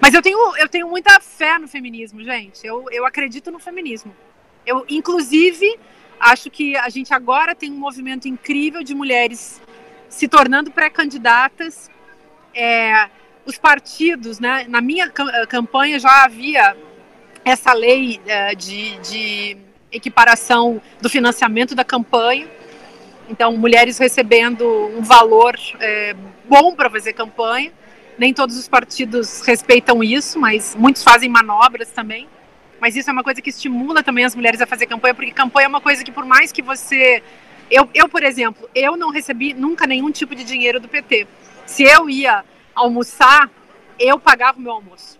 Mas 0.00 0.14
eu 0.14 0.22
tenho, 0.22 0.56
eu 0.56 0.68
tenho 0.68 0.88
muita 0.88 1.20
fé 1.20 1.58
no 1.58 1.68
feminismo, 1.68 2.22
gente. 2.24 2.66
Eu, 2.66 2.86
eu 2.90 3.04
acredito 3.04 3.50
no 3.50 3.58
feminismo. 3.58 4.14
Eu, 4.66 4.84
inclusive, 4.88 5.78
Acho 6.18 6.50
que 6.50 6.76
a 6.76 6.88
gente 6.88 7.12
agora 7.12 7.54
tem 7.54 7.70
um 7.70 7.76
movimento 7.78 8.26
incrível 8.26 8.82
de 8.82 8.94
mulheres 8.94 9.60
se 10.08 10.26
tornando 10.26 10.70
pré-candidatas. 10.70 11.90
É, 12.54 13.08
os 13.44 13.58
partidos, 13.58 14.40
né, 14.40 14.64
na 14.68 14.80
minha 14.80 15.10
campanha 15.10 15.98
já 15.98 16.24
havia 16.24 16.76
essa 17.44 17.72
lei 17.72 18.20
é, 18.26 18.54
de, 18.54 18.96
de 18.98 19.56
equiparação 19.92 20.80
do 21.00 21.08
financiamento 21.08 21.74
da 21.74 21.84
campanha. 21.84 22.48
Então, 23.28 23.56
mulheres 23.56 23.98
recebendo 23.98 24.66
um 24.96 25.02
valor 25.02 25.56
é, 25.80 26.14
bom 26.48 26.74
para 26.74 26.88
fazer 26.88 27.12
campanha. 27.12 27.72
Nem 28.18 28.32
todos 28.32 28.56
os 28.56 28.66
partidos 28.66 29.42
respeitam 29.42 30.02
isso, 30.02 30.38
mas 30.38 30.74
muitos 30.74 31.02
fazem 31.02 31.28
manobras 31.28 31.90
também 31.90 32.26
mas 32.80 32.96
isso 32.96 33.08
é 33.08 33.12
uma 33.12 33.24
coisa 33.24 33.40
que 33.40 33.50
estimula 33.50 34.02
também 34.02 34.24
as 34.24 34.34
mulheres 34.34 34.60
a 34.60 34.66
fazer 34.66 34.86
campanha, 34.86 35.14
porque 35.14 35.32
campanha 35.32 35.66
é 35.66 35.68
uma 35.68 35.80
coisa 35.80 36.04
que 36.04 36.12
por 36.12 36.24
mais 36.24 36.52
que 36.52 36.62
você 36.62 37.22
eu, 37.70 37.88
eu 37.94 38.08
por 38.08 38.22
exemplo, 38.22 38.68
eu 38.74 38.96
não 38.96 39.10
recebi 39.10 39.52
nunca 39.52 39.86
nenhum 39.86 40.10
tipo 40.10 40.34
de 40.34 40.44
dinheiro 40.44 40.78
do 40.78 40.88
PT. 40.88 41.26
Se 41.64 41.82
eu 41.82 42.08
ia 42.08 42.44
almoçar, 42.74 43.50
eu 43.98 44.18
pagava 44.18 44.58
o 44.58 44.62
meu 44.62 44.72
almoço. 44.72 45.18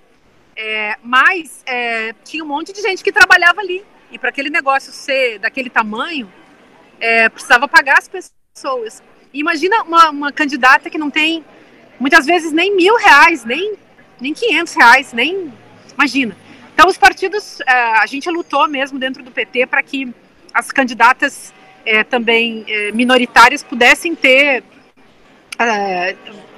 É, 0.57 0.97
mas 1.03 1.63
é, 1.67 2.15
tinha 2.25 2.43
um 2.43 2.47
monte 2.47 2.73
de 2.73 2.81
gente 2.81 3.03
que 3.03 3.13
trabalhava 3.13 3.61
ali. 3.61 3.85
E 4.11 4.19
para 4.19 4.29
aquele 4.29 4.49
negócio 4.49 4.93
ser 4.93 5.39
daquele 5.39 5.69
tamanho, 5.69 6.33
é, 7.01 7.29
precisava 7.29 7.67
pagar 7.67 7.99
as 7.99 8.09
pessoas. 8.09 9.03
Imagina 9.35 9.83
uma, 9.83 10.11
uma, 10.11 10.33
candidata 10.33 10.89
que 10.89 10.97
não 10.97 11.11
tem, 11.11 11.45
muitas 11.99 12.25
vezes, 12.25 12.53
nem 12.53 12.75
mil 12.75 12.97
reais, 12.97 13.45
nem, 13.45 13.75
nem 14.21 14.33
500 14.33 14.75
reais, 14.75 15.13
nem. 15.13 15.53
Imagina. 15.93 16.37
Então, 16.77 16.91
os 16.91 16.99
partidos, 16.99 17.59
é, 17.63 17.73
a 17.73 18.05
gente 18.05 18.29
lutou 18.29 18.69
mesmo 18.69 18.99
dentro 18.99 19.23
do 19.23 19.31
PT 19.31 19.65
para 19.65 19.83
que 19.83 20.13
as 20.53 20.71
candidatas 20.71 21.51
é, 21.87 22.05
também 22.05 22.67
é, 22.69 22.93
minoritárias 22.93 23.63
pudessem 23.63 24.15
ter 24.15 24.63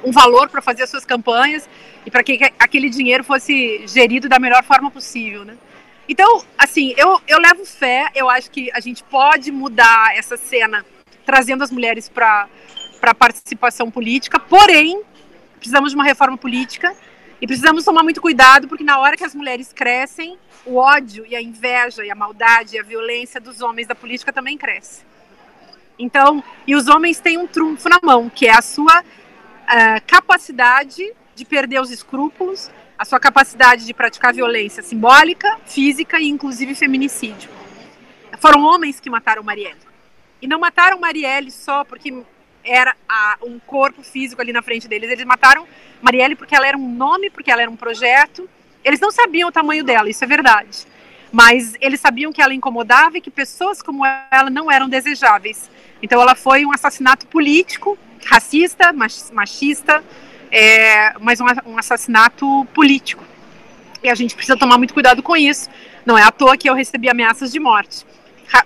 um 0.03 0.11
valor 0.11 0.49
para 0.49 0.61
fazer 0.61 0.83
as 0.83 0.91
suas 0.91 1.05
campanhas 1.05 1.71
e 2.05 2.11
para 2.11 2.25
que 2.25 2.37
aquele 2.59 2.91
dinheiro 2.91 3.23
fosse 3.23 3.87
gerido 3.87 4.29
da 4.29 4.41
melhor 4.41 4.65
forma 4.65 4.91
possível, 4.91 5.45
né? 5.45 5.57
Então, 6.09 6.45
assim, 6.59 6.95
eu, 6.97 7.21
eu 7.29 7.39
levo 7.39 7.65
fé, 7.65 8.09
eu 8.13 8.29
acho 8.29 8.51
que 8.51 8.73
a 8.73 8.81
gente 8.81 9.05
pode 9.05 9.53
mudar 9.53 10.17
essa 10.17 10.37
cena 10.37 10.85
trazendo 11.25 11.63
as 11.63 11.71
mulheres 11.71 12.09
para 12.09 12.49
a 13.03 13.15
participação 13.15 13.89
política, 13.89 14.37
porém, 14.41 15.01
precisamos 15.61 15.91
de 15.93 15.95
uma 15.97 16.05
reforma 16.05 16.37
política 16.37 16.93
e 17.41 17.47
precisamos 17.47 17.85
tomar 17.85 18.03
muito 18.03 18.21
cuidado, 18.21 18.67
porque 18.67 18.83
na 18.83 18.99
hora 18.99 19.17
que 19.17 19.25
as 19.25 19.35
mulheres 19.35 19.73
crescem, 19.73 20.37
o 20.67 20.77
ódio 20.77 21.25
e 21.27 21.37
a 21.37 21.41
inveja 21.41 22.05
e 22.05 22.11
a 22.11 22.15
maldade 22.15 22.77
e 22.77 22.79
a 22.79 22.83
violência 22.83 23.41
dos 23.41 23.61
homens 23.61 23.87
da 23.87 23.95
política 23.95 24.33
também 24.33 24.59
cresce. 24.59 25.05
Então, 25.99 26.43
e 26.67 26.75
os 26.75 26.89
homens 26.89 27.21
têm 27.21 27.39
um 27.39 27.47
trunfo 27.47 27.89
na 27.89 27.99
mão, 28.03 28.29
que 28.29 28.47
é 28.47 28.57
a 28.57 28.63
sua 28.63 29.01
uh, 29.01 30.03
capacidade 30.07 31.13
de 31.35 31.45
perder 31.45 31.81
os 31.81 31.91
escrúpulos, 31.91 32.71
a 32.99 33.05
sua 33.05 33.21
capacidade 33.21 33.85
de 33.85 33.95
praticar 33.95 34.35
violência 34.35 34.83
simbólica, 34.83 35.59
física 35.65 36.19
e 36.21 36.29
inclusive 36.29 36.75
feminicídio. 36.75 37.51
Foram 38.41 38.63
homens 38.63 39.01
que 39.01 39.09
mataram 39.09 39.43
Marielle. 39.43 39.79
E 40.41 40.47
não 40.47 40.59
mataram 40.59 41.01
Marielle 41.01 41.51
só 41.51 41.85
porque 41.85 42.25
era 42.69 42.95
a, 43.09 43.39
um 43.43 43.59
corpo 43.59 44.03
físico 44.03 44.41
ali 44.41 44.53
na 44.53 44.63
frente 44.63 44.87
deles. 44.87 45.11
Eles 45.11 45.25
mataram 45.25 45.67
Marielle 46.03 46.37
porque 46.37 46.55
ela 46.55 46.67
era 46.67 46.77
um 46.77 46.89
nome, 46.89 47.31
porque 47.31 47.51
ela 47.51 47.63
era 47.63 47.71
um 47.71 47.77
projeto. 47.77 48.49
Eles 48.85 49.01
não 49.01 49.11
sabiam 49.11 49.49
o 49.49 49.53
tamanho 49.53 49.83
dela, 49.83 50.09
isso 50.09 50.23
é 50.23 50.27
verdade. 50.27 50.87
Mas 51.33 51.75
eles 51.81 52.01
sabiam 52.01 52.33
que 52.33 52.41
ela 52.41 52.55
incomodava 52.55 53.19
e 53.19 53.21
que 53.21 53.31
pessoas 53.31 53.83
como 53.83 54.05
ela 54.05 54.51
não 54.51 54.71
eram 54.71 54.89
desejáveis. 54.89 55.71
Então 56.03 56.21
ela 56.21 56.35
foi 56.35 56.65
um 56.65 56.73
assassinato 56.73 57.27
político, 57.27 57.99
racista, 58.25 58.93
machista, 59.33 60.03
é, 60.51 61.15
mas 61.21 61.41
um, 61.41 61.47
um 61.67 61.79
assassinato 61.79 62.67
político. 62.73 63.25
E 64.03 64.09
a 64.09 64.15
gente 64.15 64.35
precisa 64.35 64.57
tomar 64.57 64.79
muito 64.79 64.95
cuidado 64.95 65.23
com 65.23 65.37
isso. 65.37 65.69
Não 66.07 66.17
é 66.17 66.23
à 66.23 66.31
toa 66.31 66.57
que 66.57 66.71
eu 66.71 66.75
recebi 66.75 67.09
ameaças 67.09 67.51
de 67.53 67.59
morte. 67.59 68.07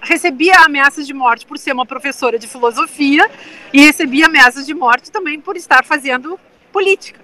Recebia 0.00 0.60
ameaças 0.60 1.06
de 1.06 1.12
morte 1.12 1.44
por 1.44 1.58
ser 1.58 1.72
uma 1.72 1.86
professora 1.86 2.38
de 2.38 2.46
filosofia 2.46 3.28
e 3.72 3.80
recebi 3.80 4.22
ameaças 4.22 4.66
de 4.66 4.74
morte 4.74 5.10
também 5.10 5.40
por 5.40 5.56
estar 5.56 5.84
fazendo 5.84 6.38
política. 6.72 7.20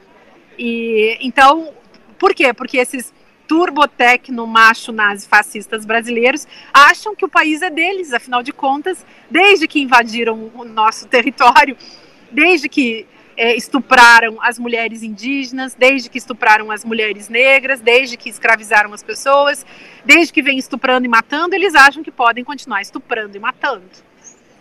E 0.58 1.16
então, 1.20 1.72
por 2.18 2.34
quê? 2.34 2.52
Porque 2.52 2.78
esses 2.78 3.12
turbotecno 3.46 4.46
macho 4.46 4.92
nazi 4.92 5.26
fascistas 5.26 5.86
brasileiros 5.86 6.46
acham 6.72 7.16
que 7.16 7.24
o 7.24 7.28
país 7.28 7.62
é 7.62 7.70
deles, 7.70 8.12
afinal 8.12 8.42
de 8.42 8.52
contas, 8.52 9.04
desde 9.30 9.66
que 9.66 9.80
invadiram 9.80 10.50
o 10.54 10.64
nosso 10.64 11.06
território, 11.08 11.76
desde 12.30 12.68
que 12.68 13.06
é, 13.38 13.54
estupraram 13.56 14.36
as 14.42 14.58
mulheres 14.58 15.04
indígenas, 15.04 15.72
desde 15.72 16.10
que 16.10 16.18
estupraram 16.18 16.72
as 16.72 16.84
mulheres 16.84 17.28
negras, 17.28 17.80
desde 17.80 18.16
que 18.16 18.28
escravizaram 18.28 18.92
as 18.92 19.02
pessoas, 19.02 19.64
desde 20.04 20.32
que 20.32 20.42
vem 20.42 20.58
estuprando 20.58 21.06
e 21.06 21.08
matando, 21.08 21.54
eles 21.54 21.76
acham 21.76 22.02
que 22.02 22.10
podem 22.10 22.42
continuar 22.42 22.82
estuprando 22.82 23.36
e 23.36 23.40
matando. 23.40 23.84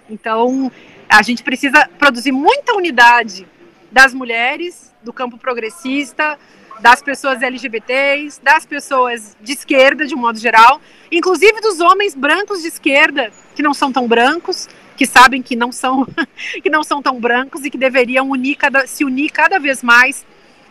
Então, 0.08 0.72
a 1.10 1.24
gente 1.24 1.42
precisa 1.42 1.90
produzir 1.98 2.32
muita 2.32 2.76
unidade 2.76 3.48
das 3.92 4.14
mulheres, 4.14 4.94
do 5.02 5.12
campo 5.12 5.40
progressista, 5.40 6.38
das 6.80 7.02
pessoas 7.02 7.42
LGBTs, 7.42 8.40
das 8.44 8.64
pessoas 8.64 9.36
de 9.42 9.54
esquerda, 9.54 10.06
de 10.06 10.14
um 10.14 10.20
modo 10.20 10.38
geral, 10.38 10.80
inclusive 11.12 11.60
dos 11.62 11.80
homens 11.80 12.14
brancos 12.14 12.62
de 12.62 12.68
esquerda, 12.68 13.32
que 13.56 13.64
não 13.64 13.74
são 13.74 13.92
tão 13.92 14.08
brancos, 14.08 14.70
que 14.98 15.06
sabem 15.06 15.41
que 15.41 15.56
não 15.56 15.72
são, 15.72 16.06
que 16.62 16.70
não 16.70 16.84
são 16.84 17.02
tão 17.02 17.20
brancos 17.20 17.64
e 17.64 17.70
que 17.70 17.78
deveriam 17.78 18.30
unir 18.30 18.56
cada, 18.56 18.88
se 18.88 19.06
unir 19.06 19.30
cada 19.30 19.60
vez 19.60 19.84
mais 19.84 20.26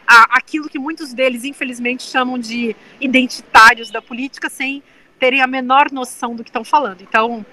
a, 0.07 0.37
aquilo 0.37 0.69
que 0.69 0.79
muitos 0.79 1.15
deles, 1.15 1.45
infelizmente, 1.45 2.03
chamam 2.03 2.39
de 2.39 2.75
identitários 3.01 3.91
da 3.91 4.03
política, 4.03 4.51
sem 4.51 4.83
terem 5.19 5.41
a 5.41 5.47
menor 5.47 5.91
noção 5.91 6.35
do 6.35 6.43
que 6.43 6.51
estão 6.51 6.65
falando. 6.65 7.01
Então, 7.01 7.47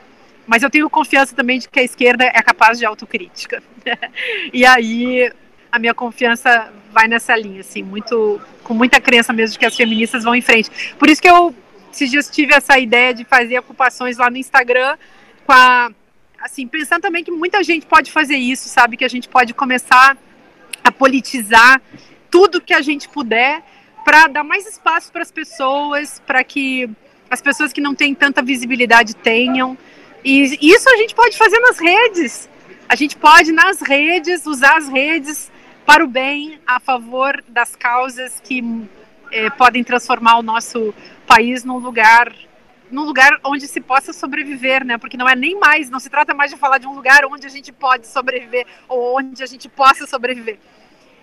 mas 0.46 0.64
eu 0.64 0.70
tenho 0.70 0.90
confiança 0.90 1.36
também 1.36 1.60
de 1.60 1.70
que 1.70 1.80
a 1.80 1.84
esquerda 1.84 2.26
é 2.26 2.42
capaz 2.42 2.78
de 2.78 2.86
autocrítica. 2.86 3.64
e 4.52 4.66
aí 4.66 5.32
a 5.72 5.80
minha 5.80 5.94
confiança 5.94 6.72
vai 6.92 7.08
nessa 7.08 7.36
linha, 7.36 7.62
assim, 7.62 7.82
muito, 7.82 8.42
com 8.64 8.74
muita 8.74 9.00
crença 9.00 9.32
mesmo 9.32 9.54
de 9.54 9.60
que 9.60 9.66
as 9.66 9.76
feministas 9.76 10.24
vão 10.24 10.36
em 10.36 10.42
frente. 10.42 10.70
Por 11.00 11.10
isso 11.10 11.22
que 11.22 11.30
eu 11.30 11.56
esses 11.94 12.10
dias 12.10 12.28
tive 12.28 12.56
essa 12.56 12.80
ideia 12.80 13.14
de 13.14 13.24
fazer 13.24 13.60
ocupações 13.60 14.18
lá 14.18 14.30
no 14.30 14.38
Instagram 14.38 14.98
com 15.46 15.54
a, 15.54 15.92
assim, 16.44 16.68
pensando 16.68 17.02
também 17.02 17.24
que 17.24 17.32
muita 17.32 17.64
gente 17.64 17.86
pode 17.86 18.12
fazer 18.12 18.36
isso, 18.36 18.68
sabe, 18.68 18.98
que 18.98 19.06
a 19.06 19.08
gente 19.08 19.30
pode 19.30 19.54
começar 19.54 20.18
a 20.84 20.92
politizar 20.92 21.82
tudo 22.30 22.60
que 22.60 22.74
a 22.74 22.82
gente 22.82 23.08
puder 23.08 23.64
para 24.04 24.28
dar 24.28 24.44
mais 24.44 24.68
espaço 24.68 25.10
para 25.10 25.22
as 25.22 25.32
pessoas, 25.32 26.22
para 26.28 26.44
que 26.44 26.90
as 27.30 27.42
pessoas 27.42 27.72
que 27.72 27.80
não 27.80 27.96
têm 27.96 28.14
tanta 28.14 28.42
visibilidade 28.42 29.16
tenham. 29.16 29.78
E 30.24 30.58
isso 30.62 30.90
a 30.90 30.98
gente 30.98 31.16
pode 31.16 31.38
fazer 31.38 31.60
nas 31.60 31.80
redes. 31.80 32.50
A 32.90 32.96
gente 32.96 33.16
pode, 33.16 33.54
nas 33.54 33.82
redes, 33.82 34.46
usar 34.46 34.78
as 34.78 34.90
redes 34.90 35.50
para 35.86 36.04
o 36.04 36.08
bem, 36.08 36.60
a 36.68 36.80
favor 36.80 37.42
das 37.48 37.74
causas 37.74 38.42
que 38.44 38.62
é, 39.32 39.50
podem 39.50 39.84
transformar 39.84 40.38
o 40.40 40.44
nosso 40.44 40.94
país 41.26 41.64
num 41.64 41.78
lugar 41.78 42.34
num 42.94 43.04
lugar 43.04 43.40
onde 43.44 43.68
se 43.68 43.82
possa 43.82 44.14
sobreviver, 44.14 44.86
né? 44.86 45.00
Porque 45.00 45.18
não 45.18 45.28
é 45.28 45.36
nem 45.36 45.60
mais, 45.60 45.90
não 45.90 46.00
se 46.00 46.12
trata 46.12 46.32
mais 46.32 46.52
de 46.52 46.58
falar 46.58 46.78
de 46.78 46.88
um 46.88 46.94
lugar 46.94 47.26
onde 47.26 47.48
a 47.48 47.50
gente 47.50 47.72
pode 47.72 48.06
sobreviver 48.06 48.68
ou 48.88 49.18
onde 49.18 49.42
a 49.42 49.48
gente 49.48 49.68
possa 49.68 50.06
sobreviver. 50.06 50.60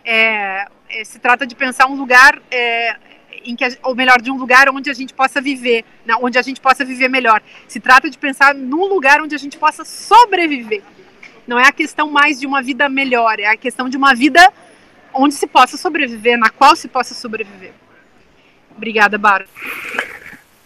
É, 0.04 0.66
é, 0.88 1.04
se 1.04 1.20
trata 1.20 1.46
de 1.46 1.54
pensar 1.54 1.86
um 1.86 1.94
lugar 1.94 2.42
é, 2.50 2.96
em 3.44 3.54
que, 3.54 3.64
ou 3.84 3.94
melhor, 3.94 4.20
de 4.20 4.32
um 4.32 4.36
lugar 4.36 4.68
onde 4.68 4.90
a 4.90 4.92
gente 4.92 5.14
possa 5.14 5.40
viver, 5.40 5.84
né? 6.04 6.14
onde 6.20 6.36
a 6.38 6.42
gente 6.42 6.60
possa 6.60 6.84
viver 6.84 7.08
melhor. 7.08 7.40
Se 7.68 7.78
trata 7.78 8.10
de 8.10 8.18
pensar 8.18 8.52
num 8.52 8.86
lugar 8.86 9.20
onde 9.20 9.36
a 9.36 9.38
gente 9.38 9.56
possa 9.56 9.84
sobreviver. 9.84 10.82
Não 11.46 11.56
é 11.56 11.68
a 11.68 11.72
questão 11.72 12.10
mais 12.10 12.40
de 12.40 12.48
uma 12.48 12.60
vida 12.60 12.88
melhor, 12.88 13.38
é 13.38 13.46
a 13.46 13.56
questão 13.56 13.88
de 13.88 13.96
uma 13.96 14.12
vida 14.12 14.52
onde 15.14 15.34
se 15.34 15.46
possa 15.46 15.76
sobreviver, 15.76 16.36
na 16.36 16.50
qual 16.50 16.74
se 16.74 16.88
possa 16.88 17.14
sobreviver. 17.14 17.72
Obrigada, 18.76 19.16
Bárbara. 19.16 19.48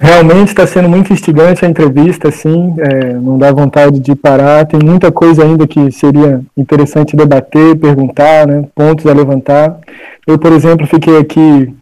Realmente 0.04 0.48
está 0.48 0.66
sendo 0.66 0.86
muito 0.86 1.14
instigante 1.14 1.64
a 1.64 1.68
entrevista, 1.68 2.28
assim, 2.28 2.74
é, 2.78 3.14
não 3.14 3.38
dá 3.38 3.50
vontade 3.50 3.98
de 3.98 4.14
parar. 4.14 4.66
Tem 4.66 4.78
muita 4.78 5.10
coisa 5.10 5.42
ainda 5.42 5.66
que 5.66 5.90
seria 5.90 6.42
interessante 6.54 7.16
debater, 7.16 7.74
perguntar, 7.78 8.46
né, 8.46 8.66
pontos 8.74 9.06
a 9.06 9.14
levantar. 9.14 9.78
Eu, 10.26 10.38
por 10.38 10.52
exemplo, 10.52 10.86
fiquei 10.86 11.16
aqui 11.16 11.74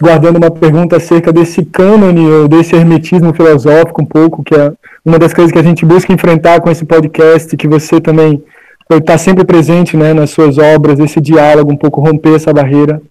guardando 0.00 0.36
uma 0.38 0.50
pergunta 0.50 0.96
acerca 0.96 1.30
desse 1.30 1.66
cânone 1.66 2.26
ou 2.26 2.48
desse 2.48 2.74
hermetismo 2.74 3.34
filosófico 3.34 4.00
um 4.00 4.06
pouco, 4.06 4.42
que 4.42 4.54
é 4.54 4.72
uma 5.04 5.18
das 5.18 5.34
coisas 5.34 5.52
que 5.52 5.58
a 5.58 5.62
gente 5.62 5.84
busca 5.84 6.10
enfrentar 6.10 6.62
com 6.62 6.70
esse 6.70 6.86
podcast, 6.86 7.54
que 7.58 7.68
você 7.68 8.00
também 8.00 8.42
está 8.90 9.18
sempre 9.18 9.44
presente 9.44 9.98
né, 9.98 10.14
nas 10.14 10.30
suas 10.30 10.56
obras, 10.56 10.98
esse 10.98 11.20
diálogo, 11.20 11.70
um 11.70 11.76
pouco 11.76 12.00
romper 12.00 12.36
essa 12.36 12.54
barreira. 12.54 13.02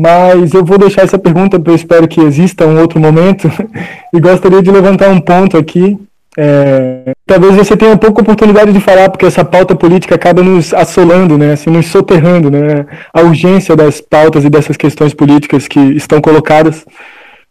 Mas 0.00 0.54
eu 0.54 0.64
vou 0.64 0.78
deixar 0.78 1.02
essa 1.02 1.18
pergunta, 1.18 1.60
eu 1.64 1.74
espero 1.74 2.06
que 2.06 2.20
exista 2.20 2.64
um 2.64 2.80
outro 2.80 3.00
momento, 3.00 3.50
e 4.14 4.20
gostaria 4.20 4.62
de 4.62 4.70
levantar 4.70 5.08
um 5.08 5.20
ponto 5.20 5.58
aqui. 5.58 5.98
É, 6.36 7.10
talvez 7.26 7.56
você 7.56 7.76
tenha 7.76 7.96
pouca 7.96 8.22
oportunidade 8.22 8.72
de 8.72 8.78
falar, 8.78 9.08
porque 9.08 9.26
essa 9.26 9.44
pauta 9.44 9.74
política 9.74 10.14
acaba 10.14 10.40
nos 10.40 10.72
assolando, 10.72 11.36
né, 11.36 11.54
assim, 11.54 11.68
nos 11.68 11.86
soterrando, 11.86 12.48
né, 12.48 12.86
a 13.12 13.22
urgência 13.22 13.74
das 13.74 14.00
pautas 14.00 14.44
e 14.44 14.48
dessas 14.48 14.76
questões 14.76 15.12
políticas 15.12 15.66
que 15.66 15.80
estão 15.80 16.20
colocadas. 16.20 16.86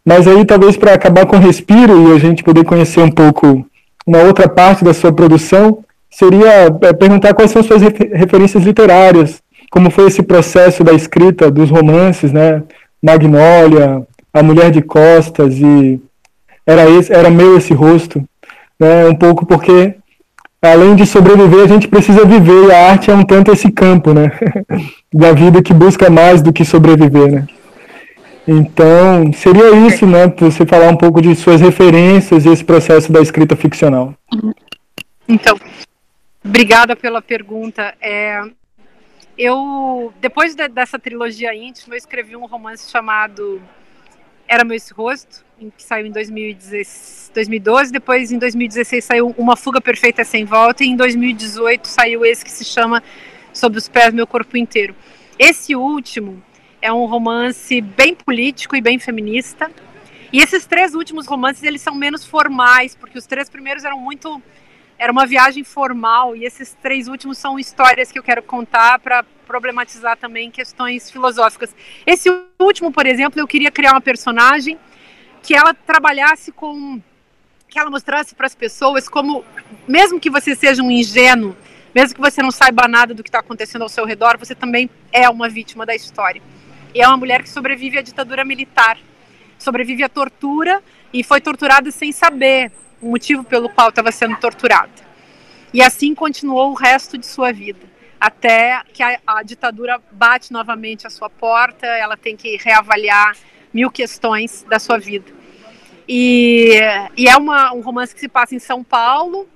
Mas 0.06 0.26
aí, 0.26 0.46
talvez 0.46 0.78
para 0.78 0.94
acabar 0.94 1.26
com 1.26 1.36
o 1.36 1.42
respiro 1.42 2.08
e 2.08 2.16
a 2.16 2.18
gente 2.18 2.46
poder 2.46 2.64
conhecer 2.64 3.02
um 3.02 3.12
pouco 3.12 3.68
uma 4.06 4.20
outra 4.20 4.48
parte 4.48 4.86
da 4.86 4.94
sua 4.94 5.12
produção, 5.12 5.80
seria 6.10 6.74
é, 6.82 6.94
perguntar 6.94 7.34
quais 7.34 7.52
são 7.52 7.62
suas 7.62 7.82
referências 7.82 8.64
literárias, 8.64 9.42
como 9.70 9.90
foi 9.90 10.08
esse 10.08 10.24
processo 10.24 10.84
da 10.84 10.94
escrita 10.94 11.52
dos 11.52 11.70
romances, 11.70 12.32
né? 12.32 12.64
Magnólia, 13.02 14.06
A 14.34 14.42
Mulher 14.42 14.72
de 14.72 14.82
Costas 14.82 15.56
e 15.58 16.02
era 16.66 16.90
esse, 16.90 17.14
era 17.14 17.30
meu 17.30 17.58
esse 17.58 17.74
rosto, 17.74 18.24
né? 18.80 19.08
Um 19.08 19.16
pouco 19.16 19.46
porque 19.46 19.96
além 20.62 20.96
de 20.96 21.06
sobreviver, 21.06 21.64
a 21.64 21.68
gente 21.68 21.88
precisa 21.88 22.26
viver 22.26 22.68
e 22.68 22.72
a 22.72 22.92
arte 22.92 23.12
é 23.12 23.14
um 23.14 23.24
tanto 23.24 23.52
esse 23.52 23.72
campo, 23.72 24.14
né? 24.14 24.32
da 25.14 25.32
vida 25.32 25.62
que 25.62 25.74
busca 25.74 26.10
mais 26.10 26.42
do 26.42 26.52
que 26.52 26.66
sobreviver, 26.66 27.32
né? 27.32 27.48
Então, 28.48 29.34
seria 29.34 29.76
isso, 29.88 30.08
né? 30.08 30.28
Você 30.40 30.66
falar 30.66 30.90
um 30.90 30.96
pouco 30.96 31.22
de 31.22 31.36
suas 31.36 31.60
referências 31.60 32.46
e 32.46 32.50
esse 32.50 32.64
processo 32.64 33.12
da 33.12 33.22
escrita 33.22 33.58
ficcional. 33.58 34.14
Então, 35.28 35.60
obrigada 36.44 36.96
pela 36.96 37.22
pergunta. 37.22 37.94
É, 38.02 38.42
eu, 39.38 40.14
depois 40.20 40.56
de, 40.56 40.68
dessa 40.68 40.98
trilogia 40.98 41.54
íntima, 41.54 41.94
eu 41.94 41.98
escrevi 41.98 42.36
um 42.36 42.46
romance 42.46 42.90
chamado 42.90 43.62
Era 44.48 44.64
Meu 44.64 44.76
Esse 44.76 44.94
Rosto, 44.94 45.46
que 45.78 45.84
saiu 45.84 46.08
em 46.08 46.12
2012, 46.12 47.92
depois 47.92 48.32
em 48.32 48.40
2016 48.40 49.04
saiu 49.04 49.36
Uma 49.38 49.56
Fuga 49.56 49.80
Perfeita 49.80 50.24
Sem 50.24 50.44
Volta, 50.44 50.84
e 50.84 50.88
em 50.88 50.96
2018 50.96 51.88
saiu 51.88 52.26
esse 52.26 52.44
que 52.44 52.52
se 52.52 52.66
chama 52.66 53.04
Sob 53.54 53.78
os 53.78 53.88
Pés 53.88 54.14
Meu 54.14 54.26
Corpo 54.26 54.58
Inteiro. 54.58 54.96
Esse 55.38 55.76
último 55.76 56.42
é 56.82 56.92
um 56.92 57.06
romance 57.06 57.80
bem 57.80 58.16
político 58.16 58.76
e 58.76 58.82
bem 58.82 58.98
feminista, 58.98 59.70
e 60.34 60.40
esses 60.40 60.66
três 60.66 60.94
últimos 60.94 61.28
romances, 61.28 61.64
eles 61.64 61.82
são 61.82 61.94
menos 61.94 62.26
formais, 62.26 62.96
porque 62.96 63.18
os 63.18 63.26
três 63.26 63.50
primeiros 63.50 63.84
eram 63.84 64.00
muito 64.00 64.42
era 64.98 65.12
uma 65.12 65.26
viagem 65.26 65.64
formal 65.64 66.36
e 66.36 66.44
esses 66.44 66.76
três 66.82 67.08
últimos 67.08 67.38
são 67.38 67.60
histórias 67.60 68.12
que 68.12 68.18
eu 68.18 68.24
quero 68.24 68.42
contar 68.42 69.00
para 69.00 69.24
problematizar 69.46 70.18
também 70.18 70.50
questões 70.50 71.10
filosóficas. 71.12 71.74
Esse 72.06 72.30
último, 72.60 72.92
por 72.92 73.06
exemplo, 73.06 73.40
eu 73.40 73.48
queria 73.48 73.72
criar 73.72 73.92
uma 73.92 74.02
personagem 74.02 74.78
que 75.44 75.56
ela 75.56 75.74
trabalhasse 75.74 76.52
com 76.52 77.00
que 77.70 77.78
ela 77.78 77.90
mostrasse 77.90 78.34
para 78.34 78.48
as 78.48 78.56
pessoas 78.56 79.10
como 79.10 79.44
mesmo 79.88 80.20
que 80.20 80.30
você 80.30 80.56
seja 80.56 80.82
um 80.82 80.90
ingênuo, 80.90 81.56
mesmo 81.94 82.16
que 82.16 82.22
você 82.22 82.42
não 82.42 82.50
saiba 82.50 82.88
nada 82.88 83.14
do 83.14 83.22
que 83.22 83.30
está 83.30 83.40
acontecendo 83.40 83.82
ao 83.82 83.90
seu 83.90 84.06
redor, 84.06 84.38
você 84.38 84.56
também 84.56 84.90
é 85.12 85.30
uma 85.30 85.50
vítima 85.50 85.86
da 85.86 85.94
história. 85.94 86.42
E 86.94 87.02
é 87.02 87.08
uma 87.08 87.18
mulher 87.18 87.44
que 87.44 87.50
sobrevive 87.50 87.98
à 87.98 88.02
ditadura 88.02 88.46
militar, 88.46 88.98
sobrevive 89.60 90.04
à 90.04 90.10
tortura 90.10 90.82
e 91.14 91.24
foi 91.24 91.42
torturada 91.42 91.92
sem 91.92 92.12
saber 92.12 92.72
o 93.02 93.10
motivo 93.10 93.44
pelo 93.44 93.70
qual 93.70 93.90
estava 93.90 94.12
sendo 94.12 94.36
torturada. 94.38 94.92
E 95.74 95.82
assim 95.82 96.16
continuou 96.16 96.72
o 96.72 96.74
resto 96.74 97.18
de 97.18 97.26
sua 97.26 97.52
vida, 97.52 97.86
até 98.20 98.82
que 98.94 99.04
a, 99.04 99.20
a 99.28 99.44
ditadura 99.44 100.02
bate 100.12 100.52
novamente 100.52 101.06
à 101.06 101.10
sua 101.10 101.30
porta, 101.30 101.86
ela 101.86 102.18
tem 102.18 102.36
que 102.36 102.58
reavaliar 102.58 103.36
mil 103.74 103.92
questões 103.92 104.66
da 104.70 104.80
sua 104.80 104.98
vida. 104.98 105.32
E, 106.08 106.80
e 107.18 107.28
é 107.28 107.36
uma, 107.36 107.74
um 107.74 107.82
romance 107.82 108.14
que 108.14 108.20
se 108.22 108.30
passa 108.30 108.56
em 108.56 108.60
São 108.60 108.84
Paulo 108.84 109.48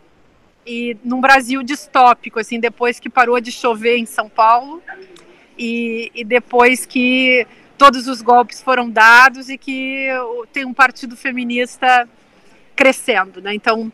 e 0.65 0.97
num 1.03 1.21
Brasil 1.21 1.63
distópico, 1.63 2.39
assim, 2.39 2.59
depois 2.59 2.99
que 2.99 3.09
parou 3.09 3.39
de 3.39 3.51
chover 3.51 3.97
em 3.97 4.05
São 4.05 4.27
Paulo 4.27 4.83
e, 5.57 6.11
e 6.13 6.23
depois 6.23 6.85
que 6.85 7.47
todos 7.77 8.07
os 8.07 8.21
golpes 8.21 8.61
foram 8.61 8.89
dados 8.89 9.49
e 9.49 9.57
que 9.57 10.07
tem 10.51 10.65
um 10.65 10.73
partido 10.73 11.15
feminista 11.15 12.07
crescendo, 12.75 13.41
né? 13.41 13.53
Então 13.53 13.91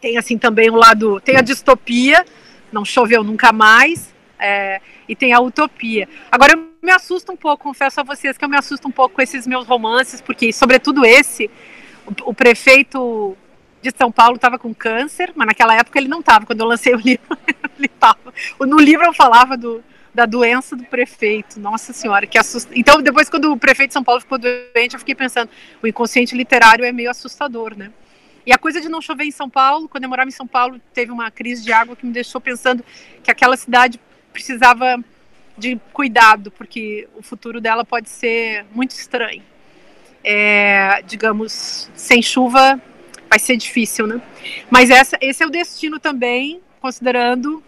tem 0.00 0.18
assim 0.18 0.36
também 0.36 0.68
o 0.70 0.74
lado, 0.74 1.20
tem 1.20 1.36
a 1.36 1.42
distopia, 1.42 2.24
não 2.72 2.84
choveu 2.84 3.22
nunca 3.22 3.52
mais, 3.52 4.12
é, 4.38 4.80
e 5.08 5.14
tem 5.14 5.32
a 5.32 5.40
utopia. 5.40 6.08
Agora 6.30 6.54
eu 6.54 6.68
me 6.82 6.90
assusto 6.90 7.32
um 7.32 7.36
pouco, 7.36 7.62
confesso 7.62 8.00
a 8.00 8.02
vocês 8.02 8.36
que 8.36 8.44
eu 8.44 8.48
me 8.48 8.56
assusto 8.56 8.88
um 8.88 8.90
pouco 8.90 9.14
com 9.14 9.22
esses 9.22 9.46
meus 9.46 9.66
romances, 9.66 10.20
porque 10.20 10.52
sobretudo 10.52 11.04
esse, 11.04 11.48
o, 12.04 12.30
o 12.30 12.34
prefeito 12.34 13.36
de 13.80 13.92
São 13.96 14.10
Paulo 14.10 14.36
estava 14.36 14.58
com 14.58 14.74
câncer, 14.74 15.32
mas 15.34 15.46
naquela 15.46 15.76
época 15.76 15.98
ele 15.98 16.08
não 16.08 16.20
estava. 16.20 16.46
Quando 16.46 16.60
eu 16.60 16.66
lancei 16.66 16.94
o 16.94 16.98
livro, 16.98 17.38
ele 17.78 17.86
estava. 17.86 18.34
No 18.60 18.78
livro 18.78 19.04
eu 19.06 19.12
falava 19.12 19.56
do, 19.56 19.82
da 20.14 20.26
doença 20.26 20.76
do 20.76 20.84
prefeito. 20.84 21.58
Nossa 21.58 21.92
senhora, 21.92 22.26
que 22.26 22.38
assusta. 22.38 22.72
Então, 22.74 23.00
depois, 23.00 23.28
quando 23.28 23.52
o 23.52 23.58
prefeito 23.58 23.90
de 23.90 23.94
São 23.94 24.04
Paulo 24.04 24.20
ficou 24.20 24.38
doente, 24.38 24.94
eu 24.94 24.98
fiquei 24.98 25.14
pensando, 25.14 25.50
o 25.82 25.86
inconsciente 25.86 26.36
literário 26.36 26.84
é 26.84 26.92
meio 26.92 27.10
assustador, 27.10 27.76
né? 27.76 27.90
E 28.44 28.52
a 28.52 28.58
coisa 28.58 28.80
de 28.80 28.88
não 28.88 29.00
chover 29.00 29.24
em 29.24 29.30
São 29.30 29.48
Paulo, 29.48 29.88
quando 29.88 30.04
eu 30.04 30.10
morava 30.10 30.28
em 30.28 30.32
São 30.32 30.46
Paulo, 30.46 30.80
teve 30.92 31.12
uma 31.12 31.30
crise 31.30 31.62
de 31.62 31.72
água 31.72 31.94
que 31.94 32.04
me 32.04 32.12
deixou 32.12 32.40
pensando 32.40 32.84
que 33.22 33.30
aquela 33.30 33.56
cidade 33.56 34.00
precisava 34.32 35.02
de 35.56 35.78
cuidado, 35.92 36.50
porque 36.50 37.08
o 37.14 37.22
futuro 37.22 37.60
dela 37.60 37.84
pode 37.84 38.08
ser 38.08 38.64
muito 38.74 38.90
estranho. 38.90 39.42
É, 40.24 41.02
digamos, 41.02 41.90
sem 41.94 42.20
chuva 42.22 42.80
vai 43.28 43.38
ser 43.38 43.56
difícil, 43.56 44.06
né? 44.06 44.20
Mas 44.70 44.90
essa, 44.90 45.16
esse 45.20 45.42
é 45.42 45.46
o 45.46 45.50
destino 45.50 45.98
também, 45.98 46.60
considerando 46.80 47.62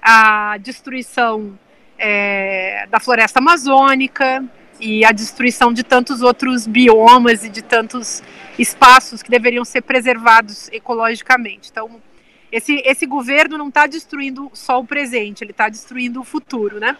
a 0.00 0.56
destruição 0.58 1.58
é, 2.04 2.84
da 2.90 2.98
floresta 2.98 3.38
amazônica 3.38 4.44
e 4.80 5.04
a 5.04 5.12
destruição 5.12 5.72
de 5.72 5.84
tantos 5.84 6.20
outros 6.20 6.66
biomas 6.66 7.44
e 7.44 7.48
de 7.48 7.62
tantos 7.62 8.20
espaços 8.58 9.22
que 9.22 9.30
deveriam 9.30 9.64
ser 9.64 9.82
preservados 9.82 10.68
ecologicamente. 10.72 11.70
Então, 11.70 12.02
esse, 12.50 12.82
esse 12.84 13.06
governo 13.06 13.56
não 13.56 13.68
está 13.68 13.86
destruindo 13.86 14.50
só 14.52 14.80
o 14.80 14.84
presente, 14.84 15.44
ele 15.44 15.52
está 15.52 15.68
destruindo 15.68 16.20
o 16.20 16.24
futuro, 16.24 16.80
né? 16.80 16.98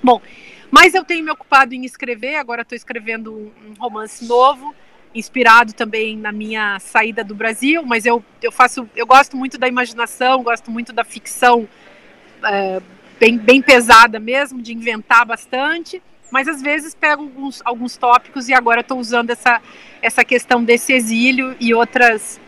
Bom, 0.00 0.22
mas 0.70 0.94
eu 0.94 1.04
tenho 1.04 1.24
me 1.24 1.32
ocupado 1.32 1.74
em 1.74 1.84
escrever, 1.84 2.36
agora 2.36 2.62
estou 2.62 2.76
escrevendo 2.76 3.32
um 3.34 3.74
romance 3.80 4.24
novo, 4.24 4.72
inspirado 5.12 5.72
também 5.72 6.16
na 6.16 6.30
minha 6.30 6.78
saída 6.78 7.24
do 7.24 7.34
Brasil, 7.34 7.82
mas 7.84 8.06
eu, 8.06 8.24
eu 8.40 8.52
faço, 8.52 8.88
eu 8.94 9.04
gosto 9.04 9.36
muito 9.36 9.58
da 9.58 9.66
imaginação, 9.66 10.44
gosto 10.44 10.70
muito 10.70 10.92
da 10.92 11.02
ficção 11.02 11.68
é, 12.44 12.80
bem, 13.20 13.36
bem 13.36 13.60
pesada 13.60 14.18
mesmo, 14.18 14.62
de 14.62 14.72
inventar 14.72 15.26
bastante, 15.26 16.02
mas 16.32 16.48
às 16.48 16.62
vezes 16.62 16.94
pego 16.94 17.22
alguns, 17.24 17.60
alguns 17.64 17.96
tópicos 17.98 18.48
e 18.48 18.54
agora 18.54 18.80
estou 18.80 18.98
usando 18.98 19.28
essa, 19.28 19.60
essa 20.00 20.24
questão 20.24 20.64
desse 20.64 20.94
exílio 20.94 21.54
e 21.60 21.74
outras 21.74 22.40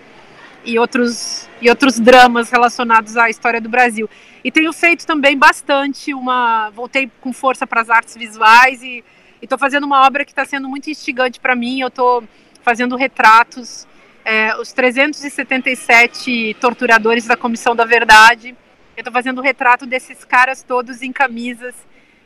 e 0.64 0.78
outros 0.78 1.48
e 1.60 1.68
outros 1.68 1.98
dramas 1.98 2.48
relacionados 2.48 3.16
à 3.16 3.28
história 3.28 3.60
do 3.60 3.68
Brasil. 3.68 4.08
E 4.42 4.50
tenho 4.50 4.72
feito 4.72 5.04
também 5.04 5.36
bastante 5.36 6.14
uma 6.14 6.70
voltei 6.70 7.10
com 7.20 7.32
força 7.32 7.66
para 7.66 7.82
as 7.82 7.90
artes 7.90 8.16
visuais 8.16 8.82
e 8.82 9.04
estou 9.42 9.58
fazendo 9.58 9.84
uma 9.84 10.06
obra 10.06 10.24
que 10.24 10.30
está 10.30 10.44
sendo 10.44 10.68
muito 10.68 10.88
instigante 10.88 11.38
para 11.40 11.54
mim. 11.54 11.80
Eu 11.80 11.88
estou 11.88 12.24
fazendo 12.62 12.96
retratos 12.96 13.86
é, 14.24 14.56
os 14.56 14.72
377 14.72 16.56
torturadores 16.60 17.26
da 17.26 17.36
Comissão 17.36 17.74
da 17.74 17.84
Verdade 17.84 18.56
eu 18.96 19.00
estou 19.00 19.12
fazendo 19.12 19.38
o 19.38 19.42
retrato 19.42 19.86
desses 19.86 20.24
caras 20.24 20.62
todos 20.62 21.02
em 21.02 21.12
camisas, 21.12 21.74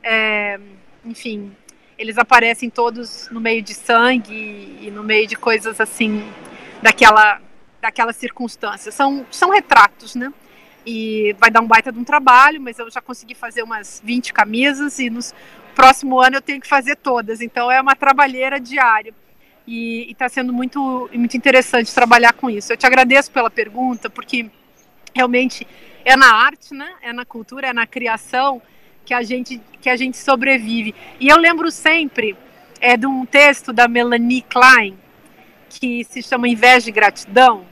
é, 0.03 0.59
enfim, 1.05 1.53
eles 1.99 2.19
aparecem 2.19 2.69
todos 2.69 3.29
no 3.31 3.41
meio 3.41 3.63
de 3.63 3.75
sangue 3.75 4.35
e, 4.35 4.87
e 4.89 4.91
no 4.91 5.03
meio 5.03 5.27
de 5.27 5.37
coisas 5.37 5.81
assim, 5.81 6.25
daquela, 6.83 7.41
daquela 7.81 8.13
circunstância. 8.13 8.93
São, 8.93 9.25
são 9.31 9.51
retratos, 9.51 10.15
né? 10.15 10.33
E 10.85 11.35
vai 11.39 11.51
dar 11.51 11.61
um 11.61 11.67
baita 11.67 11.91
de 11.91 11.99
um 11.99 12.05
trabalho, 12.05 12.61
mas 12.61 12.79
eu 12.79 12.89
já 12.91 13.01
consegui 13.01 13.35
fazer 13.35 13.63
umas 13.63 14.01
20 14.05 14.33
camisas 14.33 14.99
e 14.99 15.11
no 15.11 15.21
próximo 15.75 16.21
ano 16.21 16.37
eu 16.37 16.43
tenho 16.43 16.61
que 16.61 16.69
fazer 16.69 16.97
todas. 16.97 17.41
Então 17.41 17.71
é 17.71 17.81
uma 17.81 17.97
trabalheira 17.97 18.61
diária. 18.61 19.13
E 19.67 20.13
está 20.13 20.29
sendo 20.29 20.53
muito, 20.53 21.11
muito 21.13 21.37
interessante 21.37 21.93
trabalhar 21.93 22.33
com 22.35 22.49
isso. 22.49 22.73
Eu 22.73 22.77
te 22.77 22.87
agradeço 22.87 23.33
pela 23.33 23.51
pergunta, 23.51 24.09
porque 24.09 24.49
realmente 25.17 25.67
é 26.05 26.15
na 26.15 26.33
arte, 26.35 26.75
né? 26.75 26.89
É 27.01 27.13
na 27.13 27.25
cultura, 27.25 27.69
é 27.69 27.73
na 27.73 27.87
criação 27.87 28.61
que 29.05 29.15
a 29.15 29.23
gente 29.23 29.61
que 29.81 29.89
a 29.89 29.97
gente 29.97 30.19
sobrevive. 30.19 30.95
E 31.19 31.29
eu 31.29 31.39
lembro 31.39 31.71
sempre 31.71 32.37
é 32.81 32.97
de 32.97 33.07
um 33.07 33.25
texto 33.25 33.73
da 33.73 33.89
Melanie 33.89 34.43
Klein 34.43 34.97
que 35.69 36.05
se 36.05 36.23
chama 36.23 36.49
Inveja 36.49 36.91
e 36.91 36.93
Gratidão. 36.93 37.65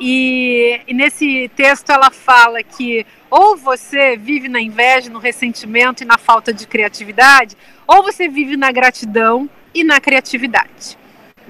E, 0.00 0.80
e 0.88 0.94
nesse 0.94 1.50
texto 1.54 1.90
ela 1.90 2.10
fala 2.10 2.62
que 2.62 3.06
ou 3.28 3.56
você 3.56 4.16
vive 4.16 4.48
na 4.48 4.60
inveja, 4.60 5.10
no 5.10 5.18
ressentimento 5.18 6.02
e 6.02 6.06
na 6.06 6.16
falta 6.16 6.54
de 6.54 6.66
criatividade, 6.66 7.54
ou 7.86 8.02
você 8.02 8.26
vive 8.26 8.56
na 8.56 8.72
gratidão 8.72 9.48
e 9.74 9.84
na 9.84 10.00
criatividade. 10.00 10.98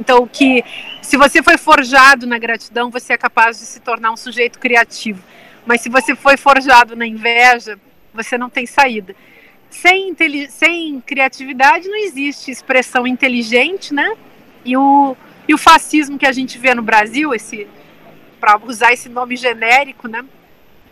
Então, 0.00 0.26
que 0.26 0.64
se 1.02 1.18
você 1.18 1.42
foi 1.42 1.58
forjado 1.58 2.26
na 2.26 2.38
gratidão, 2.38 2.90
você 2.90 3.12
é 3.12 3.18
capaz 3.18 3.58
de 3.58 3.66
se 3.66 3.80
tornar 3.80 4.10
um 4.10 4.16
sujeito 4.16 4.58
criativo. 4.58 5.22
Mas 5.66 5.82
se 5.82 5.90
você 5.90 6.16
foi 6.16 6.38
forjado 6.38 6.96
na 6.96 7.06
inveja, 7.06 7.78
você 8.14 8.38
não 8.38 8.48
tem 8.48 8.64
saída. 8.64 9.14
Sem, 9.68 10.16
sem 10.48 11.00
criatividade 11.02 11.86
não 11.86 11.96
existe 11.96 12.50
expressão 12.50 13.06
inteligente, 13.06 13.92
né? 13.92 14.16
E 14.64 14.74
o, 14.74 15.14
e 15.46 15.52
o 15.52 15.58
fascismo 15.58 16.18
que 16.18 16.26
a 16.26 16.32
gente 16.32 16.58
vê 16.58 16.74
no 16.74 16.82
Brasil, 16.82 17.34
esse 17.34 17.68
para 18.40 18.58
usar 18.64 18.94
esse 18.94 19.10
nome 19.10 19.36
genérico, 19.36 20.08
né? 20.08 20.24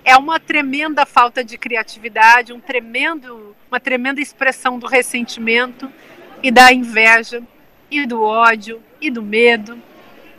É 0.04 0.16
uma 0.18 0.38
tremenda 0.38 1.06
falta 1.06 1.42
de 1.42 1.56
criatividade, 1.56 2.52
um 2.52 2.60
tremendo, 2.60 3.56
uma 3.70 3.80
tremenda 3.80 4.20
expressão 4.20 4.78
do 4.78 4.86
ressentimento 4.86 5.90
e 6.42 6.50
da 6.50 6.70
inveja 6.72 7.42
e 7.90 8.06
do 8.06 8.22
ódio 8.22 8.82
e 9.00 9.10
do 9.10 9.22
medo. 9.22 9.78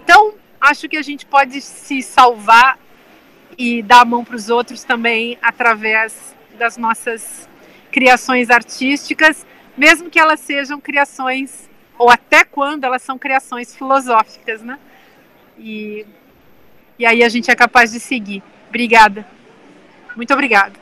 Então, 0.03 0.33
acho 0.59 0.87
que 0.89 0.97
a 0.97 1.01
gente 1.01 1.25
pode 1.25 1.61
se 1.61 2.01
salvar 2.01 2.77
e 3.57 3.81
dar 3.81 4.01
a 4.01 4.05
mão 4.05 4.23
para 4.23 4.35
os 4.35 4.49
outros 4.49 4.83
também 4.83 5.37
através 5.41 6.35
das 6.57 6.77
nossas 6.77 7.47
criações 7.91 8.49
artísticas, 8.49 9.45
mesmo 9.77 10.09
que 10.09 10.19
elas 10.19 10.39
sejam 10.39 10.79
criações, 10.79 11.69
ou 11.97 12.09
até 12.09 12.43
quando 12.43 12.83
elas 12.83 13.01
são 13.01 13.17
criações 13.17 13.75
filosóficas, 13.75 14.61
né? 14.61 14.77
E, 15.57 16.05
e 16.97 17.05
aí 17.05 17.23
a 17.23 17.29
gente 17.29 17.51
é 17.51 17.55
capaz 17.55 17.91
de 17.91 17.99
seguir. 17.99 18.41
Obrigada. 18.69 19.25
Muito 20.15 20.33
obrigada. 20.33 20.73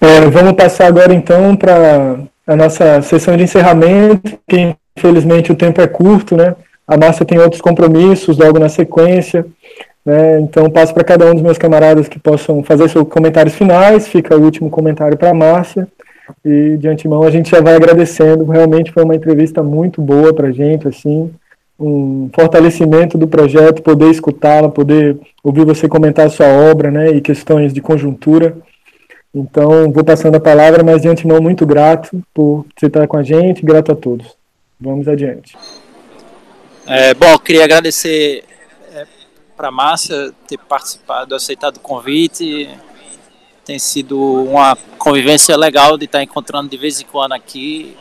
É, 0.00 0.20
vamos 0.28 0.52
passar 0.54 0.86
agora 0.86 1.14
então 1.14 1.56
para 1.56 2.18
a 2.46 2.56
nossa 2.56 3.00
sessão 3.02 3.36
de 3.36 3.44
encerramento. 3.44 4.38
Quem 4.48 4.76
infelizmente 4.96 5.52
o 5.52 5.56
tempo 5.56 5.80
é 5.80 5.86
curto, 5.86 6.36
né? 6.36 6.54
A 6.86 6.96
Márcia 6.96 7.24
tem 7.24 7.38
outros 7.38 7.60
compromissos 7.60 8.38
logo 8.38 8.58
na 8.58 8.68
sequência, 8.68 9.46
né? 10.04 10.40
Então 10.40 10.68
passo 10.70 10.92
para 10.92 11.04
cada 11.04 11.26
um 11.26 11.34
dos 11.34 11.42
meus 11.42 11.58
camaradas 11.58 12.08
que 12.08 12.18
possam 12.18 12.62
fazer 12.62 12.88
seus 12.88 13.08
comentários 13.08 13.54
finais. 13.54 14.08
Fica 14.08 14.36
o 14.36 14.42
último 14.42 14.68
comentário 14.70 15.16
para 15.16 15.30
a 15.30 15.34
Márcia. 15.34 15.88
E 16.44 16.76
de 16.76 16.88
antemão 16.88 17.22
a 17.22 17.30
gente 17.30 17.50
já 17.50 17.60
vai 17.60 17.74
agradecendo. 17.74 18.44
Realmente 18.44 18.92
foi 18.92 19.04
uma 19.04 19.14
entrevista 19.14 19.62
muito 19.62 20.00
boa 20.00 20.32
para 20.32 20.48
a 20.48 20.52
gente, 20.52 20.88
assim, 20.88 21.30
um 21.78 22.30
fortalecimento 22.34 23.18
do 23.18 23.26
projeto, 23.26 23.82
poder 23.82 24.10
escutá-la, 24.10 24.68
poder 24.68 25.18
ouvir 25.42 25.64
você 25.64 25.88
comentar 25.88 26.26
a 26.26 26.30
sua 26.30 26.46
obra, 26.46 26.90
né, 26.90 27.10
e 27.10 27.20
questões 27.20 27.72
de 27.72 27.80
conjuntura. 27.80 28.56
Então, 29.34 29.90
vou 29.90 30.04
passando 30.04 30.36
a 30.36 30.40
palavra, 30.40 30.84
mas 30.84 31.02
de 31.02 31.08
antemão 31.08 31.40
muito 31.40 31.66
grato 31.66 32.22
por 32.34 32.66
você 32.76 32.86
estar 32.86 33.06
com 33.06 33.16
a 33.16 33.22
gente, 33.22 33.64
grato 33.64 33.90
a 33.92 33.96
todos. 33.96 34.41
Vamos 34.82 35.06
adiante. 35.06 35.56
É, 36.84 37.14
bom, 37.14 37.38
queria 37.38 37.62
agradecer 37.62 38.44
é, 38.92 39.06
para 39.56 39.68
a 39.68 39.70
Márcia 39.70 40.32
ter 40.48 40.58
participado, 40.58 41.36
aceitado 41.36 41.76
o 41.76 41.80
convite. 41.80 42.68
Tem 43.64 43.78
sido 43.78 44.18
uma 44.18 44.76
convivência 44.98 45.56
legal 45.56 45.96
de 45.96 46.06
estar 46.06 46.20
encontrando 46.20 46.68
de 46.68 46.76
vez 46.76 47.00
em 47.00 47.04
quando 47.04 47.30
aqui 47.30 47.96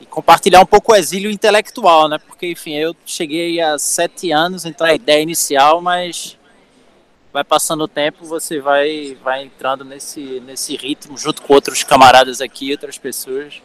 e 0.00 0.06
compartilhar 0.06 0.62
um 0.62 0.66
pouco 0.66 0.92
o 0.92 0.96
exílio 0.96 1.30
intelectual, 1.30 2.08
né? 2.08 2.16
Porque, 2.26 2.50
enfim, 2.50 2.72
eu 2.72 2.96
cheguei 3.04 3.60
há 3.60 3.78
sete 3.78 4.32
anos, 4.32 4.64
entrar 4.64 4.88
a 4.88 4.94
ideia 4.94 5.20
inicial, 5.20 5.82
mas 5.82 6.38
vai 7.30 7.44
passando 7.44 7.84
o 7.84 7.88
tempo, 7.88 8.24
você 8.24 8.60
vai, 8.60 9.14
vai 9.22 9.44
entrando 9.44 9.84
nesse, 9.84 10.40
nesse 10.40 10.74
ritmo 10.74 11.18
junto 11.18 11.42
com 11.42 11.52
outros 11.52 11.84
camaradas 11.84 12.40
aqui, 12.40 12.72
outras 12.72 12.96
pessoas. 12.96 13.60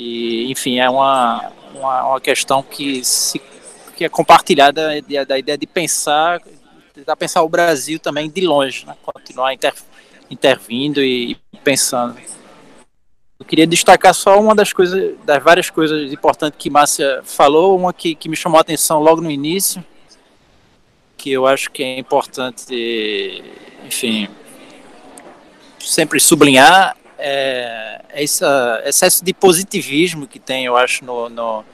E, 0.00 0.50
enfim, 0.50 0.78
é 0.78 0.88
uma, 0.88 1.52
uma, 1.74 2.08
uma 2.08 2.20
questão 2.22 2.62
que, 2.62 3.04
se, 3.04 3.38
que 3.94 4.02
é 4.02 4.08
compartilhada 4.08 4.98
da, 5.02 5.24
da 5.24 5.38
ideia 5.38 5.58
de 5.58 5.66
pensar, 5.66 6.40
tentar 6.94 7.14
pensar 7.16 7.42
o 7.42 7.48
Brasil 7.50 7.98
também 7.98 8.30
de 8.30 8.40
longe, 8.40 8.86
né? 8.86 8.96
continuar 9.02 9.52
inter, 9.52 9.74
intervindo 10.30 11.02
e, 11.02 11.32
e 11.52 11.56
pensando. 11.62 12.16
Eu 13.38 13.44
queria 13.44 13.66
destacar 13.66 14.14
só 14.14 14.40
uma 14.40 14.54
das 14.54 14.72
coisas, 14.72 15.18
das 15.22 15.42
várias 15.42 15.68
coisas 15.68 16.10
importantes 16.10 16.58
que 16.58 16.70
Márcia 16.70 17.20
falou, 17.22 17.76
uma 17.76 17.92
que, 17.92 18.14
que 18.14 18.26
me 18.26 18.36
chamou 18.36 18.56
a 18.56 18.62
atenção 18.62 19.00
logo 19.00 19.20
no 19.20 19.30
início, 19.30 19.84
que 21.14 21.30
eu 21.30 21.46
acho 21.46 21.70
que 21.70 21.82
é 21.82 21.98
importante, 21.98 23.44
enfim, 23.84 24.30
sempre 25.78 26.18
sublinhar 26.18 26.96
é, 27.20 28.00
esse 28.14 28.44
excesso 28.84 29.24
de 29.24 29.32
positivismo 29.32 30.26
que 30.26 30.38
tem, 30.38 30.64
eu 30.64 30.76
acho, 30.76 31.04
no, 31.04 31.28
no, 31.28 31.64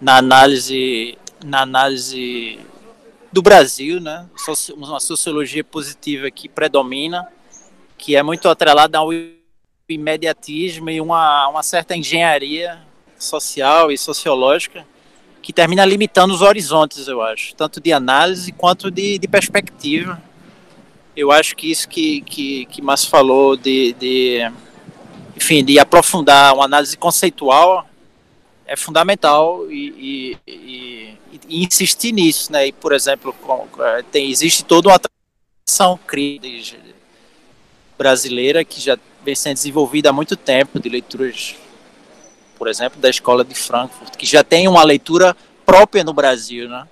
na 0.00 0.16
análise 0.16 1.18
na 1.44 1.62
análise 1.62 2.60
do 3.32 3.42
Brasil, 3.42 4.00
né? 4.00 4.26
Uma 4.76 5.00
sociologia 5.00 5.64
positiva 5.64 6.30
que 6.30 6.48
predomina, 6.48 7.26
que 7.98 8.14
é 8.14 8.22
muito 8.22 8.48
atrelada 8.48 8.98
ao 8.98 9.10
imediatismo 9.88 10.90
e 10.90 11.00
uma, 11.00 11.48
uma 11.48 11.62
certa 11.62 11.96
engenharia 11.96 12.78
social 13.18 13.90
e 13.90 13.98
sociológica 13.98 14.86
que 15.40 15.52
termina 15.52 15.84
limitando 15.84 16.32
os 16.32 16.40
horizontes, 16.40 17.08
eu 17.08 17.20
acho, 17.20 17.54
tanto 17.56 17.80
de 17.80 17.92
análise 17.92 18.52
quanto 18.52 18.90
de, 18.90 19.18
de 19.18 19.26
perspectiva. 19.26 20.22
Eu 21.16 21.32
acho 21.32 21.56
que 21.56 21.70
isso 21.70 21.88
que, 21.88 22.20
que, 22.22 22.64
que 22.66 22.80
Márcio 22.80 23.10
falou 23.10 23.56
de, 23.56 23.92
de, 23.94 24.52
enfim, 25.42 25.64
de 25.64 25.76
aprofundar 25.80 26.54
uma 26.54 26.64
análise 26.64 26.96
conceitual 26.96 27.84
é 28.64 28.76
fundamental 28.76 29.70
e, 29.70 30.38
e, 30.46 30.52
e, 30.52 31.18
e 31.48 31.64
insistir 31.64 32.12
nisso, 32.12 32.52
né? 32.52 32.68
E, 32.68 32.72
por 32.72 32.92
exemplo, 32.92 33.34
tem, 34.12 34.30
existe 34.30 34.64
toda 34.64 34.88
uma 34.88 35.00
tradição 35.00 35.98
crítica 36.06 36.80
brasileira 37.98 38.64
que 38.64 38.80
já 38.80 38.96
vem 39.24 39.34
sendo 39.34 39.54
desenvolvida 39.54 40.10
há 40.10 40.12
muito 40.12 40.36
tempo, 40.36 40.78
de 40.78 40.88
leituras 40.88 41.56
por 42.56 42.68
exemplo, 42.68 43.00
da 43.00 43.10
escola 43.10 43.44
de 43.44 43.56
Frankfurt, 43.56 44.16
que 44.16 44.24
já 44.24 44.44
tem 44.44 44.68
uma 44.68 44.84
leitura 44.84 45.36
própria 45.66 46.04
no 46.04 46.12
Brasil, 46.12 46.68
né? 46.68 46.86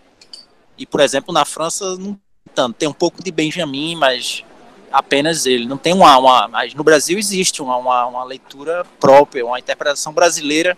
E, 0.77 0.85
por 0.85 0.99
exemplo, 0.99 1.33
na 1.33 1.45
França, 1.45 1.97
não 1.97 2.19
tanto. 2.53 2.75
Tem 2.75 2.89
um 2.89 2.93
pouco 2.93 3.23
de 3.23 3.31
Benjamin, 3.31 3.95
mas 3.95 4.43
apenas 4.93 5.47
ele. 5.47 5.67
Não 5.67 5.77
tem 5.77 5.93
uma. 5.93 6.17
uma 6.19 6.49
mas 6.49 6.75
no 6.75 6.85
Brasil 6.85 7.19
existe 7.19 7.63
uma, 7.63 7.77
uma, 7.77 8.07
uma 8.07 8.25
leitura 8.25 8.85
própria, 8.99 9.45
uma 9.45 9.59
interpretação 9.59 10.13
brasileira 10.13 10.77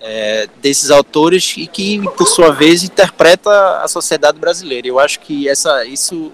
é, 0.00 0.48
desses 0.60 0.90
autores 0.90 1.54
e 1.56 1.66
que, 1.66 2.02
por 2.16 2.26
sua 2.26 2.50
vez, 2.50 2.82
interpreta 2.82 3.80
a 3.82 3.88
sociedade 3.88 4.38
brasileira. 4.38 4.86
Eu 4.86 4.98
acho 4.98 5.20
que 5.20 5.48
essa, 5.48 5.84
isso 5.84 6.32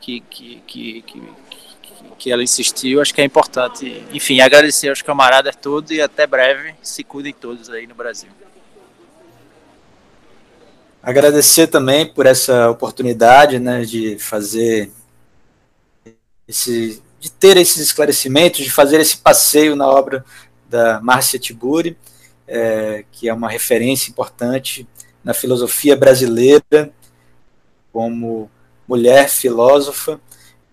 que, 0.00 0.20
que, 0.20 0.62
que, 0.66 1.02
que 1.02 1.22
que 2.24 2.32
ela 2.32 2.42
insistiu, 2.42 3.02
acho 3.02 3.12
que 3.12 3.20
é 3.20 3.24
importante. 3.24 4.02
Enfim, 4.10 4.40
agradecer 4.40 4.88
aos 4.88 5.02
camaradas 5.02 5.54
todos 5.56 5.90
e 5.90 6.00
até 6.00 6.26
breve. 6.26 6.74
Se 6.80 7.04
cuidem 7.04 7.34
todos 7.34 7.68
aí 7.68 7.86
no 7.86 7.94
Brasil. 7.94 8.30
Agradecer 11.02 11.66
também 11.66 12.06
por 12.06 12.24
essa 12.24 12.70
oportunidade 12.70 13.58
né, 13.58 13.82
de 13.84 14.18
fazer 14.18 14.90
esse, 16.46 17.02
de 17.20 17.30
ter 17.30 17.56
esses 17.56 17.78
esclarecimentos, 17.78 18.64
de 18.64 18.70
fazer 18.70 19.00
esse 19.00 19.16
passeio 19.16 19.74
na 19.74 19.86
obra 19.86 20.24
da 20.68 21.00
Márcia 21.00 21.38
Tiburi, 21.38 21.96
é, 22.46 23.04
que 23.10 23.28
é 23.28 23.34
uma 23.34 23.48
referência 23.48 24.10
importante 24.10 24.86
na 25.22 25.32
filosofia 25.32 25.96
brasileira, 25.96 26.92
como 27.92 28.50
mulher 28.86 29.28
filósofa 29.28 30.20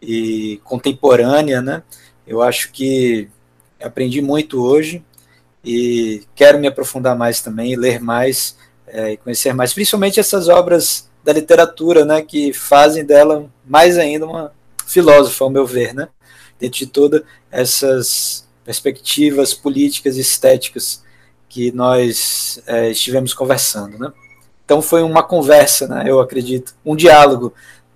e 0.01 0.59
contemporânea, 0.63 1.61
né? 1.61 1.83
Eu 2.27 2.41
acho 2.41 2.71
que 2.71 3.29
aprendi 3.81 4.21
muito 4.21 4.63
hoje 4.63 5.03
e 5.63 6.23
quero 6.35 6.59
me 6.59 6.67
aprofundar 6.67 7.15
mais 7.15 7.41
também, 7.41 7.75
ler 7.75 7.99
mais 8.01 8.57
é, 8.87 9.11
e 9.13 9.17
conhecer 9.17 9.53
mais, 9.53 9.73
principalmente 9.73 10.19
essas 10.19 10.49
obras 10.49 11.09
da 11.23 11.31
literatura, 11.31 12.03
né, 12.03 12.21
que 12.21 12.51
fazem 12.51 13.05
dela 13.05 13.49
mais 13.65 13.97
ainda 13.97 14.25
uma 14.25 14.51
filósofa, 14.91 15.43
ao 15.43 15.49
meu 15.49 15.65
ver, 15.65 15.93
né, 15.93 16.07
dentro 16.59 16.79
de 16.79 16.87
todas 16.87 17.21
essas 17.49 18.47
perspectivas 18.63 19.53
políticas 19.53 20.17
e 20.17 20.21
estéticas 20.21 21.03
que 21.49 21.71
nós 21.71 22.61
é, 22.67 22.91
estivemos 22.91 23.33
conversando, 23.33 23.97
né. 23.97 24.11
Então 24.63 24.81
foi 24.81 25.03
uma 25.03 25.23
conversa, 25.23 25.87
né, 25.87 26.03
eu 26.07 26.19
acredito, 26.19 26.73
um 26.85 26.95
diálogo, 26.95 27.53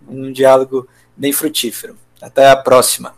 um 0.08 0.32
diálogo 0.32 0.88
bem 1.16 1.32
frutífero. 1.32 1.96
Até 2.22 2.50
a 2.50 2.56
próxima. 2.56 3.14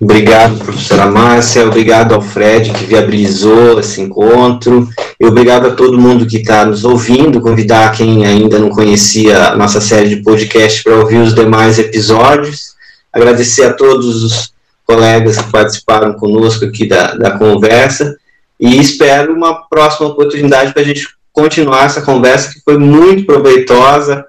Obrigado, 0.00 0.56
professora 0.56 1.04
Márcia, 1.04 1.66
obrigado 1.66 2.14
ao 2.14 2.22
Fred 2.22 2.72
que 2.72 2.86
viabilizou 2.86 3.78
esse 3.78 4.00
encontro, 4.00 4.88
e 5.20 5.26
obrigado 5.26 5.66
a 5.66 5.74
todo 5.74 6.00
mundo 6.00 6.24
que 6.24 6.38
está 6.38 6.64
nos 6.64 6.84
ouvindo, 6.84 7.38
convidar 7.42 7.92
quem 7.92 8.24
ainda 8.24 8.58
não 8.58 8.70
conhecia 8.70 9.48
a 9.48 9.56
nossa 9.56 9.78
série 9.78 10.08
de 10.08 10.22
podcast 10.22 10.82
para 10.82 10.96
ouvir 10.96 11.18
os 11.18 11.34
demais 11.34 11.78
episódios, 11.78 12.74
agradecer 13.12 13.64
a 13.64 13.74
todos 13.74 14.24
os 14.24 14.54
colegas 14.86 15.36
que 15.36 15.52
participaram 15.52 16.14
conosco 16.14 16.64
aqui 16.64 16.88
da, 16.88 17.14
da 17.14 17.32
conversa, 17.32 18.16
e 18.58 18.80
espero 18.80 19.34
uma 19.34 19.68
próxima 19.68 20.08
oportunidade 20.08 20.72
para 20.72 20.80
a 20.80 20.86
gente 20.86 21.06
continuar 21.30 21.84
essa 21.84 22.00
conversa 22.00 22.50
que 22.54 22.60
foi 22.60 22.78
muito 22.78 23.26
proveitosa, 23.26 24.24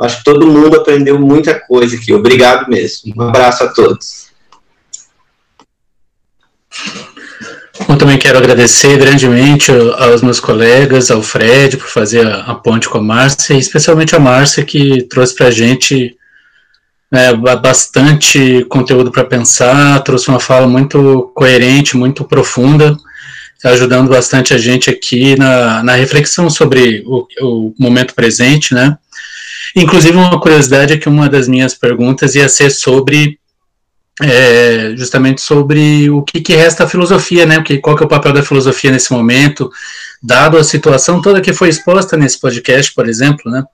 Acho 0.00 0.18
que 0.18 0.24
todo 0.24 0.46
mundo 0.46 0.76
aprendeu 0.76 1.18
muita 1.18 1.58
coisa 1.58 1.96
aqui. 1.96 2.14
Obrigado 2.14 2.70
mesmo. 2.70 3.12
Um 3.16 3.22
abraço 3.22 3.64
a 3.64 3.66
todos. 3.66 4.27
Eu 7.88 7.96
também 7.96 8.18
quero 8.18 8.36
agradecer 8.36 8.98
grandemente 8.98 9.72
aos 9.96 10.20
meus 10.20 10.38
colegas, 10.38 11.10
ao 11.10 11.22
Fred, 11.22 11.78
por 11.78 11.88
fazer 11.88 12.26
a, 12.26 12.40
a 12.42 12.54
ponte 12.54 12.86
com 12.86 12.98
a 12.98 13.02
Márcia, 13.02 13.54
e 13.54 13.58
especialmente 13.58 14.14
a 14.14 14.18
Márcia, 14.20 14.62
que 14.62 15.02
trouxe 15.04 15.34
para 15.34 15.46
a 15.46 15.50
gente 15.50 16.14
né, 17.10 17.32
bastante 17.32 18.66
conteúdo 18.68 19.10
para 19.10 19.24
pensar, 19.24 20.00
trouxe 20.00 20.28
uma 20.28 20.38
fala 20.38 20.66
muito 20.66 21.32
coerente, 21.34 21.96
muito 21.96 22.24
profunda, 22.24 22.94
ajudando 23.64 24.10
bastante 24.10 24.52
a 24.52 24.58
gente 24.58 24.90
aqui 24.90 25.34
na, 25.36 25.82
na 25.82 25.94
reflexão 25.94 26.50
sobre 26.50 27.02
o, 27.06 27.26
o 27.40 27.74
momento 27.78 28.14
presente, 28.14 28.74
né? 28.74 28.98
Inclusive, 29.74 30.14
uma 30.16 30.38
curiosidade 30.38 30.92
é 30.92 30.98
que 30.98 31.08
uma 31.08 31.28
das 31.28 31.48
minhas 31.48 31.74
perguntas 31.74 32.34
ia 32.34 32.48
ser 32.50 32.70
sobre 32.70 33.37
é, 34.22 34.94
justamente 34.96 35.40
sobre 35.40 36.10
o 36.10 36.22
que, 36.22 36.40
que 36.40 36.54
resta 36.54 36.84
a 36.84 36.88
filosofia, 36.88 37.46
né? 37.46 37.62
Que, 37.62 37.78
qual 37.78 37.96
que 37.96 38.02
é 38.02 38.06
o 38.06 38.08
papel 38.08 38.32
da 38.32 38.42
filosofia 38.42 38.90
nesse 38.90 39.12
momento, 39.12 39.70
dado 40.22 40.56
a 40.56 40.64
situação 40.64 41.22
toda 41.22 41.40
que 41.40 41.52
foi 41.52 41.68
exposta 41.68 42.16
nesse 42.16 42.40
podcast, 42.40 42.92
por 42.94 43.08
exemplo, 43.08 43.50
né? 43.50 43.64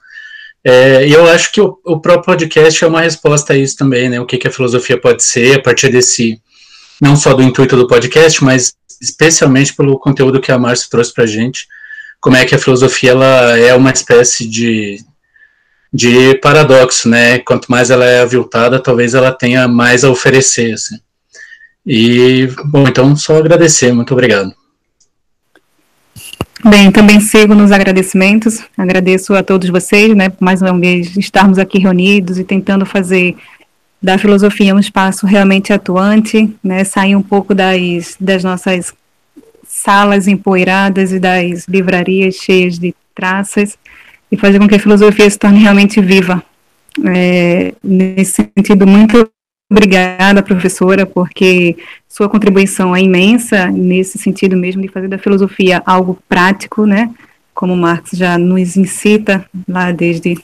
É, 0.62 1.06
eu 1.08 1.28
acho 1.28 1.52
que 1.52 1.60
o, 1.60 1.78
o, 1.84 2.00
próprio 2.00 2.24
podcast 2.24 2.82
é 2.82 2.86
uma 2.86 3.02
resposta 3.02 3.52
a 3.52 3.56
isso 3.56 3.76
também, 3.76 4.08
né? 4.08 4.20
O 4.20 4.26
que, 4.26 4.38
que 4.38 4.48
a 4.48 4.52
filosofia 4.52 4.98
pode 4.98 5.22
ser 5.22 5.58
a 5.58 5.62
partir 5.62 5.90
desse, 5.90 6.40
não 7.00 7.16
só 7.16 7.34
do 7.34 7.42
intuito 7.42 7.76
do 7.76 7.86
podcast, 7.86 8.42
mas 8.42 8.72
especialmente 9.00 9.74
pelo 9.74 9.98
conteúdo 9.98 10.40
que 10.40 10.50
a 10.50 10.58
Márcia 10.58 10.88
trouxe 10.90 11.12
para 11.12 11.24
a 11.24 11.26
gente, 11.26 11.66
como 12.20 12.36
é 12.36 12.46
que 12.46 12.54
a 12.54 12.58
filosofia 12.58 13.10
ela 13.10 13.58
é 13.58 13.74
uma 13.74 13.90
espécie 13.90 14.48
de, 14.48 15.04
de 15.94 16.34
paradoxo, 16.38 17.08
né? 17.08 17.38
Quanto 17.38 17.70
mais 17.70 17.88
ela 17.88 18.04
é 18.04 18.20
aviltada, 18.20 18.82
talvez 18.82 19.14
ela 19.14 19.30
tenha 19.30 19.68
mais 19.68 20.02
a 20.02 20.10
oferecer, 20.10 20.72
assim. 20.72 20.98
E, 21.86 22.48
bom, 22.64 22.88
então 22.88 23.14
só 23.14 23.36
agradecer, 23.38 23.92
muito 23.92 24.12
obrigado. 24.12 24.52
Bem, 26.64 26.90
também 26.90 27.20
sigo 27.20 27.54
nos 27.54 27.70
agradecimentos, 27.70 28.64
agradeço 28.76 29.34
a 29.34 29.42
todos 29.42 29.68
vocês, 29.68 30.16
né, 30.16 30.30
por 30.30 30.42
mais 30.42 30.62
uma 30.62 30.76
vez 30.76 31.16
estarmos 31.16 31.58
aqui 31.58 31.78
reunidos 31.78 32.38
e 32.38 32.44
tentando 32.44 32.84
fazer 32.86 33.36
da 34.02 34.18
filosofia 34.18 34.74
um 34.74 34.78
espaço 34.78 35.26
realmente 35.26 35.72
atuante, 35.72 36.52
né, 36.64 36.82
sair 36.82 37.14
um 37.14 37.22
pouco 37.22 37.54
das, 37.54 38.16
das 38.18 38.42
nossas 38.42 38.92
salas 39.68 40.26
empoeiradas 40.26 41.12
e 41.12 41.20
das 41.20 41.68
livrarias 41.68 42.36
cheias 42.36 42.78
de 42.78 42.94
traças 43.14 43.78
e 44.34 44.36
fazer 44.36 44.58
com 44.58 44.66
que 44.66 44.74
a 44.74 44.80
filosofia 44.80 45.30
se 45.30 45.38
torne 45.38 45.60
realmente 45.60 46.00
viva. 46.00 46.42
É, 47.04 47.72
nesse 47.82 48.50
sentido, 48.56 48.84
muito 48.84 49.30
obrigada, 49.70 50.42
professora, 50.42 51.06
porque 51.06 51.76
sua 52.08 52.28
contribuição 52.28 52.94
é 52.94 53.00
imensa 53.00 53.66
nesse 53.70 54.18
sentido 54.18 54.56
mesmo 54.56 54.82
de 54.82 54.88
fazer 54.88 55.06
da 55.06 55.18
filosofia 55.18 55.80
algo 55.86 56.18
prático, 56.28 56.84
né? 56.84 57.10
Como 57.54 57.76
Marx 57.76 58.10
já 58.12 58.36
nos 58.36 58.76
incita 58.76 59.48
lá 59.68 59.92
desde 59.92 60.36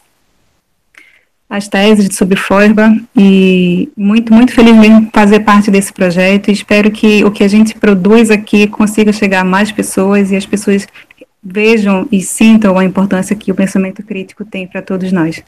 as 1.49 1.67
teses 1.67 2.15
sobre 2.15 2.37
Feuerbach 2.37 2.97
e 3.17 3.89
muito, 3.97 4.33
muito 4.33 4.53
feliz 4.53 4.77
mesmo 4.77 5.11
fazer 5.13 5.41
parte 5.41 5.69
desse 5.69 5.93
projeto 5.93 6.49
e 6.49 6.53
espero 6.53 6.93
que 6.93 7.25
o 7.25 7.31
que 7.33 7.43
a 7.43 7.49
gente 7.49 7.75
produz 7.75 8.31
aqui 8.31 8.69
consiga 8.69 9.13
chegar 9.13 9.41
a 9.41 9.45
mais 9.45 9.73
pessoas 9.73 10.31
e 10.31 10.37
as 10.37 10.47
pessoas 10.47 10.87
vejam 11.43 12.07
e 12.13 12.21
sintam 12.21 12.79
a 12.79 12.85
importância 12.85 13.37
que 13.37 13.51
o 13.51 13.55
pensamento 13.55 14.03
crítico 14.03 14.45
tem 14.45 14.67
para 14.67 14.83
todos 14.83 15.11
nós. 15.13 15.43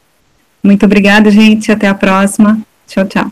Muito 0.62 0.86
obrigada, 0.86 1.30
gente. 1.30 1.70
Até 1.72 1.88
a 1.88 1.94
próxima. 1.94 2.58
Tchau, 2.86 3.04
tchau. 3.06 3.30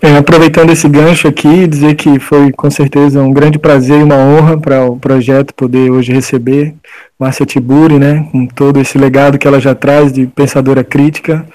É, 0.00 0.16
aproveitando 0.16 0.70
esse 0.70 0.88
gancho 0.88 1.28
aqui, 1.28 1.66
dizer 1.66 1.94
que 1.94 2.18
foi 2.18 2.52
com 2.52 2.70
certeza 2.70 3.22
um 3.22 3.32
grande 3.32 3.58
prazer 3.58 4.00
e 4.00 4.02
uma 4.02 4.16
honra 4.16 4.58
para 4.58 4.84
o 4.84 4.98
projeto 4.98 5.54
poder 5.54 5.90
hoje 5.90 6.12
receber 6.12 6.74
Márcia 7.18 7.46
Tiburi, 7.46 7.98
né, 7.98 8.28
com 8.32 8.46
todo 8.46 8.80
esse 8.80 8.98
legado 8.98 9.38
que 9.38 9.46
ela 9.46 9.60
já 9.60 9.74
traz 9.74 10.12
de 10.12 10.26
pensadora 10.26 10.82
crítica. 10.84 11.46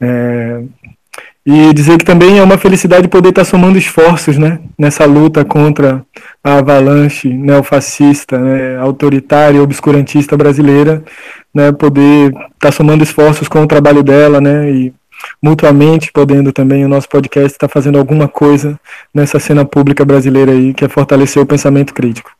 É, 0.00 0.62
e 1.46 1.72
dizer 1.72 1.96
que 1.96 2.04
também 2.04 2.40
é 2.40 2.42
uma 2.42 2.58
felicidade 2.58 3.06
poder 3.06 3.28
estar 3.28 3.44
somando 3.44 3.78
esforços 3.78 4.36
né, 4.36 4.58
nessa 4.76 5.04
luta 5.04 5.44
contra 5.44 6.04
a 6.42 6.58
avalanche 6.58 7.28
neofascista, 7.28 8.36
né, 8.36 8.76
autoritária 8.78 9.58
e 9.58 9.60
obscurantista 9.60 10.36
brasileira, 10.36 11.04
né, 11.54 11.70
poder 11.70 12.32
estar 12.54 12.72
somando 12.72 13.04
esforços 13.04 13.46
com 13.46 13.62
o 13.62 13.66
trabalho 13.66 14.02
dela 14.02 14.40
né, 14.40 14.68
e 14.72 14.92
mutuamente, 15.40 16.10
podendo 16.12 16.52
também 16.52 16.84
o 16.84 16.88
nosso 16.88 17.08
podcast 17.08 17.52
estar 17.52 17.68
fazendo 17.68 17.96
alguma 17.96 18.26
coisa 18.26 18.78
nessa 19.14 19.38
cena 19.38 19.64
pública 19.64 20.04
brasileira 20.04 20.50
aí, 20.50 20.74
que 20.74 20.84
é 20.84 20.88
fortalecer 20.88 21.40
o 21.40 21.46
pensamento 21.46 21.94
crítico. 21.94 22.30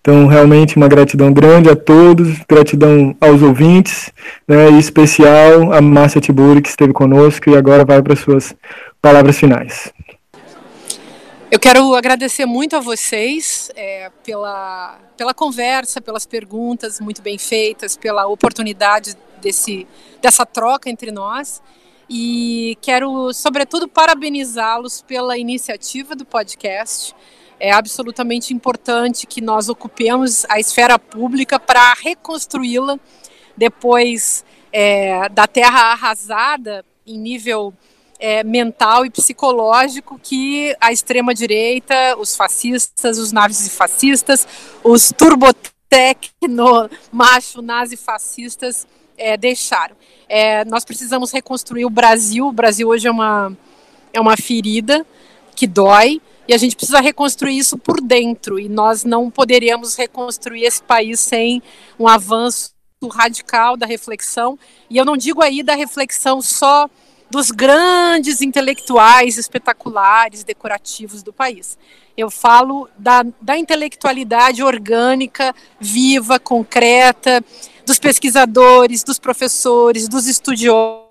Então, 0.00 0.26
realmente, 0.26 0.76
uma 0.76 0.88
gratidão 0.88 1.32
grande 1.32 1.70
a 1.70 1.76
todos, 1.76 2.38
gratidão 2.48 3.16
aos 3.20 3.40
ouvintes, 3.40 4.10
né, 4.48 4.70
e 4.70 4.78
especial 4.78 5.72
a 5.72 5.80
Márcia 5.80 6.20
Tiburi, 6.20 6.60
que 6.60 6.68
esteve 6.68 6.92
conosco 6.92 7.48
e 7.48 7.56
agora 7.56 7.84
vai 7.84 8.02
para 8.02 8.16
suas 8.16 8.54
palavras 9.00 9.38
finais. 9.38 9.92
Eu 11.50 11.60
quero 11.60 11.94
agradecer 11.94 12.46
muito 12.46 12.74
a 12.74 12.80
vocês 12.80 13.70
é, 13.76 14.10
pela, 14.24 14.98
pela 15.16 15.34
conversa, 15.34 16.00
pelas 16.00 16.24
perguntas 16.24 16.98
muito 16.98 17.20
bem 17.20 17.36
feitas, 17.36 17.96
pela 17.96 18.26
oportunidade 18.26 19.14
desse, 19.40 19.86
dessa 20.22 20.46
troca 20.46 20.88
entre 20.88 21.12
nós 21.12 21.60
e 22.08 22.76
quero, 22.80 23.32
sobretudo, 23.32 23.88
parabenizá-los 23.88 25.02
pela 25.02 25.38
iniciativa 25.38 26.14
do 26.14 26.24
podcast. 26.24 27.14
É 27.64 27.70
absolutamente 27.70 28.52
importante 28.52 29.24
que 29.24 29.40
nós 29.40 29.68
ocupemos 29.68 30.44
a 30.48 30.58
esfera 30.58 30.98
pública 30.98 31.60
para 31.60 31.94
reconstruí-la 31.94 32.98
depois 33.56 34.44
é, 34.72 35.28
da 35.28 35.46
terra 35.46 35.92
arrasada 35.92 36.84
em 37.06 37.16
nível 37.16 37.72
é, 38.18 38.42
mental 38.42 39.06
e 39.06 39.10
psicológico 39.10 40.18
que 40.20 40.76
a 40.80 40.90
extrema-direita, 40.90 42.16
os 42.18 42.34
fascistas, 42.34 43.16
os 43.16 43.30
nazifascistas, 43.30 44.44
os 44.82 45.12
turbotecno 45.12 46.90
macho 47.12 47.62
nazi-fascistas 47.62 48.88
é, 49.16 49.36
deixaram. 49.36 49.94
É, 50.28 50.64
nós 50.64 50.84
precisamos 50.84 51.30
reconstruir 51.30 51.84
o 51.84 51.90
Brasil. 51.90 52.48
O 52.48 52.52
Brasil 52.52 52.88
hoje 52.88 53.06
é 53.06 53.10
uma, 53.12 53.56
é 54.12 54.20
uma 54.20 54.36
ferida 54.36 55.06
que 55.54 55.68
dói 55.68 56.20
e 56.46 56.54
a 56.54 56.58
gente 56.58 56.76
precisa 56.76 57.00
reconstruir 57.00 57.56
isso 57.56 57.78
por 57.78 58.00
dentro. 58.00 58.58
E 58.58 58.68
nós 58.68 59.04
não 59.04 59.30
poderíamos 59.30 59.94
reconstruir 59.96 60.64
esse 60.64 60.82
país 60.82 61.20
sem 61.20 61.62
um 61.98 62.08
avanço 62.08 62.72
radical 63.10 63.76
da 63.76 63.86
reflexão. 63.86 64.58
E 64.90 64.96
eu 64.96 65.04
não 65.04 65.16
digo 65.16 65.42
aí 65.42 65.62
da 65.62 65.74
reflexão 65.74 66.42
só 66.42 66.88
dos 67.30 67.50
grandes 67.50 68.42
intelectuais 68.42 69.38
espetaculares, 69.38 70.44
decorativos 70.44 71.22
do 71.22 71.32
país. 71.32 71.78
Eu 72.14 72.30
falo 72.30 72.90
da, 72.98 73.24
da 73.40 73.56
intelectualidade 73.56 74.62
orgânica, 74.62 75.54
viva, 75.80 76.38
concreta, 76.38 77.42
dos 77.86 77.98
pesquisadores, 77.98 79.02
dos 79.02 79.18
professores, 79.18 80.08
dos 80.08 80.26
estudiosos, 80.26 81.08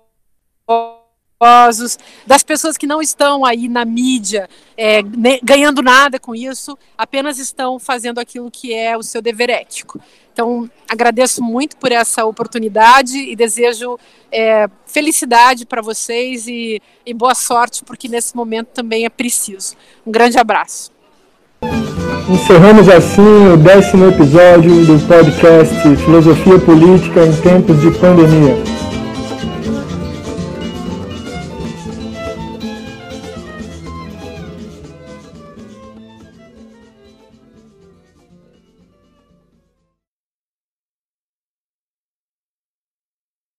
das 2.26 2.42
pessoas 2.42 2.76
que 2.76 2.86
não 2.86 3.02
estão 3.02 3.44
aí 3.44 3.68
na 3.68 3.84
mídia 3.84 4.48
é, 4.76 5.00
ganhando 5.42 5.82
nada 5.82 6.18
com 6.18 6.34
isso, 6.34 6.78
apenas 6.96 7.38
estão 7.38 7.78
fazendo 7.78 8.18
aquilo 8.18 8.50
que 8.50 8.72
é 8.72 8.96
o 8.96 9.02
seu 9.02 9.20
dever 9.20 9.50
ético. 9.50 10.00
Então, 10.32 10.70
agradeço 10.88 11.42
muito 11.42 11.76
por 11.76 11.92
essa 11.92 12.24
oportunidade 12.24 13.18
e 13.18 13.36
desejo 13.36 13.98
é, 14.30 14.66
felicidade 14.86 15.66
para 15.66 15.82
vocês 15.82 16.46
e, 16.46 16.80
e 17.04 17.12
boa 17.12 17.34
sorte, 17.34 17.84
porque 17.84 18.08
nesse 18.08 18.34
momento 18.34 18.68
também 18.68 19.04
é 19.04 19.10
preciso. 19.10 19.74
Um 20.06 20.12
grande 20.12 20.38
abraço. 20.38 20.90
Encerramos 22.28 22.88
assim 22.88 23.48
o 23.52 23.56
décimo 23.56 24.08
episódio 24.08 24.86
do 24.86 25.06
podcast 25.06 25.74
Filosofia 25.96 26.58
Política 26.58 27.26
em 27.26 27.32
Tempos 27.40 27.80
de 27.80 27.90
Pandemia. 27.98 28.71